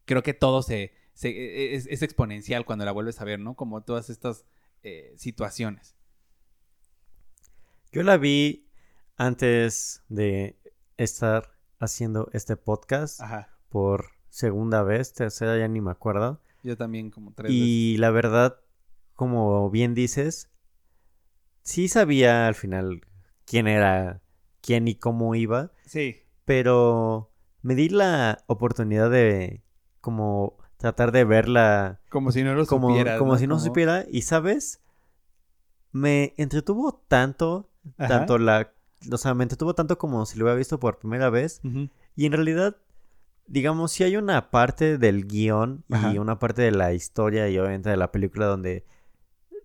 creo 0.04 0.22
que 0.22 0.34
todo 0.34 0.62
se, 0.62 0.92
se- 1.14 1.74
es, 1.74 1.86
es 1.86 2.02
exponencial 2.02 2.64
cuando 2.64 2.84
la 2.84 2.92
vuelves 2.92 3.20
a 3.20 3.24
ver, 3.24 3.38
¿no? 3.40 3.54
Como 3.54 3.82
todas 3.82 4.10
estas 4.10 4.44
eh, 4.82 5.12
situaciones. 5.16 5.94
Yo 7.92 8.02
la 8.02 8.16
vi 8.16 8.68
antes 9.16 10.02
de 10.08 10.56
estar 10.96 11.52
haciendo 11.78 12.28
este 12.32 12.56
podcast 12.56 13.20
Ajá. 13.20 13.48
por 13.68 14.12
segunda 14.30 14.82
vez, 14.82 15.12
tercera 15.12 15.58
ya 15.58 15.68
ni 15.68 15.80
me 15.80 15.90
acuerdo. 15.90 16.40
Yo 16.62 16.76
también 16.76 17.10
como 17.10 17.32
tres 17.32 17.48
veces. 17.50 17.60
Y 17.66 17.96
la 17.98 18.10
verdad, 18.10 18.60
como 19.14 19.68
bien 19.70 19.94
dices, 19.94 20.48
sí 21.62 21.88
sabía 21.88 22.46
al 22.46 22.54
final 22.54 23.02
quién 23.44 23.66
era, 23.66 24.22
quién 24.62 24.88
y 24.88 24.94
cómo 24.94 25.34
iba, 25.34 25.72
Sí. 25.84 26.22
pero 26.44 27.30
me 27.62 27.74
di 27.74 27.88
la 27.90 28.42
oportunidad 28.46 29.10
de 29.10 29.62
como 30.00 30.56
tratar 30.82 31.12
de 31.12 31.24
verla 31.24 32.00
Como 32.10 32.30
si 32.32 32.42
no 32.42 32.54
lo 32.54 32.66
como, 32.66 32.88
supieras. 32.90 33.18
como 33.18 33.38
si 33.38 33.46
no 33.46 33.54
Como- 33.54 33.64
supiera. 33.64 34.04
Y 34.10 34.22
sabes, 34.22 34.80
me 35.92 36.34
entretuvo 36.36 37.02
tanto, 37.08 37.68
Ajá. 37.98 38.08
tanto 38.08 38.38
la, 38.38 38.72
o 39.10 39.16
sea, 39.16 39.34
me 39.34 39.44
entretuvo 39.44 39.74
tanto 39.74 39.98
como 39.98 40.24
si 40.26 40.38
lo 40.38 40.44
hubiera 40.44 40.56
visto 40.58 40.78
por 40.80 40.98
primera 40.98 41.30
vez. 41.30 41.60
Y 42.16 42.26
en 42.26 42.32
realidad, 42.32 42.76
digamos, 43.46 43.92
si 43.92 44.04
hay 44.04 44.16
una 44.16 44.50
parte 44.50 44.98
del 44.98 45.26
guion 45.26 45.84
y 46.12 46.18
una 46.18 46.38
parte 46.38 46.62
de 46.62 46.72
la 46.72 46.92
historia 46.92 47.48
y 47.48 47.58
obviamente 47.58 47.90
de 47.90 47.96
la 47.96 48.12
película 48.12 48.46
donde 48.46 48.84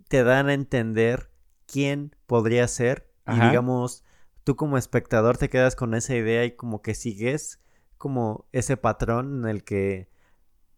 te 0.08 0.24
dan 0.24 0.48
a 0.50 0.54
entender 0.54 1.30
quién 1.66 2.16
podría 2.28 2.68
ser. 2.68 3.08
Y 3.28 3.34
digamos, 3.40 4.04
tú 4.46 4.56
como 4.56 4.78
espectador 4.78 5.38
te 5.38 5.50
quedas 5.50 5.76
con 5.76 5.94
esa 5.94 6.16
idea 6.16 6.46
y 6.46 6.52
como 6.52 6.82
que 6.82 6.94
sigues 6.96 7.60
como 7.98 8.46
ese 8.54 8.78
patrón 8.78 9.40
en 9.44 9.50
el 9.50 9.64
que 9.64 10.08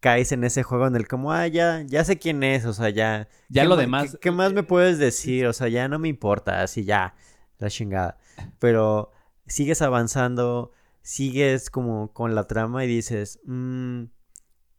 caes 0.00 0.32
en 0.32 0.44
ese 0.44 0.62
juego 0.62 0.86
en 0.86 0.96
el 0.96 1.06
como, 1.06 1.32
ah, 1.32 1.46
ya, 1.46 1.82
ya 1.86 2.04
sé 2.04 2.18
quién 2.18 2.42
es, 2.42 2.64
o 2.64 2.72
sea, 2.72 2.88
ya. 2.90 3.28
Ya 3.48 3.62
¿qué 3.62 3.68
lo 3.68 3.76
demás- 3.76 4.12
¿qué, 4.12 4.18
qué 4.18 4.30
más 4.30 4.52
me 4.52 4.62
puedes 4.62 4.98
decir? 4.98 5.46
O 5.46 5.52
sea, 5.52 5.68
ya 5.68 5.88
no 5.88 5.98
me 5.98 6.08
importa, 6.08 6.62
así 6.62 6.84
ya, 6.84 7.14
la 7.58 7.68
chingada. 7.70 8.18
Pero 8.58 9.12
sigues 9.46 9.82
avanzando, 9.82 10.72
sigues 11.02 11.70
como 11.70 12.12
con 12.12 12.34
la 12.34 12.44
trama 12.46 12.84
y 12.84 12.88
dices, 12.88 13.40
"Mm, 13.44 14.04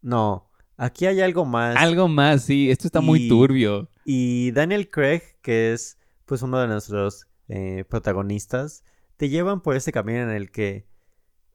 no, 0.02 0.52
aquí 0.78 1.06
hay 1.06 1.22
algo 1.22 1.46
más. 1.46 1.76
Algo 1.78 2.08
más, 2.08 2.44
sí. 2.44 2.72
Esto 2.72 2.88
está 2.88 3.02
muy 3.02 3.28
turbio. 3.28 3.90
Y 4.06 4.52
Daniel 4.52 4.90
Craig, 4.90 5.22
que 5.42 5.74
es 5.74 5.98
pues 6.26 6.42
uno 6.42 6.60
de 6.60 6.68
nuestros 6.68 7.28
eh, 7.50 7.84
protagonistas, 7.90 8.84
te 9.18 9.28
llevan 9.30 9.62
por 9.62 9.76
ese 9.76 9.92
camino 9.92 10.22
en 10.22 10.30
el 10.30 10.52
que 10.52 10.88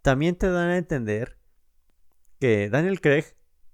también 0.03 0.37
te 0.37 0.49
dan 0.51 0.69
a 0.69 0.77
entender 0.77 1.39
que 2.39 2.69
Daniel 2.71 3.01
Craig 3.01 3.25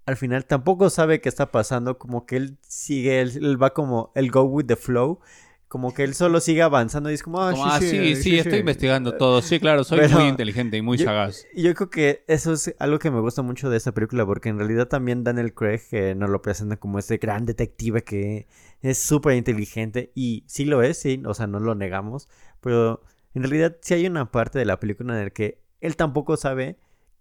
al 0.06 0.16
final 0.16 0.44
tampoco 0.44 0.90
sabe 0.90 1.20
qué 1.20 1.28
está 1.28 1.50
pasando, 1.52 1.98
como 1.98 2.26
que 2.26 2.36
él 2.36 2.58
sigue, 2.62 3.20
él, 3.20 3.32
él 3.36 3.62
va 3.62 3.70
como 3.72 4.12
el 4.14 4.30
go 4.30 4.42
with 4.42 4.66
the 4.66 4.76
flow, 4.76 5.20
como 5.68 5.94
que 5.94 6.04
él 6.04 6.14
solo 6.14 6.40
sigue 6.40 6.60
avanzando 6.60 7.10
y 7.10 7.14
es 7.14 7.22
como, 7.22 7.40
ah, 7.42 7.52
Como, 7.52 7.64
ah, 7.64 7.80
sí, 7.80 8.14
sí, 8.16 8.36
estoy 8.38 8.52
sí". 8.52 8.58
investigando 8.58 9.16
todo. 9.16 9.40
Sí, 9.40 9.58
claro, 9.58 9.84
soy 9.84 10.00
Pero- 10.00 10.18
muy 10.18 10.28
inteligente 10.28 10.76
y 10.76 10.82
muy 10.82 10.98
yo- 10.98 11.06
sagaz. 11.06 11.46
Yo 11.54 11.72
creo 11.74 11.88
que 11.88 12.24
eso 12.28 12.52
es 12.52 12.74
algo 12.78 12.98
que 12.98 13.10
me 13.10 13.20
gusta 13.20 13.40
mucho 13.40 13.70
de 13.70 13.78
esta 13.78 13.92
película, 13.92 14.26
porque 14.26 14.50
en 14.50 14.58
realidad 14.58 14.88
también 14.88 15.24
Daniel 15.24 15.54
Craig 15.54 15.80
eh, 15.92 16.14
nos 16.14 16.28
lo 16.28 16.42
presenta 16.42 16.76
como 16.76 16.98
este 16.98 17.16
gran 17.16 17.46
detective 17.46 18.04
que 18.04 18.48
es 18.82 18.98
súper 18.98 19.34
inteligente, 19.34 20.12
y 20.14 20.44
sí 20.46 20.66
lo 20.66 20.82
es, 20.82 20.98
sí, 20.98 21.22
o 21.24 21.32
sea, 21.32 21.46
no 21.46 21.58
lo 21.58 21.74
negamos, 21.74 22.28
pero 22.60 23.00
en 23.32 23.42
realidad 23.44 23.76
sí 23.80 23.94
hay 23.94 24.06
una 24.06 24.30
parte 24.30 24.58
de 24.58 24.66
la 24.66 24.78
película 24.78 25.16
en 25.16 25.24
la 25.24 25.30
que 25.30 25.62
él 25.80 25.96
tampoco 25.96 26.36
sabe 26.36 26.76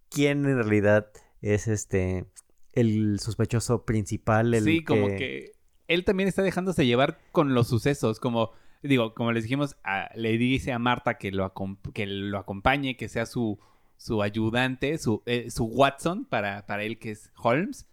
quién 0.10 0.46
en 0.46 0.58
realidad 0.58 1.08
es 1.42 1.70
este 1.70 2.26
el 2.74 3.20
sospechoso 3.20 3.86
principal, 3.86 4.54
el 4.54 4.64
Sí, 4.64 4.84
como 4.84 5.08
que 5.08 5.52
él 5.88 6.06
también 6.06 6.30
está 6.30 6.42
dejándose 6.42 6.86
llevar 6.86 7.20
con 7.32 7.54
los 7.54 7.68
sucesos, 7.68 8.20
como 8.20 8.52
digo, 8.84 9.14
como 9.14 9.32
les 9.32 9.44
dijimos, 9.44 9.76
a- 9.84 10.10
le 10.16 10.38
dice 10.38 10.72
a 10.72 10.80
Marta 10.80 11.18
que 11.18 11.32
lo, 11.32 11.54
que 11.94 12.06
lo 12.08 12.38
acompañe, 12.40 12.98
que 12.98 13.10
sea 13.10 13.26
su, 13.26 13.60
su 13.98 14.24
ayudante, 14.24 14.98
su, 14.98 15.22
eh, 15.26 15.52
su 15.52 15.66
Watson 15.66 16.26
para, 16.26 16.66
para 16.66 16.84
él 16.84 16.98
que 16.98 17.12
es 17.12 17.30
Holmes, 17.36 17.88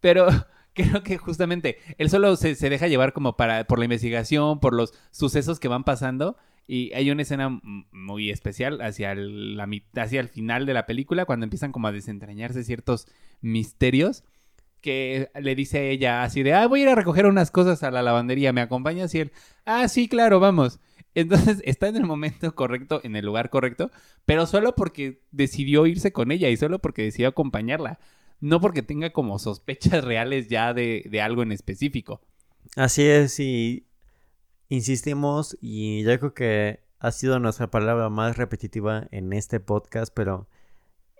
pero 0.00 0.26
creo 0.74 1.02
que 1.02 1.18
justamente 1.18 1.78
él 1.98 2.08
solo 2.10 2.34
se, 2.36 2.54
se 2.54 2.70
deja 2.70 2.88
llevar 2.88 3.12
como 3.12 3.36
para 3.36 3.64
por 3.66 3.78
la 3.78 3.84
investigación, 3.84 4.58
por 4.60 4.74
los 4.74 4.92
sucesos 5.10 5.60
que 5.60 5.68
van 5.68 5.84
pasando. 5.84 6.36
Y 6.70 6.92
hay 6.92 7.10
una 7.10 7.22
escena 7.22 7.60
muy 7.90 8.28
especial 8.30 8.82
hacia 8.82 9.12
el, 9.12 9.58
hacia 9.96 10.20
el 10.20 10.28
final 10.28 10.66
de 10.66 10.74
la 10.74 10.84
película, 10.84 11.24
cuando 11.24 11.44
empiezan 11.44 11.72
como 11.72 11.88
a 11.88 11.92
desentrañarse 11.92 12.62
ciertos 12.62 13.08
misterios 13.40 14.22
que 14.82 15.30
le 15.40 15.54
dice 15.54 15.78
a 15.78 15.82
ella 15.82 16.22
así 16.22 16.42
de, 16.42 16.52
ah, 16.52 16.66
voy 16.66 16.80
a 16.80 16.82
ir 16.84 16.88
a 16.90 16.94
recoger 16.94 17.26
unas 17.26 17.50
cosas 17.50 17.82
a 17.82 17.90
la 17.90 18.02
lavandería, 18.02 18.52
¿me 18.52 18.60
acompañas? 18.60 19.14
Y 19.14 19.20
él, 19.20 19.32
ah, 19.64 19.88
sí, 19.88 20.08
claro, 20.08 20.40
vamos. 20.40 20.78
Entonces 21.14 21.62
está 21.64 21.88
en 21.88 21.96
el 21.96 22.04
momento 22.04 22.54
correcto, 22.54 23.00
en 23.02 23.16
el 23.16 23.24
lugar 23.24 23.50
correcto, 23.50 23.90
pero 24.26 24.46
solo 24.46 24.74
porque 24.74 25.22
decidió 25.30 25.86
irse 25.86 26.12
con 26.12 26.30
ella 26.30 26.50
y 26.50 26.56
solo 26.58 26.80
porque 26.80 27.02
decidió 27.02 27.28
acompañarla. 27.28 27.98
No 28.40 28.60
porque 28.60 28.82
tenga 28.82 29.10
como 29.10 29.38
sospechas 29.38 30.04
reales 30.04 30.48
ya 30.48 30.74
de, 30.74 31.04
de 31.10 31.20
algo 31.22 31.42
en 31.42 31.50
específico. 31.50 32.20
Así 32.76 33.02
es, 33.02 33.40
y 33.40 33.87
insistimos, 34.68 35.56
y 35.60 36.02
yo 36.04 36.18
creo 36.18 36.34
que 36.34 36.80
ha 36.98 37.12
sido 37.12 37.38
nuestra 37.38 37.70
palabra 37.70 38.08
más 38.08 38.36
repetitiva 38.36 39.06
en 39.10 39.32
este 39.32 39.60
podcast, 39.60 40.12
pero 40.14 40.48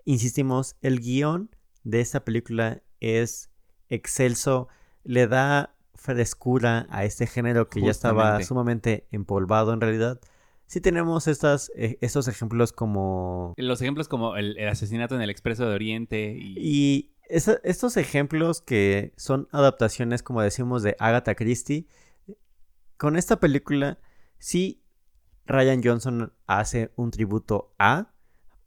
insistimos, 0.05 0.75
el 0.81 0.99
guion 0.99 1.49
de 1.83 2.01
esta 2.01 2.23
película 2.25 2.81
es 2.99 3.49
excelso, 3.89 4.67
le 5.03 5.27
da 5.27 5.75
frescura 5.95 6.87
a 6.89 7.05
este 7.05 7.27
género 7.27 7.69
que 7.69 7.81
ya 7.81 7.91
estaba 7.91 8.41
sumamente 8.43 9.07
empolvado 9.11 9.73
en 9.73 9.81
realidad. 9.81 10.19
Sí 10.67 10.81
tenemos 10.81 11.27
estas, 11.27 11.71
eh, 11.75 11.97
estos 12.01 12.27
ejemplos 12.27 12.71
como 12.73 13.53
Los 13.57 13.81
ejemplos 13.81 14.07
como 14.07 14.35
el, 14.35 14.57
el 14.57 14.67
asesinato 14.67 15.15
en 15.15 15.21
el 15.21 15.29
Expreso 15.29 15.67
de 15.67 15.73
Oriente 15.73 16.37
y... 16.39 16.55
Y 16.57 17.11
esa- 17.27 17.59
estos 17.63 17.97
ejemplos 17.97 18.61
que 18.61 19.13
son 19.17 19.47
adaptaciones, 19.51 20.21
como 20.23 20.41
decimos, 20.41 20.83
de 20.83 20.95
Agatha 20.99 21.35
Christie, 21.35 21.87
con 22.99 23.15
esta 23.15 23.39
película 23.39 23.97
sí 24.39 24.83
Ryan 25.45 25.81
Johnson 25.83 26.33
hace 26.45 26.91
un 26.97 27.11
tributo 27.11 27.73
a, 27.79 28.13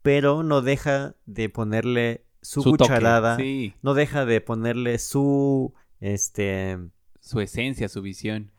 pero 0.01 0.41
no 0.43 0.61
deja 0.61 1.15
de 1.27 1.47
ponerle 1.49 2.25
su, 2.41 2.63
cucharada, 2.63 3.37
sí, 3.37 3.75
no 3.83 3.93
deja 3.93 4.25
de 4.25 4.41
ponerle 4.41 4.97
su, 4.97 5.73
este, 6.01 6.77
su 7.21 7.39
esencia, 7.39 7.87
su 7.87 8.01
visión. 8.01 8.51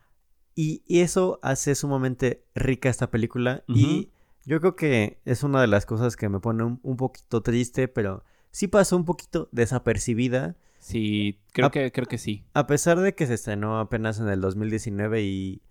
Y, 0.54 0.84
y 0.86 1.00
eso 1.00 1.40
hace 1.42 1.74
sumamente 1.74 2.46
rica 2.54 2.88
esta 2.88 3.10
película. 3.10 3.64
Y 3.66 4.12
yo 4.46 4.60
creo 4.60 4.76
que 4.76 5.20
es 5.24 5.42
una 5.42 5.60
de 5.60 5.66
las 5.66 5.84
cosas 5.84 6.16
que 6.16 6.28
me 6.28 6.38
pone 6.38 6.62
un, 6.62 6.78
un 6.84 6.96
poquito 6.96 7.42
triste, 7.42 7.88
pero 7.88 8.24
sí 8.52 8.68
pasó 8.68 8.96
un 8.96 9.04
poquito 9.04 9.48
desapercibida. 9.50 10.56
Sí, 10.84 11.40
creo 11.52 11.68
A- 11.68 11.70
que, 11.70 11.90
creo 11.92 12.06
que 12.06 12.18
sí. 12.18 12.44
A 12.52 12.66
pesar 12.66 13.00
de 13.00 13.14
que 13.14 13.26
se 13.26 13.32
estrenó 13.34 13.78
apenas 13.80 14.20
en 14.20 14.28
el 14.28 14.42
2019 14.42 15.22
y 15.22 15.62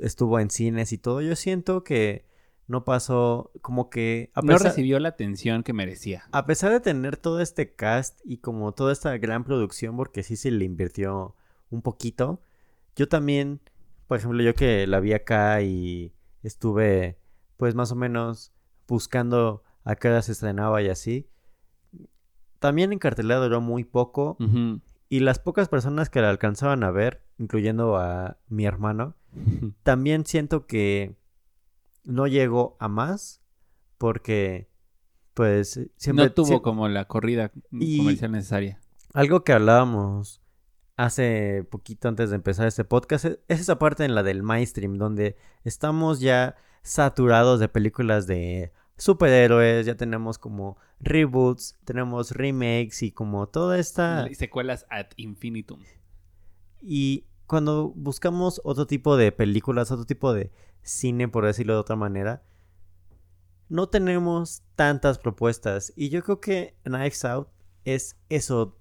estuvo 0.00 0.40
en 0.40 0.50
cines 0.50 0.92
y 0.92 0.98
todo, 0.98 1.20
yo 1.22 1.36
siento 1.36 1.84
que 1.84 2.26
no 2.66 2.84
pasó 2.84 3.52
como 3.62 3.88
que... 3.88 4.30
A 4.34 4.42
No 4.42 4.58
recibió 4.58 4.98
la 4.98 5.10
atención 5.10 5.62
que 5.62 5.72
merecía. 5.72 6.24
a 6.32 6.44
pesar 6.44 6.72
de 6.72 6.80
tener 6.80 7.16
todo 7.16 7.40
este 7.40 7.72
cast 7.74 8.18
y 8.24 8.38
como 8.38 8.72
toda 8.72 8.92
esta 8.92 9.16
gran 9.16 9.44
producción, 9.44 9.96
porque 9.96 10.24
sí 10.24 10.34
se 10.34 10.50
le 10.50 10.64
invirtió 10.64 11.36
un 11.70 11.80
poquito, 11.82 12.42
yo 12.96 13.08
también, 13.08 13.60
por 14.08 14.18
ejemplo, 14.18 14.42
yo 14.42 14.54
que 14.56 14.86
la 14.88 14.98
vi 14.98 15.12
acá 15.12 15.62
y 15.62 16.12
estuve 16.42 17.16
pues 17.56 17.74
más 17.76 17.92
o 17.92 17.96
menos 17.96 18.52
buscando 18.88 19.62
a 19.84 19.94
qué 19.94 20.08
hora 20.08 20.22
se 20.22 20.32
estrenaba 20.32 20.82
y 20.82 20.88
así, 20.88 21.28
también 22.58 22.92
en 22.92 22.98
cartelera 22.98 23.40
duró 23.40 23.60
muy 23.60 23.84
poco 23.84 24.36
y 25.08 25.20
las 25.20 25.38
pocas 25.38 25.68
personas 25.68 26.10
que 26.10 26.20
la 26.20 26.30
alcanzaban 26.30 26.82
a 26.84 26.90
ver, 26.90 27.22
incluyendo 27.38 27.96
a 27.96 28.36
mi 28.48 28.64
hermano, 28.66 29.14
también 29.82 30.26
siento 30.26 30.66
que 30.66 31.16
no 32.04 32.26
llegó 32.26 32.76
a 32.80 32.88
más 32.88 33.40
porque 33.98 34.68
pues 35.34 35.80
siempre 35.96 36.26
no 36.26 36.32
tuvo 36.32 36.62
como 36.62 36.88
la 36.88 37.06
corrida 37.06 37.52
Y- 37.70 37.98
comercial 37.98 38.32
necesaria. 38.32 38.80
algo 39.12 39.44
que 39.44 39.52
hablábamos 39.52 40.40
hace 40.96 41.64
poquito 41.70 42.08
antes 42.08 42.30
de 42.30 42.36
empezar 42.36 42.66
este 42.66 42.84
podcast 42.84 43.24
es 43.24 43.38
es 43.46 43.60
esa 43.60 43.78
parte 43.78 44.04
en 44.04 44.14
la 44.16 44.22
del 44.24 44.42
mainstream 44.42 44.98
donde 44.98 45.36
estamos 45.64 46.18
ya 46.20 46.56
saturados 46.82 47.60
de 47.60 47.68
películas 47.68 48.26
de 48.26 48.72
superhéroes, 48.98 49.86
ya 49.86 49.96
tenemos 49.96 50.38
como 50.38 50.76
reboots, 51.00 51.78
tenemos 51.84 52.32
remakes 52.32 53.02
y 53.02 53.12
como 53.12 53.48
toda 53.48 53.78
esta 53.78 54.28
Secuelas 54.34 54.84
ad 54.90 55.06
infinitum. 55.16 55.80
Y 56.82 57.24
cuando 57.46 57.92
buscamos 57.94 58.60
otro 58.64 58.86
tipo 58.86 59.16
de 59.16 59.32
películas, 59.32 59.90
otro 59.90 60.04
tipo 60.04 60.34
de 60.34 60.52
cine, 60.82 61.28
por 61.28 61.46
decirlo 61.46 61.74
de 61.74 61.80
otra 61.80 61.96
manera, 61.96 62.42
no 63.68 63.88
tenemos 63.88 64.62
tantas 64.76 65.18
propuestas. 65.18 65.92
Y 65.96 66.10
yo 66.10 66.22
creo 66.22 66.40
que 66.40 66.76
Knives 66.84 67.24
Out 67.24 67.48
es 67.84 68.16
eso. 68.28 68.76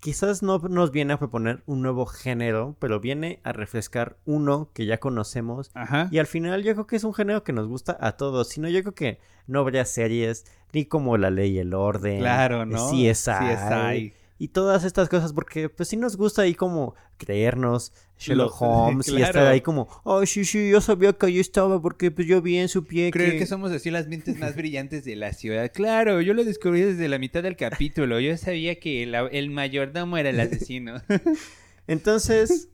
Quizás 0.00 0.42
no 0.42 0.58
nos 0.58 0.90
viene 0.92 1.12
a 1.12 1.18
proponer 1.18 1.62
un 1.66 1.82
nuevo 1.82 2.06
género, 2.06 2.74
pero 2.78 3.00
viene 3.00 3.38
a 3.44 3.52
refrescar 3.52 4.16
uno 4.24 4.70
que 4.72 4.86
ya 4.86 4.98
conocemos. 4.98 5.70
Ajá. 5.74 6.08
Y 6.10 6.18
al 6.18 6.26
final 6.26 6.62
yo 6.62 6.72
creo 6.72 6.86
que 6.86 6.96
es 6.96 7.04
un 7.04 7.12
género 7.12 7.44
que 7.44 7.52
nos 7.52 7.68
gusta 7.68 7.98
a 8.00 8.12
todos. 8.12 8.48
Si 8.48 8.60
no, 8.60 8.68
yo 8.68 8.80
creo 8.80 8.94
que 8.94 9.18
no 9.46 9.60
habría 9.60 9.84
series 9.84 10.46
ni 10.72 10.86
como 10.86 11.18
La 11.18 11.30
Ley 11.30 11.52
y 11.52 11.58
el 11.58 11.74
Orden. 11.74 12.20
Claro, 12.20 12.64
¿no? 12.64 12.90
CSI. 12.90 13.30
CSI. 13.30 14.12
Y 14.42 14.48
todas 14.48 14.84
estas 14.84 15.10
cosas, 15.10 15.34
porque 15.34 15.68
pues 15.68 15.90
sí 15.90 15.98
nos 15.98 16.16
gusta 16.16 16.40
ahí 16.42 16.54
como 16.54 16.94
creernos 17.18 17.92
Sherlock 18.18 18.58
Lo- 18.62 18.66
Holmes 18.86 19.06
y 19.08 19.20
estar 19.20 19.46
ahí 19.46 19.60
como, 19.60 19.86
oh, 20.02 20.24
sí, 20.24 20.46
sí, 20.46 20.70
yo 20.70 20.80
sabía 20.80 21.12
que 21.12 21.26
ahí 21.26 21.38
estaba 21.38 21.80
porque 21.82 22.10
pues 22.10 22.26
yo 22.26 22.40
vi 22.40 22.56
en 22.56 22.68
su 22.70 22.86
pie 22.86 23.10
Creo 23.10 23.32
que... 23.32 23.38
que 23.40 23.46
somos 23.46 23.70
así 23.70 23.90
las 23.90 24.08
mentes 24.08 24.38
más 24.38 24.56
brillantes 24.56 25.04
de 25.04 25.14
la 25.14 25.34
ciudad. 25.34 25.70
Claro, 25.74 26.22
yo 26.22 26.32
lo 26.32 26.42
descubrí 26.44 26.80
desde 26.80 27.06
la 27.08 27.18
mitad 27.18 27.42
del 27.42 27.54
capítulo. 27.56 28.18
Yo 28.18 28.34
sabía 28.38 28.80
que 28.80 29.04
la- 29.06 29.26
el 29.28 29.50
mayordomo 29.50 30.16
era 30.16 30.30
el 30.30 30.40
asesino. 30.40 31.02
Entonces, 31.86 32.68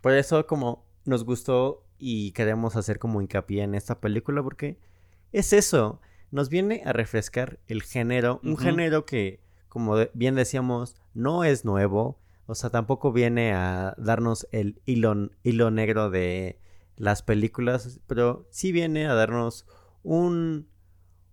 por 0.00 0.12
eso 0.14 0.46
como 0.46 0.84
nos 1.04 1.24
gustó 1.24 1.84
y 1.98 2.32
queremos 2.32 2.76
hacer 2.76 2.98
como 2.98 3.20
hincapié 3.20 3.62
en 3.62 3.74
esta 3.74 4.00
película 4.00 4.42
porque 4.42 4.78
es 5.32 5.52
eso, 5.52 6.00
nos 6.30 6.48
viene 6.48 6.82
a 6.84 6.92
refrescar 6.92 7.60
el 7.68 7.82
género, 7.82 8.40
un 8.42 8.56
género 8.56 9.04
que, 9.06 9.40
como 9.74 9.96
bien 10.14 10.36
decíamos, 10.36 10.94
no 11.14 11.42
es 11.42 11.64
nuevo, 11.64 12.20
o 12.46 12.54
sea, 12.54 12.70
tampoco 12.70 13.10
viene 13.10 13.54
a 13.54 13.96
darnos 13.98 14.46
el 14.52 14.80
hilo, 14.86 15.30
hilo 15.42 15.72
negro 15.72 16.10
de 16.10 16.60
las 16.96 17.24
películas, 17.24 17.98
pero 18.06 18.46
sí 18.50 18.70
viene 18.70 19.08
a 19.08 19.14
darnos 19.14 19.66
un, 20.04 20.68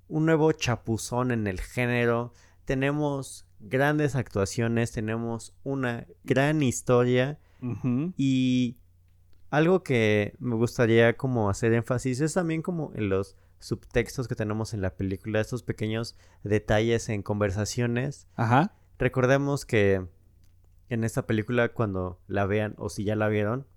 un 0.08 0.26
nuevo 0.26 0.52
chapuzón 0.54 1.30
en 1.30 1.46
el 1.46 1.62
género. 1.62 2.34
Tenemos 2.66 3.46
grandes 3.60 4.16
actuaciones, 4.16 4.92
tenemos 4.92 5.56
una 5.64 6.08
gran 6.24 6.64
historia 6.64 7.38
y 8.18 8.78
algo 9.52 9.84
que 9.84 10.34
me 10.40 10.56
gustaría 10.56 11.16
como 11.16 11.48
hacer 11.52 11.74
énfasis 11.74 12.22
es 12.22 12.34
también 12.34 12.64
como 12.64 12.92
en 12.96 13.10
los 13.10 13.38
subtextos 13.62 14.28
que 14.28 14.36
tenemos 14.36 14.74
en 14.74 14.82
la 14.82 14.96
película, 14.96 15.40
estos 15.40 15.64
pequeños 15.64 16.18
detalles 16.44 17.08
en 17.08 17.22
conversaciones. 17.22 18.28
Ajá. 18.36 18.74
Recordemos 18.98 19.66
que 19.66 20.06
en 20.90 21.04
esta 21.04 21.26
película 21.26 21.70
cuando 21.70 22.20
la 22.28 22.46
vean 22.46 22.76
o 22.78 22.90
si 22.90 23.06
ya 23.06 23.16
la 23.16 23.30
vieron, 23.30 23.68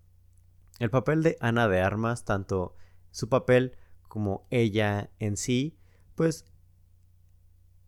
el 0.80 0.90
papel 0.90 1.22
de 1.22 1.36
Ana 1.40 1.68
de 1.68 1.80
Armas, 1.80 2.24
tanto 2.24 2.74
su 3.10 3.28
papel 3.28 3.76
como 4.08 4.46
ella 4.50 5.10
en 5.18 5.36
sí, 5.36 5.76
pues 6.14 6.46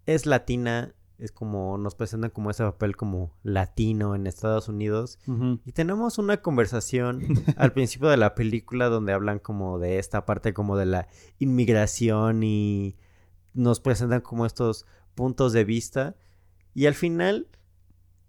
es 0.05 0.26
latina, 0.26 0.94
es 1.19 1.33
como 1.33 1.79
nos 1.79 1.95
presentan 1.95 2.31
como 2.31 2.51
ese 2.51 2.62
papel 2.62 2.97
como 2.97 3.33
latino 3.43 4.14
en 4.14 4.27
Estados 4.27 4.69
Unidos. 4.69 5.19
Y 5.64 5.73
tenemos 5.73 6.19
una 6.19 6.43
conversación 6.43 7.23
al 7.57 7.73
principio 7.73 8.09
de 8.09 8.17
la 8.17 8.35
película 8.35 8.89
donde 8.89 9.12
hablan 9.12 9.39
como 9.39 9.79
de 9.79 9.99
esta 9.99 10.27
parte 10.27 10.53
como 10.53 10.77
de 10.77 10.87
la 10.87 11.09
inmigración 11.39 12.43
y 12.43 12.97
nos 13.55 13.81
presentan 13.81 14.21
como 14.21 14.47
estos 14.47 14.87
puntos 15.14 15.53
de 15.53 15.64
vista. 15.64 16.17
Y 16.75 16.87
al 16.87 16.95
final 16.95 17.49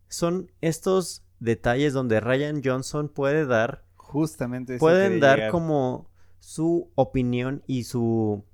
son 0.08 0.52
estos 0.62 1.24
detalles 1.40 1.94
donde 1.94 2.20
Ryan 2.20 2.62
Johnson 2.64 3.10
puede 3.10 3.46
dar, 3.46 3.86
Justamente 3.96 4.78
pueden 4.78 5.20
dar 5.20 5.38
llegar. 5.38 5.52
como 5.52 6.10
su 6.40 6.90
opinión 6.96 7.64
y 7.68 7.84
su... 7.84 8.46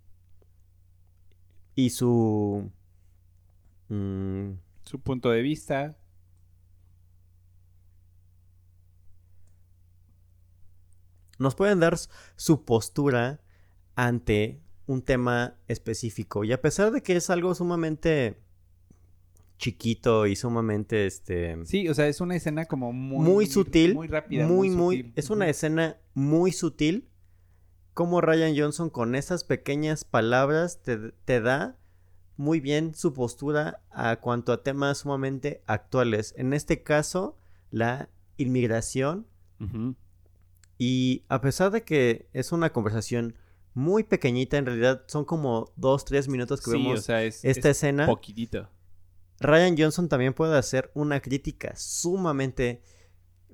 y 1.76 1.92
su... 1.92 2.72
mm, 3.94 4.60
su 4.84 5.00
punto 5.00 5.30
de 5.30 5.42
vista. 5.42 5.98
nos 11.40 11.56
pueden 11.56 11.80
dar 11.80 11.98
su 12.36 12.64
postura 12.64 13.42
ante 13.96 14.62
un 14.86 15.02
tema 15.02 15.58
específico. 15.68 16.44
Y 16.44 16.52
a 16.52 16.62
pesar 16.62 16.92
de 16.92 17.02
que 17.02 17.16
es 17.16 17.30
algo 17.30 17.54
sumamente 17.56 18.40
chiquito 19.58 20.26
y 20.26 20.36
sumamente 20.36 21.06
este 21.06 21.58
Sí, 21.66 21.88
o 21.88 21.94
sea, 21.94 22.08
es 22.08 22.20
una 22.22 22.36
escena 22.36 22.66
como 22.66 22.92
muy... 22.92 23.26
muy, 23.26 23.46
sutil, 23.46 23.94
Muy 23.94 24.08
rápida. 24.08 24.48
muy 24.48 24.70
muy 24.70 24.98
sutil. 24.98 25.14
es 25.16 25.30
una 25.30 25.48
escena 25.48 25.98
muy 26.14 26.52
sutil 26.52 27.08
como 27.94 28.20
Ryan 28.22 28.56
Johnson 28.58 28.90
con 28.90 29.16
esas 29.16 29.44
pequeñas 29.44 30.04
palabras 30.04 30.82
te, 30.82 31.12
te 31.26 31.40
da 31.40 31.78
muy 32.38 32.60
bien 32.60 32.96
su 32.96 33.14
postura 33.14 33.82
a 33.92 34.16
cuanto 34.18 34.52
a 34.54 34.64
temas 34.64 35.00
sumamente 35.00 35.62
actuales. 35.68 36.34
En 36.38 36.54
este 36.54 36.82
caso, 36.84 37.38
la 37.72 38.10
inmigración 38.38 39.28
y 40.78 41.24
a 41.30 41.40
pesar 41.42 41.72
de 41.72 41.84
que 41.84 42.28
es 42.34 42.52
una 42.52 42.72
conversación 42.72 43.36
muy 43.74 44.04
pequeñita, 44.04 44.58
en 44.58 44.66
realidad 44.66 45.04
son 45.08 45.26
como 45.26 45.72
dos, 45.76 46.06
tres 46.06 46.28
minutos 46.28 46.62
que 46.62 46.72
Sí, 46.72 46.78
vemos 46.78 47.00
o 47.00 47.02
sea, 47.02 47.24
es, 47.24 47.44
esta 47.46 47.70
es 47.70 47.78
escena. 47.78 48.06
poquitito. 48.06 48.70
Ryan 49.40 49.76
Johnson 49.78 50.10
también 50.10 50.34
puede 50.34 50.58
hacer 50.58 50.92
una 50.94 51.20
crítica 51.22 51.74
sumamente 51.76 52.82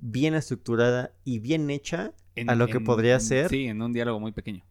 bien 0.00 0.34
estructurada 0.34 1.12
y 1.24 1.38
bien 1.38 1.70
hecha 1.70 2.12
En- 2.34 2.50
a 2.50 2.54
lo 2.54 2.66
que 2.68 2.80
podría 2.80 3.14
en- 3.14 3.20
ser 3.20 3.48
Sí, 3.48 3.66
en 3.66 3.80
un 3.82 3.92
diálogo 3.92 4.18
muy 4.20 4.32
pequeño. 4.32 4.64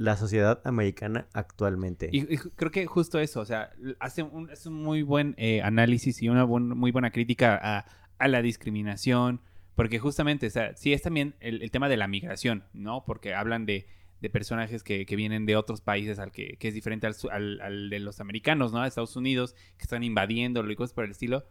La 0.00 0.16
sociedad 0.16 0.62
americana 0.64 1.26
actualmente. 1.34 2.08
Y, 2.10 2.24
creo 2.24 2.70
que 2.70 2.86
justo 2.86 3.20
eso, 3.20 3.40
o 3.40 3.44
sea, 3.44 3.70
hace 3.98 4.22
un, 4.22 4.48
un 4.64 4.72
muy 4.72 5.02
buen 5.02 5.34
eh, 5.36 5.60
análisis 5.60 6.22
y 6.22 6.30
una 6.30 6.46
muy 6.46 6.90
buena 6.90 7.10
crítica 7.10 7.84
a, 8.18 8.28
la 8.28 8.40
discriminación, 8.40 9.42
porque 9.74 9.98
justamente, 9.98 10.46
o 10.46 10.50
sea, 10.50 10.74
sí 10.74 10.94
es 10.94 11.02
también 11.02 11.34
el, 11.40 11.70
tema 11.70 11.90
de 11.90 11.98
la 11.98 12.08
migración, 12.08 12.64
¿no? 12.72 13.04
Porque 13.04 13.34
hablan 13.34 13.66
de, 13.66 13.88
de 14.22 14.30
personajes 14.30 14.82
que, 14.82 15.04
que 15.04 15.16
vienen 15.16 15.44
de 15.44 15.56
otros 15.56 15.82
países 15.82 16.18
al 16.18 16.32
que, 16.32 16.56
que 16.58 16.68
es 16.68 16.74
diferente 16.74 17.06
al- 17.06 17.60
al 17.60 17.90
de 17.90 17.98
los 17.98 18.20
americanos, 18.20 18.72
¿no? 18.72 18.82
Estados 18.86 19.16
Unidos, 19.16 19.54
que 19.76 19.82
están 19.82 20.02
invadiéndolo 20.02 20.72
y 20.72 20.76
cosas 20.76 20.94
por 20.94 21.04
el 21.04 21.10
estilo. 21.10 21.44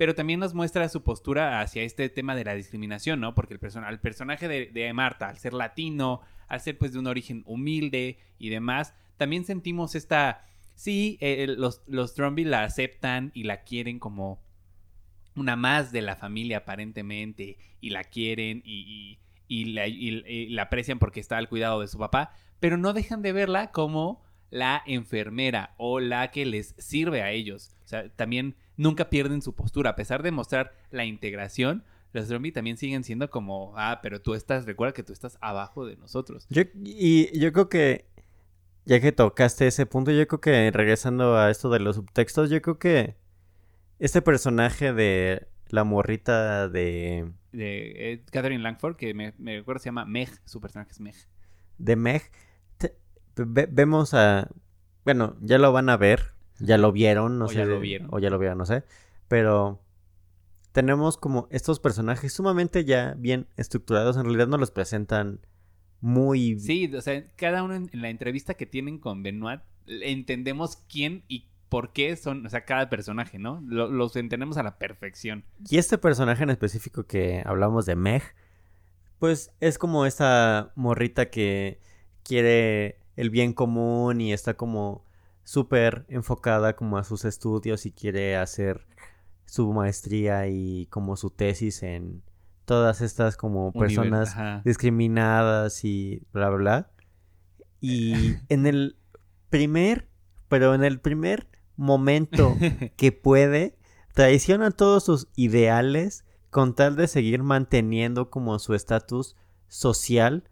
Pero 0.00 0.14
también 0.14 0.40
nos 0.40 0.54
muestra 0.54 0.88
su 0.88 1.02
postura 1.02 1.60
hacia 1.60 1.82
este 1.82 2.08
tema 2.08 2.34
de 2.34 2.42
la 2.42 2.54
discriminación, 2.54 3.20
¿no? 3.20 3.34
Porque 3.34 3.52
el, 3.52 3.60
person 3.60 3.84
el 3.84 4.00
personaje 4.00 4.48
de, 4.48 4.92
Marta, 4.94 5.28
al 5.28 5.36
ser 5.36 5.52
latino, 5.52 6.22
al 6.48 6.62
ser 6.62 6.78
pues 6.78 6.94
de 6.94 7.00
un 7.00 7.06
origen 7.06 7.42
humilde 7.44 8.16
y 8.38 8.48
demás, 8.48 8.94
también 9.18 9.44
sentimos 9.44 9.94
esta... 9.94 10.46
Sí, 10.74 11.18
eh, 11.20 11.44
los, 11.46 11.82
los 11.86 12.14
la 12.16 12.64
aceptan 12.64 13.30
y 13.34 13.42
la 13.42 13.62
quieren 13.64 13.98
como 13.98 14.42
una 15.36 15.54
más 15.54 15.92
de 15.92 16.00
la 16.00 16.16
familia 16.16 16.56
aparentemente 16.56 17.58
y 17.82 17.90
la 17.90 18.04
quieren 18.04 18.62
y, 18.64 18.80
y- 18.80 19.18
y 19.48 19.64
la, 19.74 19.86
y 19.86 20.48
la 20.48 20.62
aprecian 20.62 20.98
porque 20.98 21.20
está 21.20 21.36
al 21.36 21.50
cuidado 21.50 21.82
de 21.82 21.88
su 21.88 21.98
papá, 21.98 22.32
pero 22.58 22.78
no 22.78 22.94
dejan 22.94 23.20
de 23.20 23.34
verla 23.34 23.70
como 23.70 24.22
la 24.48 24.82
enfermera 24.86 25.74
o 25.76 26.00
la 26.00 26.30
que 26.30 26.46
les 26.46 26.74
sirve 26.78 27.20
a 27.20 27.32
ellos. 27.32 27.76
O 27.84 27.88
sea, 27.88 28.08
también 28.08 28.56
nunca 28.80 29.10
pierden 29.10 29.42
su 29.42 29.54
postura, 29.54 29.90
a 29.90 29.96
pesar 29.96 30.22
de 30.22 30.30
mostrar 30.30 30.72
la 30.90 31.04
integración. 31.04 31.84
Los 32.12 32.26
zombie 32.28 32.50
también 32.52 32.76
siguen 32.76 33.04
siendo 33.04 33.30
como, 33.30 33.72
ah, 33.76 34.00
pero 34.02 34.20
tú 34.20 34.34
estás, 34.34 34.66
recuerda 34.66 34.92
que 34.94 35.02
tú 35.04 35.12
estás 35.12 35.38
abajo 35.40 35.86
de 35.86 35.96
nosotros. 35.96 36.46
Yo, 36.50 36.62
y 36.82 37.38
yo 37.38 37.52
creo 37.52 37.68
que, 37.68 38.06
ya 38.84 39.00
que 39.00 39.12
tocaste 39.12 39.66
ese 39.68 39.86
punto, 39.86 40.10
yo 40.10 40.26
creo 40.26 40.40
que 40.40 40.70
regresando 40.72 41.36
a 41.36 41.50
esto 41.50 41.70
de 41.70 41.78
los 41.78 41.96
subtextos, 41.96 42.50
yo 42.50 42.60
creo 42.62 42.78
que 42.78 43.16
este 44.00 44.22
personaje 44.22 44.92
de 44.92 45.46
la 45.68 45.84
morrita 45.84 46.68
de, 46.68 47.30
De 47.52 48.12
eh, 48.12 48.24
Catherine 48.32 48.62
Langford, 48.62 48.96
que 48.96 49.14
me, 49.14 49.34
me 49.38 49.58
recuerdo 49.58 49.78
se 49.80 49.86
llama 49.90 50.04
Meg, 50.04 50.30
su 50.46 50.60
personaje 50.60 50.90
es 50.90 50.98
Meg. 51.00 51.14
de 51.78 51.94
Meg, 51.96 52.22
te- 52.78 52.96
ve- 53.36 53.68
vemos 53.70 54.14
a, 54.14 54.48
bueno, 55.04 55.36
ya 55.42 55.58
lo 55.58 55.70
van 55.72 55.90
a 55.90 55.96
ver, 55.96 56.32
ya 56.60 56.78
lo 56.78 56.92
vieron, 56.92 57.38
no 57.38 57.46
O 57.46 57.48
sé, 57.48 57.56
ya 57.56 57.64
lo 57.64 57.80
vieron. 57.80 58.08
o 58.12 58.18
ya 58.18 58.30
lo 58.30 58.38
vieron, 58.38 58.58
no 58.58 58.66
sé, 58.66 58.84
pero 59.28 59.80
tenemos 60.72 61.16
como 61.16 61.48
estos 61.50 61.80
personajes 61.80 62.32
sumamente 62.32 62.84
ya 62.84 63.14
bien 63.18 63.48
estructurados, 63.56 64.16
en 64.16 64.24
realidad 64.24 64.46
nos 64.46 64.60
los 64.60 64.70
presentan 64.70 65.40
muy 66.00 66.58
Sí, 66.58 66.90
o 66.94 67.00
sea, 67.02 67.26
cada 67.36 67.62
uno 67.62 67.74
en, 67.74 67.90
la 67.92 68.08
entrevista 68.08 68.54
que 68.54 68.66
tienen 68.66 68.98
con 68.98 69.22
Benoit, 69.22 69.60
entendemos 69.86 70.76
quién 70.88 71.24
y 71.28 71.48
por 71.68 71.92
qué 71.92 72.16
son, 72.16 72.46
o 72.46 72.48
sea, 72.50 72.64
cada 72.64 72.88
personaje, 72.90 73.38
¿no? 73.38 73.62
Lo- 73.66 73.88
los 73.90 74.16
entendemos 74.16 74.56
a 74.56 74.62
la 74.62 74.78
perfección. 74.78 75.44
Y 75.68 75.78
este 75.78 75.98
personaje 75.98 76.42
en 76.42 76.50
específico 76.50 77.04
que 77.06 77.42
hablamos 77.44 77.86
de 77.86 77.96
Meg, 77.96 78.22
pues 79.18 79.52
es 79.60 79.78
como 79.78 80.06
esta 80.06 80.72
morrita 80.74 81.30
que 81.30 81.78
quiere 82.24 82.98
el 83.16 83.30
bien 83.30 83.52
común 83.52 84.20
y 84.20 84.32
está 84.32 84.54
como 84.54 85.04
súper 85.44 86.04
enfocada 86.08 86.76
como 86.76 86.98
a 86.98 87.04
sus 87.04 87.24
estudios 87.24 87.86
y 87.86 87.92
quiere 87.92 88.36
hacer 88.36 88.86
su 89.46 89.72
maestría 89.72 90.46
y 90.46 90.86
como 90.86 91.16
su 91.16 91.30
tesis 91.30 91.82
en 91.82 92.22
todas 92.64 93.00
estas 93.00 93.36
como 93.36 93.72
personas 93.72 94.36
discriminadas 94.64 95.84
y 95.84 96.22
bla 96.32 96.50
bla 96.50 96.58
bla. 96.58 96.90
Y 97.80 98.36
en 98.48 98.66
el 98.66 98.96
primer, 99.48 100.08
pero 100.48 100.74
en 100.74 100.84
el 100.84 101.00
primer 101.00 101.48
momento 101.76 102.56
que 102.96 103.10
puede, 103.10 103.76
traiciona 104.14 104.70
todos 104.70 105.04
sus 105.04 105.28
ideales 105.34 106.24
con 106.50 106.74
tal 106.74 106.94
de 106.94 107.08
seguir 107.08 107.42
manteniendo 107.42 108.30
como 108.30 108.58
su 108.60 108.74
estatus 108.74 109.36
social. 109.66 110.48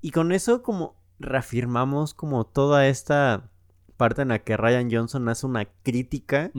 Y 0.00 0.10
con 0.10 0.32
eso 0.32 0.62
como 0.62 0.96
reafirmamos 1.20 2.14
como 2.14 2.44
toda 2.44 2.88
esta 2.88 3.50
parte 3.98 4.22
en 4.22 4.28
la 4.28 4.38
que 4.38 4.56
Ryan 4.56 4.88
Johnson 4.90 5.28
hace 5.28 5.44
una 5.46 5.66
crítica 5.82 6.50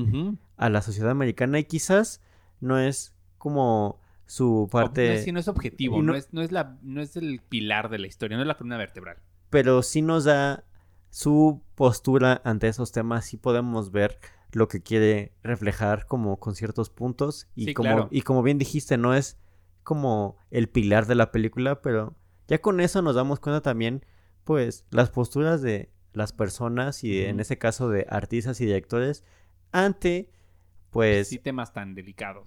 a 0.57 0.69
la 0.69 0.81
sociedad 0.83 1.09
americana 1.09 1.57
y 1.57 1.63
quizás 1.63 2.21
no 2.59 2.77
es 2.77 3.15
como 3.39 3.99
su 4.27 4.67
parte... 4.71 5.07
no 5.07 5.13
es- 5.13 5.23
sí, 5.23 5.31
no 5.31 5.39
es 5.39 5.47
objetivo, 5.47 5.97
no, 6.03 6.11
no- 6.11 6.15
es, 6.15 6.31
no, 6.33 6.41
es 6.43 6.51
la, 6.51 6.77
no 6.83 7.01
es 7.01 7.15
el 7.15 7.41
pilar 7.41 7.89
de 7.89 7.97
la 7.97 8.05
historia, 8.05 8.37
no 8.37 8.43
es 8.43 8.47
la 8.47 8.55
columna 8.57 8.77
vertebral. 8.77 9.17
pero 9.49 9.81
sí 9.81 10.03
nos 10.03 10.25
da 10.25 10.63
su 11.09 11.63
postura 11.73 12.39
ante 12.43 12.67
esos 12.67 12.91
temas, 12.91 13.25
sí 13.25 13.37
podemos 13.37 13.91
ver 13.91 14.19
lo 14.51 14.67
que 14.67 14.81
quiere 14.83 15.33
reflejar 15.41 16.05
como 16.05 16.37
con 16.37 16.53
ciertos 16.55 16.89
puntos 16.91 17.47
y 17.55 17.65
Sí, 17.65 17.73
como 17.73 17.87
claro. 17.89 18.07
y 18.11 18.21
como 18.21 18.43
bien 18.43 18.57
dijiste, 18.59 18.97
no 18.97 19.13
es 19.15 19.37
como 19.83 20.37
el 20.51 20.69
pilar 20.69 21.07
de 21.07 21.15
la 21.15 21.31
película, 21.31 21.81
pero 21.81 22.15
ya 22.47 22.59
con 22.59 22.79
eso 22.79 23.01
nos 23.01 23.15
damos 23.15 23.39
cuenta 23.39 23.61
también 23.61 24.05
pues 24.43 24.85
las 24.91 25.09
posturas 25.09 25.61
de 25.63 25.91
las 26.13 26.33
personas 26.33 27.03
y 27.03 27.23
en 27.23 27.39
ese 27.39 27.57
caso 27.57 27.89
de 27.89 28.05
artistas 28.09 28.59
y 28.61 28.65
directores 28.65 29.23
ante 29.71 30.29
pues 30.89 31.27
sí, 31.29 31.37
temas 31.37 31.71
tan 31.73 31.93
delicados. 31.95 32.43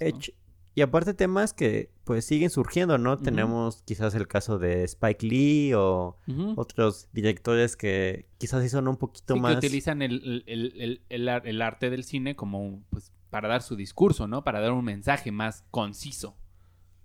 Y 0.74 0.80
aparte 0.80 1.12
temas 1.12 1.52
que 1.52 1.90
pues 2.04 2.24
siguen 2.24 2.48
surgiendo, 2.48 2.96
¿no? 2.96 3.18
Tenemos 3.18 3.82
quizás 3.82 4.14
el 4.14 4.26
caso 4.26 4.58
de 4.58 4.84
Spike 4.84 5.26
Lee 5.26 5.72
o 5.74 6.16
otros 6.56 7.08
directores 7.12 7.76
que 7.76 8.26
quizás 8.38 8.62
sí 8.62 8.70
son 8.70 8.88
un 8.88 8.96
poquito 8.96 9.34
Sí, 9.34 9.40
más... 9.40 9.52
que 9.52 9.58
utilizan 9.66 10.00
el, 10.00 10.14
el- 10.24 10.44
el- 10.46 10.80
el- 10.80 11.02
el 11.10 11.28
ar- 11.28 11.46
el 11.46 11.60
arte 11.60 11.90
del 11.90 12.04
cine 12.04 12.34
como 12.36 12.82
pues, 12.88 13.12
para 13.28 13.48
dar 13.48 13.60
su 13.62 13.76
discurso, 13.76 14.26
¿no? 14.26 14.44
Para 14.44 14.60
dar 14.60 14.72
un 14.72 14.84
mensaje 14.84 15.30
más 15.30 15.62
conciso. 15.70 16.36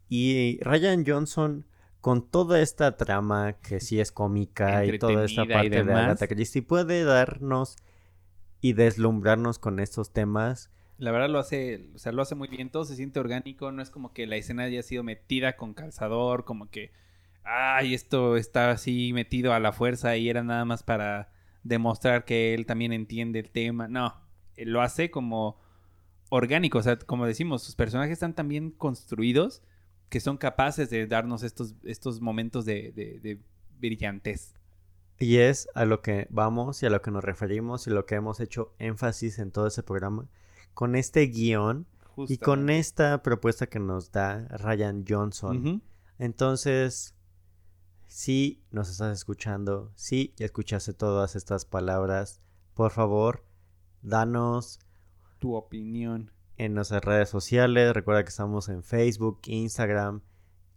Y 0.09 0.59
Ryan 0.61 1.03
Johnson, 1.05 1.65
con 2.07 2.25
toda 2.25 2.61
esta 2.61 2.95
trama 2.95 3.57
que 3.61 3.81
sí 3.81 3.99
es 3.99 4.13
cómica 4.13 4.85
y 4.85 4.97
toda 4.97 5.25
esta 5.25 5.43
parte 5.43 5.83
de. 5.83 5.93
Agatha 5.93 6.25
Christie, 6.29 6.61
puede 6.61 7.03
darnos 7.03 7.75
y 8.61 8.71
deslumbrarnos 8.71 9.59
con 9.59 9.81
estos 9.81 10.13
temas. 10.13 10.71
La 10.97 11.11
verdad 11.11 11.27
lo 11.27 11.37
hace, 11.37 11.89
o 11.95 11.97
sea, 11.97 12.13
lo 12.13 12.21
hace 12.21 12.33
muy 12.33 12.47
bien, 12.47 12.69
todo 12.69 12.85
se 12.85 12.95
siente 12.95 13.19
orgánico, 13.19 13.73
no 13.73 13.81
es 13.81 13.89
como 13.89 14.13
que 14.13 14.25
la 14.25 14.37
escena 14.37 14.63
haya 14.63 14.83
sido 14.83 15.03
metida 15.03 15.57
con 15.57 15.73
calzador, 15.73 16.45
como 16.45 16.69
que, 16.69 16.93
ay, 17.43 17.93
esto 17.93 18.37
está 18.37 18.71
así 18.71 19.11
metido 19.11 19.51
a 19.51 19.59
la 19.59 19.73
fuerza 19.73 20.15
y 20.15 20.29
era 20.29 20.43
nada 20.43 20.63
más 20.63 20.83
para 20.83 21.33
demostrar 21.63 22.23
que 22.23 22.53
él 22.53 22.65
también 22.65 22.93
entiende 22.93 23.39
el 23.39 23.49
tema. 23.49 23.89
No, 23.89 24.15
él 24.55 24.71
lo 24.71 24.81
hace 24.81 25.11
como 25.11 25.59
orgánico, 26.29 26.77
o 26.77 26.83
sea, 26.83 26.97
como 26.99 27.25
decimos, 27.25 27.63
sus 27.63 27.75
personajes 27.75 28.13
están 28.13 28.33
tan 28.33 28.47
bien 28.47 28.71
construidos 28.71 29.61
que 30.09 30.19
son 30.19 30.37
capaces 30.37 30.89
de 30.89 31.07
darnos 31.07 31.43
estos, 31.43 31.75
estos 31.83 32.21
momentos 32.21 32.65
de, 32.65 32.91
de, 32.93 33.19
de 33.19 33.39
brillantez. 33.79 34.53
Y 35.19 35.37
es 35.37 35.67
a 35.73 35.85
lo 35.85 36.01
que 36.01 36.27
vamos 36.29 36.83
y 36.83 36.85
a 36.85 36.89
lo 36.89 37.01
que 37.01 37.11
nos 37.11 37.23
referimos 37.23 37.87
y 37.87 37.89
lo 37.89 38.05
que 38.05 38.15
hemos 38.15 38.39
hecho 38.39 38.73
énfasis 38.77 39.39
en 39.39 39.51
todo 39.51 39.67
ese 39.67 39.83
programa. 39.83 40.29
Con 40.73 40.95
este 40.95 41.25
guion 41.25 41.87
y 42.27 42.37
con 42.37 42.69
esta 42.69 43.21
propuesta 43.23 43.67
que 43.67 43.79
nos 43.79 44.11
da 44.11 44.47
Ryan 44.49 45.05
Johnson. 45.07 45.81
Entonces, 46.19 47.15
si 48.07 48.63
nos 48.71 48.89
estás 48.89 49.17
escuchando, 49.17 49.91
si 49.95 50.33
ya 50.37 50.45
escuchaste 50.45 50.93
todas 50.93 51.35
estas 51.35 51.65
palabras, 51.65 52.41
por 52.73 52.91
favor, 52.91 53.43
danos 54.01 54.79
Tu 55.39 55.53
opinión. 55.53 56.31
En 56.57 56.73
nuestras 56.73 57.03
redes 57.03 57.29
sociales. 57.29 57.93
Recuerda 57.93 58.23
que 58.23 58.29
estamos 58.29 58.69
en 58.69 58.83
Facebook, 58.83 59.39
Instagram, 59.45 60.21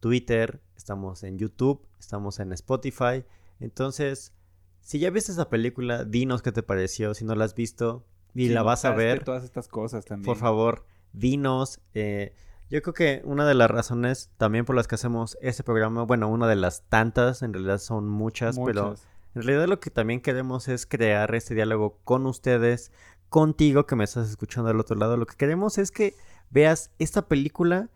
Twitter, 0.00 0.60
estamos 0.76 1.22
en 1.22 1.38
YouTube, 1.38 1.86
estamos 1.98 2.38
en 2.40 2.52
Spotify. 2.52 3.24
Entonces, 3.60 4.32
si 4.80 4.98
ya 4.98 5.10
viste 5.10 5.32
esa 5.32 5.48
película, 5.48 6.04
dinos 6.04 6.42
qué 6.42 6.52
te 6.52 6.62
pareció. 6.62 7.14
Si 7.14 7.24
no 7.24 7.34
la 7.34 7.44
has 7.44 7.54
visto 7.54 8.06
y 8.34 8.46
Si 8.48 8.52
la 8.54 8.62
vas 8.62 8.84
a 8.84 8.92
ver, 8.92 9.24
Todas 9.24 9.44
estas 9.44 9.68
cosas 9.68 10.04
también. 10.04 10.24
por 10.26 10.36
favor, 10.36 10.86
dinos. 11.12 11.80
eh, 11.94 12.34
yo 12.70 12.80
creo 12.82 12.94
que 12.94 13.22
una 13.24 13.44
de 13.48 13.54
las 13.54 13.68
razones 13.68 14.30
también 14.36 14.64
por 14.64 14.76
las 14.76 14.86
que 14.86 14.94
hacemos 14.94 15.36
este 15.40 15.64
programa, 15.64 16.04
bueno, 16.04 16.28
una 16.28 16.46
de 16.46 16.54
las 16.54 16.82
tantas, 16.88 17.42
en 17.42 17.52
realidad 17.52 17.78
son 17.78 18.08
muchas, 18.08 18.56
pero 18.64 18.90
Muchas. 18.90 19.08
en 19.34 19.42
realidad 19.42 19.66
lo 19.66 19.80
que 19.80 19.90
también 19.90 20.20
queremos 20.20 20.68
es 20.68 20.86
crear 20.86 21.34
este 21.34 21.56
diálogo 21.56 21.98
con 22.04 22.26
ustedes, 22.26 22.92
contigo 23.30 23.86
que 23.86 23.96
me 23.96 24.04
estás 24.04 24.28
escuchando 24.28 24.68
del 24.68 24.80
otro 24.80 24.96
lado. 24.96 25.16
Lo 25.16 25.24
que 25.26 25.36
queremos 25.36 25.78
es 25.78 25.90
que 25.90 26.14
veas 26.50 26.90
esta 26.98 27.26
película, 27.26 27.88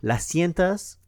la 0.00 0.20
sientas 0.20 1.00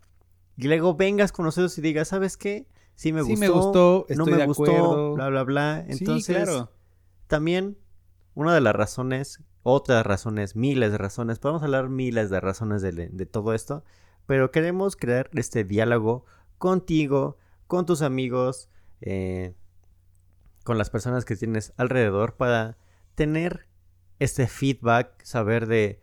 y 0.56 0.66
luego 0.66 0.96
vengas 0.96 1.30
con 1.30 1.44
nosotros 1.44 1.78
y 1.78 1.82
digas, 1.82 2.08
¿sabes 2.08 2.36
qué? 2.36 2.66
Sí 2.96 3.12
me 3.12 3.22
Sí 3.22 3.30
gustó, 3.30 3.40
me 3.40 3.48
gustó, 3.48 4.06
no 4.16 4.26
me 4.26 4.36
de 4.38 4.46
gustó, 4.46 4.62
acuerdo. 4.64 5.14
bla, 5.14 5.28
bla, 5.28 5.42
bla. 5.44 5.84
Sí, 5.86 5.98
Entonces, 5.98 6.36
claro. 6.36 6.72
también 7.28 7.78
una 8.34 8.52
de 8.54 8.60
las 8.60 8.74
razones, 8.74 9.40
otras 9.62 10.04
razones, 10.04 10.56
miles 10.56 10.90
de 10.90 10.98
razones, 10.98 11.38
podemos 11.38 11.62
hablar 11.62 11.88
miles 11.90 12.30
de 12.30 12.40
razones 12.40 12.82
de, 12.82 12.90
de 12.92 13.26
todo 13.26 13.54
esto, 13.54 13.84
pero 14.26 14.50
queremos 14.50 14.96
crear 14.96 15.30
este 15.34 15.62
diálogo 15.62 16.24
contigo, 16.56 17.36
con 17.66 17.86
tus 17.86 18.02
amigos, 18.02 18.68
eh, 19.00 19.54
con 20.64 20.78
las 20.78 20.90
personas 20.90 21.24
que 21.24 21.36
tienes 21.36 21.72
alrededor 21.76 22.34
para 22.36 22.78
tener 23.18 23.66
este 24.20 24.46
feedback, 24.46 25.20
saber 25.24 25.66
de, 25.66 26.00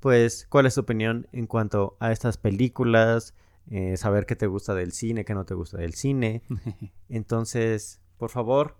pues, 0.00 0.46
cuál 0.48 0.64
es 0.64 0.74
tu 0.74 0.80
opinión 0.80 1.28
en 1.30 1.46
cuanto 1.46 1.98
a 2.00 2.10
estas 2.10 2.38
películas, 2.38 3.34
eh, 3.70 3.98
saber 3.98 4.24
qué 4.24 4.34
te 4.34 4.46
gusta 4.46 4.74
del 4.74 4.92
cine, 4.92 5.26
qué 5.26 5.34
no 5.34 5.44
te 5.44 5.52
gusta 5.52 5.76
del 5.76 5.92
cine. 5.92 6.42
Entonces, 7.10 8.00
por 8.16 8.30
favor, 8.30 8.78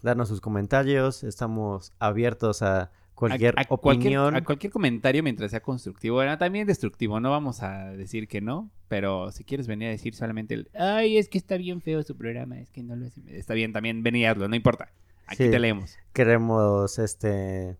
darnos 0.00 0.28
sus 0.28 0.40
comentarios. 0.40 1.24
Estamos 1.24 1.92
abiertos 1.98 2.62
a 2.62 2.92
cualquier 3.16 3.58
a, 3.58 3.62
a 3.62 3.66
opinión. 3.68 4.12
Cualquier, 4.12 4.36
a 4.36 4.44
cualquier 4.44 4.72
comentario 4.72 5.24
mientras 5.24 5.50
sea 5.50 5.60
constructivo. 5.60 6.16
Bueno, 6.16 6.38
también 6.38 6.68
destructivo, 6.68 7.18
no 7.18 7.32
vamos 7.32 7.64
a 7.64 7.90
decir 7.90 8.28
que 8.28 8.40
no, 8.40 8.70
pero 8.86 9.32
si 9.32 9.42
quieres 9.42 9.66
venir 9.66 9.88
a 9.88 9.90
decir 9.90 10.14
solamente 10.14 10.54
el, 10.54 10.70
ay, 10.78 11.18
es 11.18 11.28
que 11.28 11.38
está 11.38 11.56
bien 11.56 11.80
feo 11.80 12.00
su 12.04 12.16
programa, 12.16 12.60
es 12.60 12.70
que 12.70 12.84
no 12.84 12.94
lo 12.94 13.06
hace. 13.06 13.22
Está 13.26 13.54
bien, 13.54 13.72
también 13.72 14.04
ven 14.04 14.14
y 14.14 14.24
hazlo, 14.24 14.46
no 14.46 14.54
importa. 14.54 14.92
Aquí 15.28 15.44
Sí. 15.44 15.50
te 15.50 15.58
leemos. 15.58 15.96
Queremos 16.12 16.98
este 16.98 17.76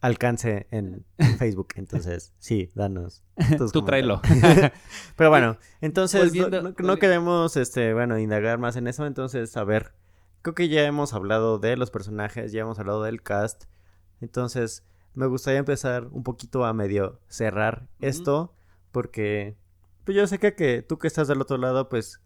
alcance 0.00 0.66
en 0.70 1.04
Facebook. 1.38 1.68
Entonces, 1.76 2.32
sí, 2.38 2.70
danos. 2.74 3.22
Tú 3.72 3.82
tráelo. 3.82 4.20
Pero 5.16 5.30
bueno, 5.30 5.56
entonces 5.80 6.34
no- 6.34 6.42
Volviendo- 6.44 6.74
no, 6.78 6.96
queremos, 6.98 7.56
este, 7.56 7.94
bueno, 7.94 8.18
indagar 8.18 8.58
más 8.58 8.76
en 8.76 8.86
eso. 8.86 9.06
Entonces, 9.06 9.56
a 9.56 9.64
ver, 9.64 9.92
creo 10.42 10.54
que 10.54 10.68
ya 10.68 10.84
hemos 10.84 11.14
hablado 11.14 11.58
de 11.58 11.76
los 11.76 11.90
personajes, 11.90 12.52
ya 12.52 12.60
hemos 12.62 12.78
hablado 12.78 13.02
del 13.02 13.22
cast. 13.22 13.64
Entonces, 14.20 14.84
me 15.14 15.26
gustaría 15.26 15.60
empezar 15.60 16.08
un 16.10 16.22
poquito 16.22 16.64
a 16.64 16.72
medio 16.72 17.20
cerrar 17.28 17.86
esto, 18.00 18.54
porque 18.92 19.56
pues 20.04 20.16
yo 20.16 20.26
sé 20.26 20.38
que, 20.38 20.54
que 20.54 20.82
tú 20.82 20.98
que 20.98 21.06
estás 21.06 21.28
del 21.28 21.40
otro 21.40 21.56
lado, 21.56 21.88
pues 21.88 22.20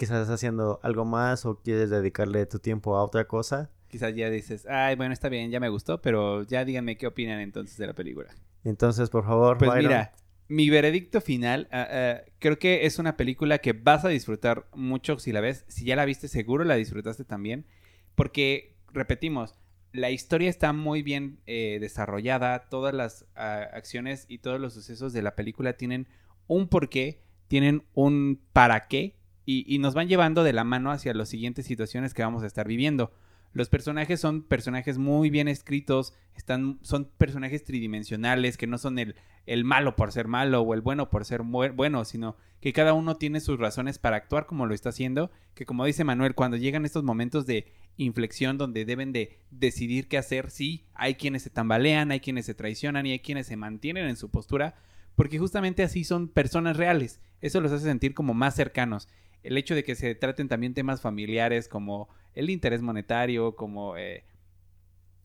quizás 0.00 0.22
estás 0.22 0.36
haciendo 0.36 0.80
algo 0.82 1.04
más 1.04 1.44
o 1.44 1.60
quieres 1.60 1.90
dedicarle 1.90 2.46
tu 2.46 2.58
tiempo 2.58 2.96
a 2.96 3.04
otra 3.04 3.28
cosa. 3.28 3.70
Quizás 3.88 4.14
ya 4.14 4.30
dices, 4.30 4.66
ay, 4.66 4.96
bueno, 4.96 5.12
está 5.12 5.28
bien, 5.28 5.50
ya 5.50 5.60
me 5.60 5.68
gustó, 5.68 6.00
pero 6.00 6.42
ya 6.42 6.64
díganme 6.64 6.96
qué 6.96 7.06
opinan 7.06 7.38
entonces 7.40 7.76
de 7.76 7.86
la 7.86 7.92
película. 7.92 8.34
Entonces, 8.64 9.10
por 9.10 9.26
favor, 9.26 9.58
Pues 9.58 9.70
Byron, 9.70 9.88
mira, 9.88 10.12
mi 10.48 10.70
veredicto 10.70 11.20
final, 11.20 11.68
ah, 11.70 11.86
ah, 11.90 12.22
creo 12.38 12.58
que 12.58 12.86
es 12.86 12.98
una 12.98 13.18
película 13.18 13.58
que 13.58 13.74
vas 13.74 14.06
a 14.06 14.08
disfrutar 14.08 14.68
mucho 14.72 15.18
si 15.18 15.32
la 15.32 15.42
ves. 15.42 15.66
Si 15.68 15.84
ya 15.84 15.96
la 15.96 16.06
viste, 16.06 16.28
seguro 16.28 16.64
la 16.64 16.76
disfrutaste 16.76 17.24
también. 17.24 17.66
Porque, 18.14 18.78
repetimos, 18.94 19.54
la 19.92 20.10
historia 20.10 20.48
está 20.48 20.72
muy 20.72 21.02
bien 21.02 21.40
eh, 21.46 21.76
desarrollada. 21.78 22.70
Todas 22.70 22.94
las 22.94 23.26
ah, 23.36 23.68
acciones 23.74 24.24
y 24.28 24.38
todos 24.38 24.58
los 24.58 24.72
sucesos 24.72 25.12
de 25.12 25.20
la 25.20 25.36
película 25.36 25.74
tienen 25.74 26.08
un 26.46 26.68
porqué, 26.68 27.20
tienen 27.48 27.84
un 27.92 28.40
para 28.54 28.88
qué. 28.88 29.19
Y, 29.46 29.78
nos 29.78 29.94
van 29.94 30.08
llevando 30.08 30.44
de 30.44 30.52
la 30.52 30.62
mano 30.62 30.92
hacia 30.92 31.12
las 31.12 31.28
siguientes 31.28 31.66
situaciones 31.66 32.14
que 32.14 32.22
vamos 32.22 32.42
a 32.44 32.46
estar 32.46 32.68
viviendo. 32.68 33.12
Los 33.52 33.68
personajes 33.68 34.20
son 34.20 34.42
personajes 34.42 34.96
muy 34.96 35.28
bien 35.28 35.48
escritos, 35.48 36.14
están, 36.36 36.78
son 36.82 37.06
personajes 37.18 37.64
tridimensionales, 37.64 38.56
que 38.56 38.68
no 38.68 38.78
son 38.78 39.00
el, 39.00 39.16
el 39.46 39.64
malo 39.64 39.96
por 39.96 40.12
ser 40.12 40.28
malo 40.28 40.60
o 40.60 40.72
el 40.72 40.82
bueno 40.82 41.10
por 41.10 41.24
ser 41.24 41.42
bueno, 41.42 42.04
sino 42.04 42.36
que 42.60 42.72
cada 42.72 42.92
uno 42.92 43.16
tiene 43.16 43.40
sus 43.40 43.58
razones 43.58 43.98
para 43.98 44.16
actuar 44.16 44.46
como 44.46 44.66
lo 44.66 44.74
está 44.74 44.90
haciendo, 44.90 45.32
que 45.54 45.66
como 45.66 45.84
dice 45.84 46.04
Manuel, 46.04 46.36
cuando 46.36 46.56
llegan 46.56 46.84
estos 46.84 47.02
momentos 47.02 47.46
de 47.46 47.72
inflexión 47.96 48.58
donde 48.58 48.84
deben 48.84 49.12
de 49.12 49.38
decidir 49.50 50.08
qué 50.08 50.18
hacer, 50.18 50.50
sí, 50.50 50.84
hay 50.94 51.14
quienes 51.14 51.42
se 51.42 51.50
tambalean, 51.50 52.10
hay 52.10 52.20
quienes 52.20 52.46
se 52.46 52.54
traicionan 52.54 53.06
y 53.06 53.12
hay 53.12 53.20
quienes 53.20 53.46
se 53.46 53.56
mantienen 53.56 54.06
en 54.06 54.16
su 54.16 54.30
postura, 54.30 54.74
porque 55.16 55.38
justamente 55.38 55.82
así 55.82 56.04
son 56.04 56.28
personas 56.28 56.76
reales, 56.76 57.20
eso 57.40 57.60
los 57.60 57.72
hace 57.72 57.84
sentir 57.84 58.14
como 58.14 58.34
más 58.34 58.54
cercanos. 58.54 59.08
El 59.42 59.56
hecho 59.56 59.74
de 59.74 59.84
que 59.84 59.94
se 59.94 60.14
traten 60.14 60.48
también 60.48 60.74
temas 60.74 61.00
familiares 61.00 61.68
como 61.68 62.08
el 62.34 62.50
interés 62.50 62.82
monetario, 62.82 63.56
como 63.56 63.96
eh, 63.96 64.24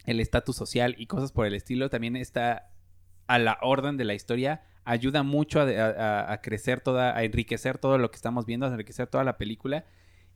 el 0.06 0.20
estatus 0.20 0.56
social 0.56 0.96
y 0.98 1.08
cosas 1.08 1.32
por 1.32 1.46
el 1.46 1.56
estilo, 1.56 1.90
también 1.90 2.16
está 2.16 2.72
a 3.28 3.40
la 3.40 3.58
orden 3.62 3.98
de 3.98 4.06
la 4.06 4.14
historia, 4.14 4.64
ayuda 4.84 5.24
mucho 5.24 5.60
a, 5.62 6.32
a- 6.32 6.42
crecer 6.42 6.80
toda, 6.82 7.16
a 7.18 7.24
enriquecer 7.24 7.78
todo 7.80 7.98
lo 7.98 8.12
que 8.12 8.18
estamos 8.18 8.46
viendo, 8.46 8.66
a 8.68 8.70
enriquecer 8.70 9.08
toda 9.08 9.24
la 9.24 9.38
película. 9.38 9.86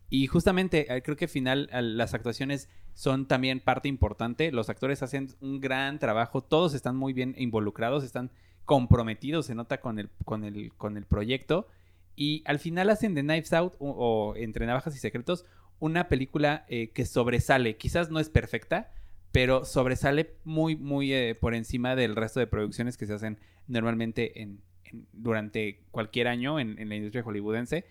Y 0.10 0.26
justamente 0.26 0.92
eh, 0.96 1.04
creo 1.04 1.16
que 1.16 1.26
al 1.26 1.30
final 1.30 1.70
al- 1.72 1.96
las 1.98 2.16
actuaciones 2.16 2.68
son 2.96 3.28
también 3.28 3.60
parte 3.60 3.88
importante. 3.88 4.52
Los 4.52 4.70
actores 4.70 5.04
hacen 5.04 5.30
un 5.40 5.60
gran 5.62 6.00
trabajo, 6.00 6.42
todos 6.42 6.74
están 6.74 6.96
muy 6.96 7.14
bien 7.14 7.36
involucrados, 7.38 8.04
están 8.04 8.32
comprometidos, 8.66 9.46
se 9.46 9.56
nota 9.56 9.80
con 9.80 10.00
el, 10.00 10.10
con 10.26 10.44
el, 10.44 10.74
con 10.74 10.98
el 10.98 11.06
proyecto. 11.06 11.68
Y 12.16 12.44
al 12.46 12.60
final 12.60 12.90
hacen 12.90 13.16
de 13.16 13.22
Knives 13.22 13.54
Out 13.54 13.76
o, 13.80 14.34
Entre 14.36 14.66
Navajas 14.66 14.96
y 14.96 15.00
Secretos 15.00 15.46
una 15.80 16.10
película 16.10 16.66
eh, 16.68 16.90
que 16.92 17.06
sobresale. 17.06 17.78
Quizás 17.78 18.10
no 18.12 18.20
es 18.20 18.30
perfecta, 18.30 18.92
pero 19.32 19.64
sobresale 19.64 20.36
muy, 20.44 20.76
muy 20.76 21.14
eh, 21.14 21.36
por 21.36 21.56
encima 21.56 21.96
del 21.96 22.16
resto 22.16 22.40
de 22.42 22.48
producciones 22.48 22.98
que 22.98 23.06
se 23.06 23.14
hacen 23.14 23.40
normalmente 23.68 24.42
en, 24.42 24.62
en- 24.84 25.08
durante 25.14 25.84
cualquier 25.92 26.28
año 26.28 26.60
en, 26.60 26.78
en 26.80 26.90
la 26.90 26.96
industria 26.96 27.24
hollywoodense. 27.24 27.86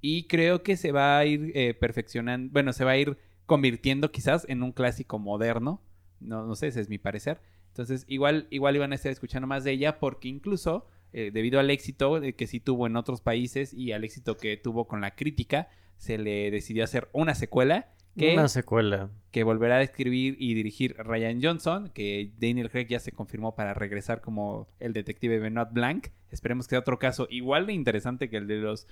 Y 0.00 0.24
creo 0.28 0.62
que 0.62 0.76
se 0.76 0.92
va 0.92 1.18
a 1.18 1.24
ir 1.26 1.52
eh, 1.54 1.74
perfeccionando, 1.74 2.52
bueno, 2.52 2.72
se 2.72 2.84
va 2.84 2.92
a 2.92 2.96
ir 2.98 3.16
convirtiendo 3.46 4.10
quizás 4.12 4.44
en 4.48 4.62
un 4.62 4.72
clásico 4.72 5.18
moderno. 5.18 5.80
No, 6.20 6.46
no 6.46 6.54
sé, 6.54 6.68
ese 6.68 6.80
es 6.80 6.88
mi 6.88 6.98
parecer. 6.98 7.40
Entonces, 7.68 8.04
igual, 8.06 8.46
igual 8.50 8.76
iban 8.76 8.92
a 8.92 8.94
estar 8.96 9.10
escuchando 9.10 9.46
más 9.48 9.64
de 9.64 9.72
ella 9.72 9.98
porque 9.98 10.28
incluso 10.28 10.86
eh, 11.12 11.30
debido 11.32 11.60
al 11.60 11.70
éxito 11.70 12.22
eh, 12.22 12.34
que 12.34 12.46
sí 12.46 12.60
tuvo 12.60 12.86
en 12.86 12.96
otros 12.96 13.20
países 13.20 13.72
y 13.74 13.92
al 13.92 14.04
éxito 14.04 14.36
que 14.36 14.56
tuvo 14.56 14.86
con 14.86 15.00
la 15.00 15.14
crítica, 15.14 15.68
se 15.96 16.18
le 16.18 16.50
decidió 16.50 16.84
hacer 16.84 17.08
una 17.12 17.34
secuela 17.34 17.92
que, 18.16 18.34
una 18.34 18.48
secuela. 18.48 19.10
que 19.30 19.42
volverá 19.42 19.76
a 19.76 19.82
escribir 19.82 20.36
y 20.38 20.54
dirigir 20.54 20.94
Ryan 20.98 21.40
Johnson, 21.42 21.90
que 21.94 22.30
Daniel 22.38 22.70
Craig 22.70 22.86
ya 22.86 23.00
se 23.00 23.12
confirmó 23.12 23.54
para 23.54 23.72
regresar 23.72 24.20
como 24.20 24.68
el 24.80 24.92
detective 24.92 25.38
Benoit 25.38 25.70
Blanc. 25.72 26.08
Esperemos 26.30 26.66
que 26.66 26.70
sea 26.70 26.80
otro 26.80 26.98
caso 26.98 27.26
igual 27.30 27.66
de 27.66 27.72
interesante 27.72 28.28
que 28.28 28.36
el 28.36 28.46
de 28.46 28.56
los 28.56 28.86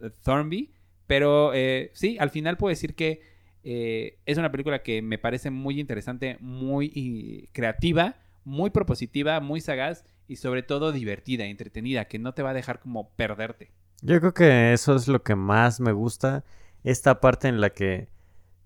eh, 0.00 0.10
Thornby. 0.22 0.70
Pero 1.06 1.52
eh, 1.52 1.90
sí, 1.94 2.16
al 2.20 2.30
final 2.30 2.56
puedo 2.56 2.70
decir 2.70 2.94
que 2.94 3.20
eh, 3.64 4.18
es 4.24 4.38
una 4.38 4.52
película 4.52 4.82
que 4.82 5.02
me 5.02 5.18
parece 5.18 5.50
muy 5.50 5.80
interesante, 5.80 6.36
muy 6.40 7.48
creativa, 7.52 8.16
muy 8.44 8.70
propositiva, 8.70 9.40
muy 9.40 9.60
sagaz 9.60 10.04
y 10.30 10.36
sobre 10.36 10.62
todo 10.62 10.92
divertida, 10.92 11.44
entretenida, 11.46 12.04
que 12.04 12.20
no 12.20 12.34
te 12.34 12.42
va 12.44 12.50
a 12.50 12.54
dejar 12.54 12.78
como 12.78 13.10
perderte. 13.16 13.72
Yo 14.00 14.20
creo 14.20 14.32
que 14.32 14.72
eso 14.72 14.94
es 14.94 15.08
lo 15.08 15.24
que 15.24 15.34
más 15.34 15.80
me 15.80 15.90
gusta. 15.90 16.44
Esta 16.84 17.20
parte 17.20 17.48
en 17.48 17.60
la 17.60 17.70
que 17.70 18.08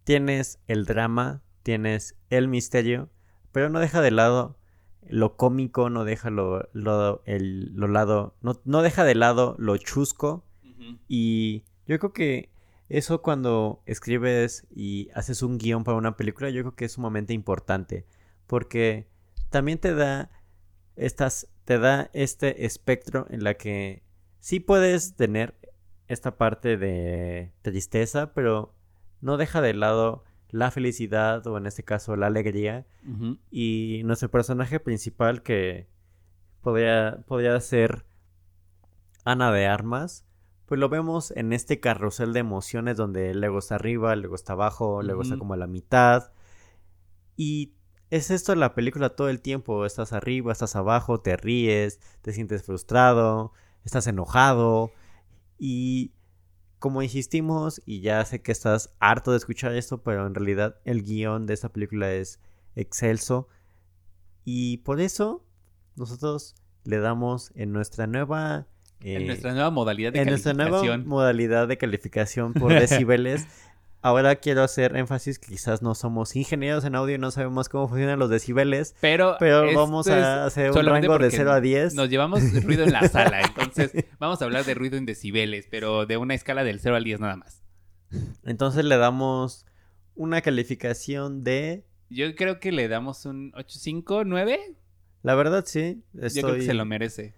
tienes 0.05 0.61
el 0.69 0.85
drama, 0.85 1.43
tienes 1.63 2.17
el 2.29 2.49
misterio, 2.49 3.09
pero 3.51 3.71
no 3.71 3.81
deja 3.81 4.03
de 4.03 4.11
lado 4.11 4.59
lo 5.09 5.37
cómico, 5.39 5.89
no 5.89 6.05
deja 6.05 6.29
lo, 6.29 6.69
lo, 6.75 7.23
el, 7.25 7.75
lo 7.75 7.89
lado, 7.89 8.37
no, 8.43 8.61
no 8.67 8.83
deja 8.83 9.05
de 9.05 9.15
lado 9.15 9.57
lo 9.59 9.79
chusco. 9.79 10.45
Y 11.09 11.65
yo 11.87 11.99
creo 11.99 12.13
que 12.13 12.51
eso 12.91 13.23
cuando 13.23 13.83
escribes 13.87 14.67
y 14.71 15.09
haces 15.15 15.43
un 15.43 15.57
guion 15.57 15.83
para 15.83 15.97
una 15.97 16.19
película, 16.19 16.51
yo 16.51 16.61
creo 16.61 16.75
que 16.75 16.85
es 16.85 16.93
sumamente 16.93 17.33
importante. 17.33 18.05
Porque 18.47 19.09
también 19.49 19.79
te 19.79 19.95
da 19.95 20.31
estas, 20.97 21.49
te 21.65 21.79
da 21.79 22.11
este 22.13 22.65
espectro 22.67 23.27
en 23.31 23.45
la 23.45 23.55
que 23.55 24.03
sí 24.41 24.61
puedes 24.61 25.17
tener 25.17 25.55
esta 26.09 26.37
parte 26.37 26.77
de 26.77 27.53
tristeza, 27.63 28.33
pero 28.35 28.75
no 29.21 29.37
deja 29.37 29.61
de 29.61 29.75
lado 29.75 30.25
la 30.51 30.71
felicidad 30.71 31.47
o 31.47 31.57
en 31.59 31.67
este 31.67 31.83
caso 31.83 32.15
la 32.17 32.27
alegría. 32.27 32.87
Y 33.51 34.03
nuestro 34.05 34.31
personaje 34.31 34.79
principal 34.81 35.43
que 35.43 35.89
podría, 36.61 37.25
podría 37.27 37.59
ser 37.61 38.05
Ana 39.25 39.51
de 39.51 39.67
Armas, 39.67 40.27
pues 40.67 40.79
lo 40.81 40.89
vemos 40.89 41.31
en 41.33 41.53
este 41.53 41.81
carrusel 41.81 42.33
de 42.33 42.41
emociones 42.41 42.97
donde 42.97 43.35
luego 43.35 43.59
está 43.59 43.75
arriba, 43.75 44.15
luego 44.17 44.35
está 44.35 44.53
abajo, 44.55 45.03
luego 45.03 45.23
está 45.23 45.35
Ujú. 45.35 45.41
como 45.41 45.55
a 45.55 45.59
la 45.59 45.67
mitad. 45.67 46.31
Y 47.37 47.73
es 48.17 48.31
esto 48.31 48.55
la 48.55 48.75
película 48.75 49.11
todo 49.11 49.29
el 49.29 49.41
tiempo, 49.41 49.85
estás 49.85 50.13
arriba, 50.13 50.53
estás 50.53 50.77
abajo, 50.77 51.21
te 51.21 51.37
ríes, 51.37 51.99
te 52.23 52.33
sientes 52.33 52.63
frustrado, 52.63 53.53
estás 53.85 54.07
enojado 54.07 54.93
y 55.59 56.13
como 56.79 57.03
insistimos, 57.03 57.83
y 57.87 58.03
ya 58.03 58.25
sé 58.25 58.41
que 58.41 58.53
estás 58.53 58.95
harto 59.01 59.33
de 59.33 59.39
escuchar 59.39 59.75
esto, 59.75 60.03
pero 60.03 60.27
en 60.27 60.35
realidad 60.35 60.77
el 60.85 61.03
guion 61.03 61.47
de 61.47 61.55
esta 61.55 61.71
película 61.71 62.13
es 62.13 62.41
excelso. 62.77 63.49
Y 64.45 64.77
por 64.79 65.01
eso 65.01 65.45
nosotros 65.97 66.55
le 66.85 66.99
damos 66.99 67.51
en 67.57 67.73
nuestra 67.73 68.07
nueva... 68.07 68.69
en 69.01 69.23
eh, 69.23 69.27
nuestra 69.27 69.55
nueva 69.55 69.71
modalidad 69.71 70.13
de 70.13 70.21
en 70.21 70.29
nuestra 70.29 70.53
nueva 70.53 70.73
calificación. 70.73 71.09
modalidad 71.09 71.67
de 71.67 71.79
calificación 71.79 72.53
por 72.53 72.73
decibeles. 72.79 73.49
Ahora 74.05 74.37
quiero 74.37 74.63
hacer 74.63 74.95
énfasis 74.97 75.39
que 75.39 75.49
quizás 75.49 75.81
no 75.81 75.95
somos 75.95 76.37
ingenieros 76.37 76.85
en 76.85 76.95
audio 76.95 77.15
y 77.15 77.19
no 77.19 77.31
sabemos 77.31 77.71
cómo 77.71 77.89
funcionan 77.89 78.19
los 78.19 78.29
decibeles, 78.29 78.95
Pero, 79.01 79.37
pero 79.39 79.65
vamos 79.75 80.09
a 80.09 80.45
hacer 80.45 80.73
un 80.73 80.77
rango 80.85 81.01
de 81.01 81.19
porque 81.21 81.31
0 81.31 81.51
a 81.53 81.61
10. 81.63 81.95
Nos 81.95 82.11
llevamos 82.11 82.43
ruido 82.63 82.85
en 82.85 82.93
la 82.93 83.09
sala, 83.09 83.41
entonces 83.41 83.93
vamos 84.19 84.43
a 84.43 84.45
hablar 84.45 84.67
de 84.67 84.75
ruido 84.75 84.99
en 84.99 85.07
decibeles, 85.07 85.67
pero 85.71 86.05
de 86.05 86.19
una 86.19 86.35
escala 86.35 86.65
del 86.65 86.81
0 86.81 86.97
al 86.97 87.05
10 87.05 87.21
nada 87.21 87.37
más. 87.37 87.63
Entonces 88.45 88.85
le 88.85 88.99
damos 88.99 89.65
una 90.15 90.43
calificación 90.43 91.43
de... 91.43 91.87
Yo 92.11 92.35
creo 92.37 92.61
que 92.61 92.73
le 92.73 92.89
damos 92.89 93.25
un 93.25 93.53
8, 93.57 93.79
5, 93.81 94.25
9. 94.27 94.77
La 95.23 95.35
verdad 95.35 95.65
sí, 95.67 96.05
Yo 96.13 96.43
creo 96.43 96.55
que 96.57 96.61
se 96.63 96.75
lo 96.75 96.85
merece. 96.85 97.33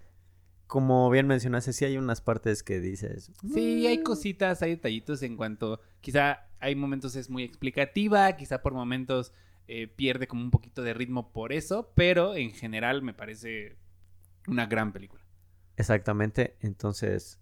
Como 0.66 1.08
bien 1.10 1.28
mencionaste, 1.28 1.72
sí 1.72 1.84
hay 1.84 1.96
unas 1.96 2.20
partes 2.20 2.64
que 2.64 2.80
dices... 2.80 3.30
Sí, 3.54 3.86
hay 3.86 3.98
"Mm". 3.98 4.02
cositas, 4.02 4.62
hay 4.62 4.70
detallitos 4.70 5.22
en 5.22 5.36
cuanto. 5.36 5.80
Quizá 6.00 6.45
hay 6.61 6.74
momentos 6.74 7.16
es 7.16 7.30
muy 7.30 7.42
explicativa, 7.42 8.36
quizá 8.36 8.62
por 8.62 8.72
momentos 8.74 9.32
eh, 9.68 9.88
pierde 9.88 10.26
como 10.26 10.42
un 10.42 10.50
poquito 10.50 10.82
de 10.82 10.94
ritmo 10.94 11.32
por 11.32 11.52
eso, 11.52 11.92
pero 11.94 12.34
en 12.34 12.52
general 12.52 13.02
me 13.02 13.14
parece 13.14 13.76
una 14.46 14.66
gran 14.66 14.92
película. 14.92 15.22
Exactamente, 15.76 16.57
entonces... 16.61 17.40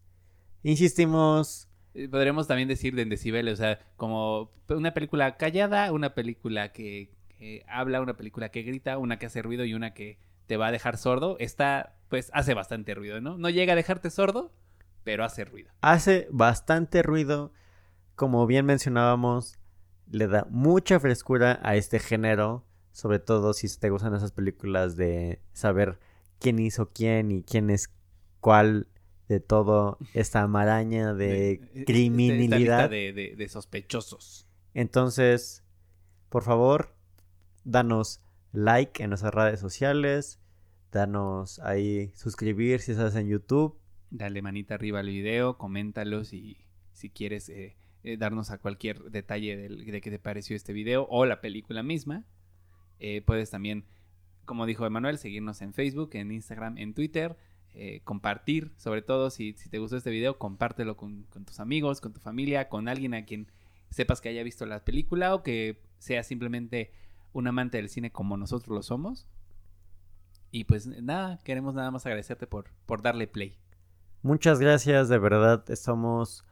Insistimos... 0.63 1.69
Eh, 1.93 2.09
Podríamos 2.09 2.49
también 2.49 2.69
decir 2.69 2.95
de 2.95 3.05
decibeles, 3.05 3.55
o 3.55 3.57
sea, 3.57 3.79
como 3.97 4.51
una 4.69 4.95
película 4.95 5.37
callada, 5.37 5.93
una 5.93 6.15
película 6.15 6.73
que, 6.73 7.13
que 7.29 7.65
habla, 7.69 8.01
una 8.01 8.17
película 8.17 8.49
que 8.49 8.63
grita, 8.63 8.99
una 8.99 9.19
que 9.19 9.27
hace 9.27 9.43
ruido 9.43 9.65
y 9.65 9.75
una 9.75 9.95
que 9.95 10.19
te 10.47 10.57
va 10.57 10.69
a 10.69 10.73
dejar 10.73 10.97
sordo, 10.97 11.37
esta 11.39 11.97
pues 12.09 12.31
hace 12.35 12.55
bastante 12.55 12.95
ruido, 12.95 13.21
¿no? 13.21 13.39
No 13.39 13.51
llega 13.51 13.73
a 13.73 13.77
dejarte 13.77 14.11
sordo, 14.11 14.53
pero 15.05 15.25
hace 15.25 15.45
ruido. 15.45 15.73
Hace 15.81 16.29
bastante 16.31 17.03
ruido, 17.03 17.53
como 18.17 18.47
bien 18.47 18.67
mencionábamos, 18.67 19.59
le 20.11 20.27
da 20.27 20.47
mucha 20.51 21.01
frescura 21.01 21.59
a 21.63 21.77
este 21.77 21.99
género, 21.99 22.65
sobre 22.93 23.19
todo 23.19 23.53
si 23.55 23.69
te 23.79 23.91
gustan 23.91 24.15
esas 24.15 24.33
películas 24.33 24.97
de 24.97 25.41
saber 25.53 25.99
quién 26.39 26.59
hizo 26.59 26.91
quién 26.91 27.33
y 27.33 27.43
quién 27.43 27.71
es 27.71 27.93
cuál 28.41 28.87
de 29.29 29.41
todo 29.41 29.99
esta 30.13 30.47
maraña 30.47 31.15
de, 31.15 31.61
lista 31.73 31.85
criminalidad. 31.87 32.91
de, 32.91 33.13
de- 33.13 33.35
de 33.37 33.49
sospechosos. 33.49 34.47
Entonces, 34.75 35.65
por 36.29 36.43
favor, 36.43 36.95
danos 37.65 38.21
like 38.53 39.03
en 39.03 39.11
nuestras 39.11 39.35
redes 39.35 39.61
sociales, 39.61 40.39
danos 40.93 41.59
ahí 41.61 42.13
suscribir 42.15 42.81
si 42.81 42.93
estás 42.93 43.17
en 43.17 43.29
YouTube. 43.29 43.79
Dale 44.11 44.43
manita 44.43 44.75
arriba 44.75 45.01
al 45.01 45.07
video, 45.09 45.57
coméntalos 45.59 46.33
y 46.33 46.59
si 46.93 47.11
quieres 47.11 47.49
eh, 47.49 47.77
eh, 48.05 48.17
darnos 48.17 48.51
a 48.51 48.59
cualquier 48.59 49.11
detalle 49.11 49.57
de 49.57 50.01
qué 50.01 50.11
te 50.11 50.19
pareció 50.19 50.55
este 50.55 50.73
video 50.73 51.07
o 51.11 51.27
la 51.27 51.41
película 51.41 51.83
misma. 51.83 52.25
Eh, 53.01 53.23
puedes 53.23 53.51
también, 53.51 53.85
como 54.45 54.67
dijo 54.67 54.87
Emanuel, 54.87 55.19
seguirnos 55.19 55.61
en 55.63 55.75
Facebook, 55.75 56.11
en 56.13 56.31
Instagram, 56.31 56.79
en 56.79 56.95
Twitter. 56.95 57.37
eh, 57.75 58.03
compartir, 58.05 58.73
sobre 58.77 59.03
todo 59.03 59.31
si, 59.31 59.55
si 59.55 59.69
te 59.69 59.79
gustó 59.79 59.97
este 59.97 60.11
video, 60.11 60.39
compártelo 60.39 60.97
con, 60.97 61.25
con 61.25 61.45
tus 61.45 61.59
amigos, 61.59 62.01
con 62.01 62.13
tu 62.13 62.21
familia, 62.21 62.69
con 62.69 62.89
alguien 62.89 63.15
a 63.15 63.25
quien 63.25 63.51
sepas 63.91 64.21
que 64.21 64.29
haya 64.29 64.43
visto 64.45 64.65
la 64.65 64.85
película 64.85 65.35
o 65.35 65.43
que 65.43 65.83
sea 65.99 66.23
simplemente 66.23 66.93
un 67.33 67.49
amante 67.49 67.79
del 67.79 67.89
cine 67.89 68.13
como 68.13 68.37
nosotros 68.37 68.75
lo 68.75 68.83
somos. 68.83 69.27
Y 70.53 70.65
pues 70.65 70.87
nada, 70.87 71.41
queremos 71.43 71.75
nada 71.75 71.91
más 71.91 72.07
agradecerte 72.07 72.47
por, 72.47 72.67
por 72.87 73.03
darle 73.03 73.27
play. 73.27 73.59
Muchas 74.23 74.61
gracias, 74.61 75.09
de 75.09 75.19
verdad 75.19 75.69
estamos 75.69 76.45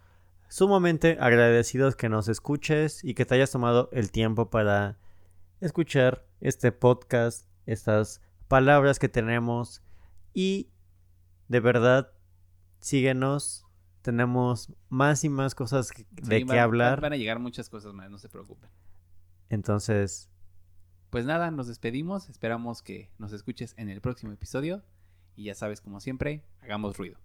sumamente 0.52 1.16
agradecidos 1.18 1.96
que 1.96 2.10
nos 2.10 2.28
escuches 2.28 3.02
y 3.02 3.14
que 3.14 3.24
te 3.24 3.36
hayas 3.36 3.50
tomado 3.50 3.88
el 3.90 4.10
tiempo 4.10 4.50
para 4.50 4.98
escuchar 5.60 6.26
este 6.42 6.72
podcast, 6.72 7.48
estas 7.64 8.20
palabras 8.48 8.98
que 8.98 9.08
tenemos 9.08 9.82
y 10.34 10.68
de 11.48 11.60
verdad 11.60 12.12
síguenos, 12.80 13.64
tenemos 14.02 14.70
más 14.90 15.24
y 15.24 15.30
más 15.30 15.54
cosas 15.54 15.88
de 16.10 16.40
Sí, 16.40 16.44
qué 16.44 16.60
hablar, 16.60 17.00
Van 17.00 17.14
a 17.14 17.16
llegar 17.16 17.38
muchas 17.38 17.70
cosas 17.70 17.94
más, 17.94 18.10
no 18.10 18.18
se 18.18 18.28
preocupen. 18.28 18.68
entonces 19.48 20.28
Pues 21.08 21.24
nada, 21.24 21.50
nos 21.50 21.66
despedimos. 21.66 22.28
Esperamos 22.28 22.82
que 22.82 23.10
nos 23.16 23.32
escuches 23.32 23.72
en 23.78 23.88
el 23.88 24.02
próximo 24.02 24.32
episodio. 24.32 24.82
Y 25.34 25.44
ya 25.44 25.54
sabes, 25.54 25.80
como 25.80 25.98
siempre, 26.00 26.44
hagamos 26.60 26.98
ruido. 26.98 27.18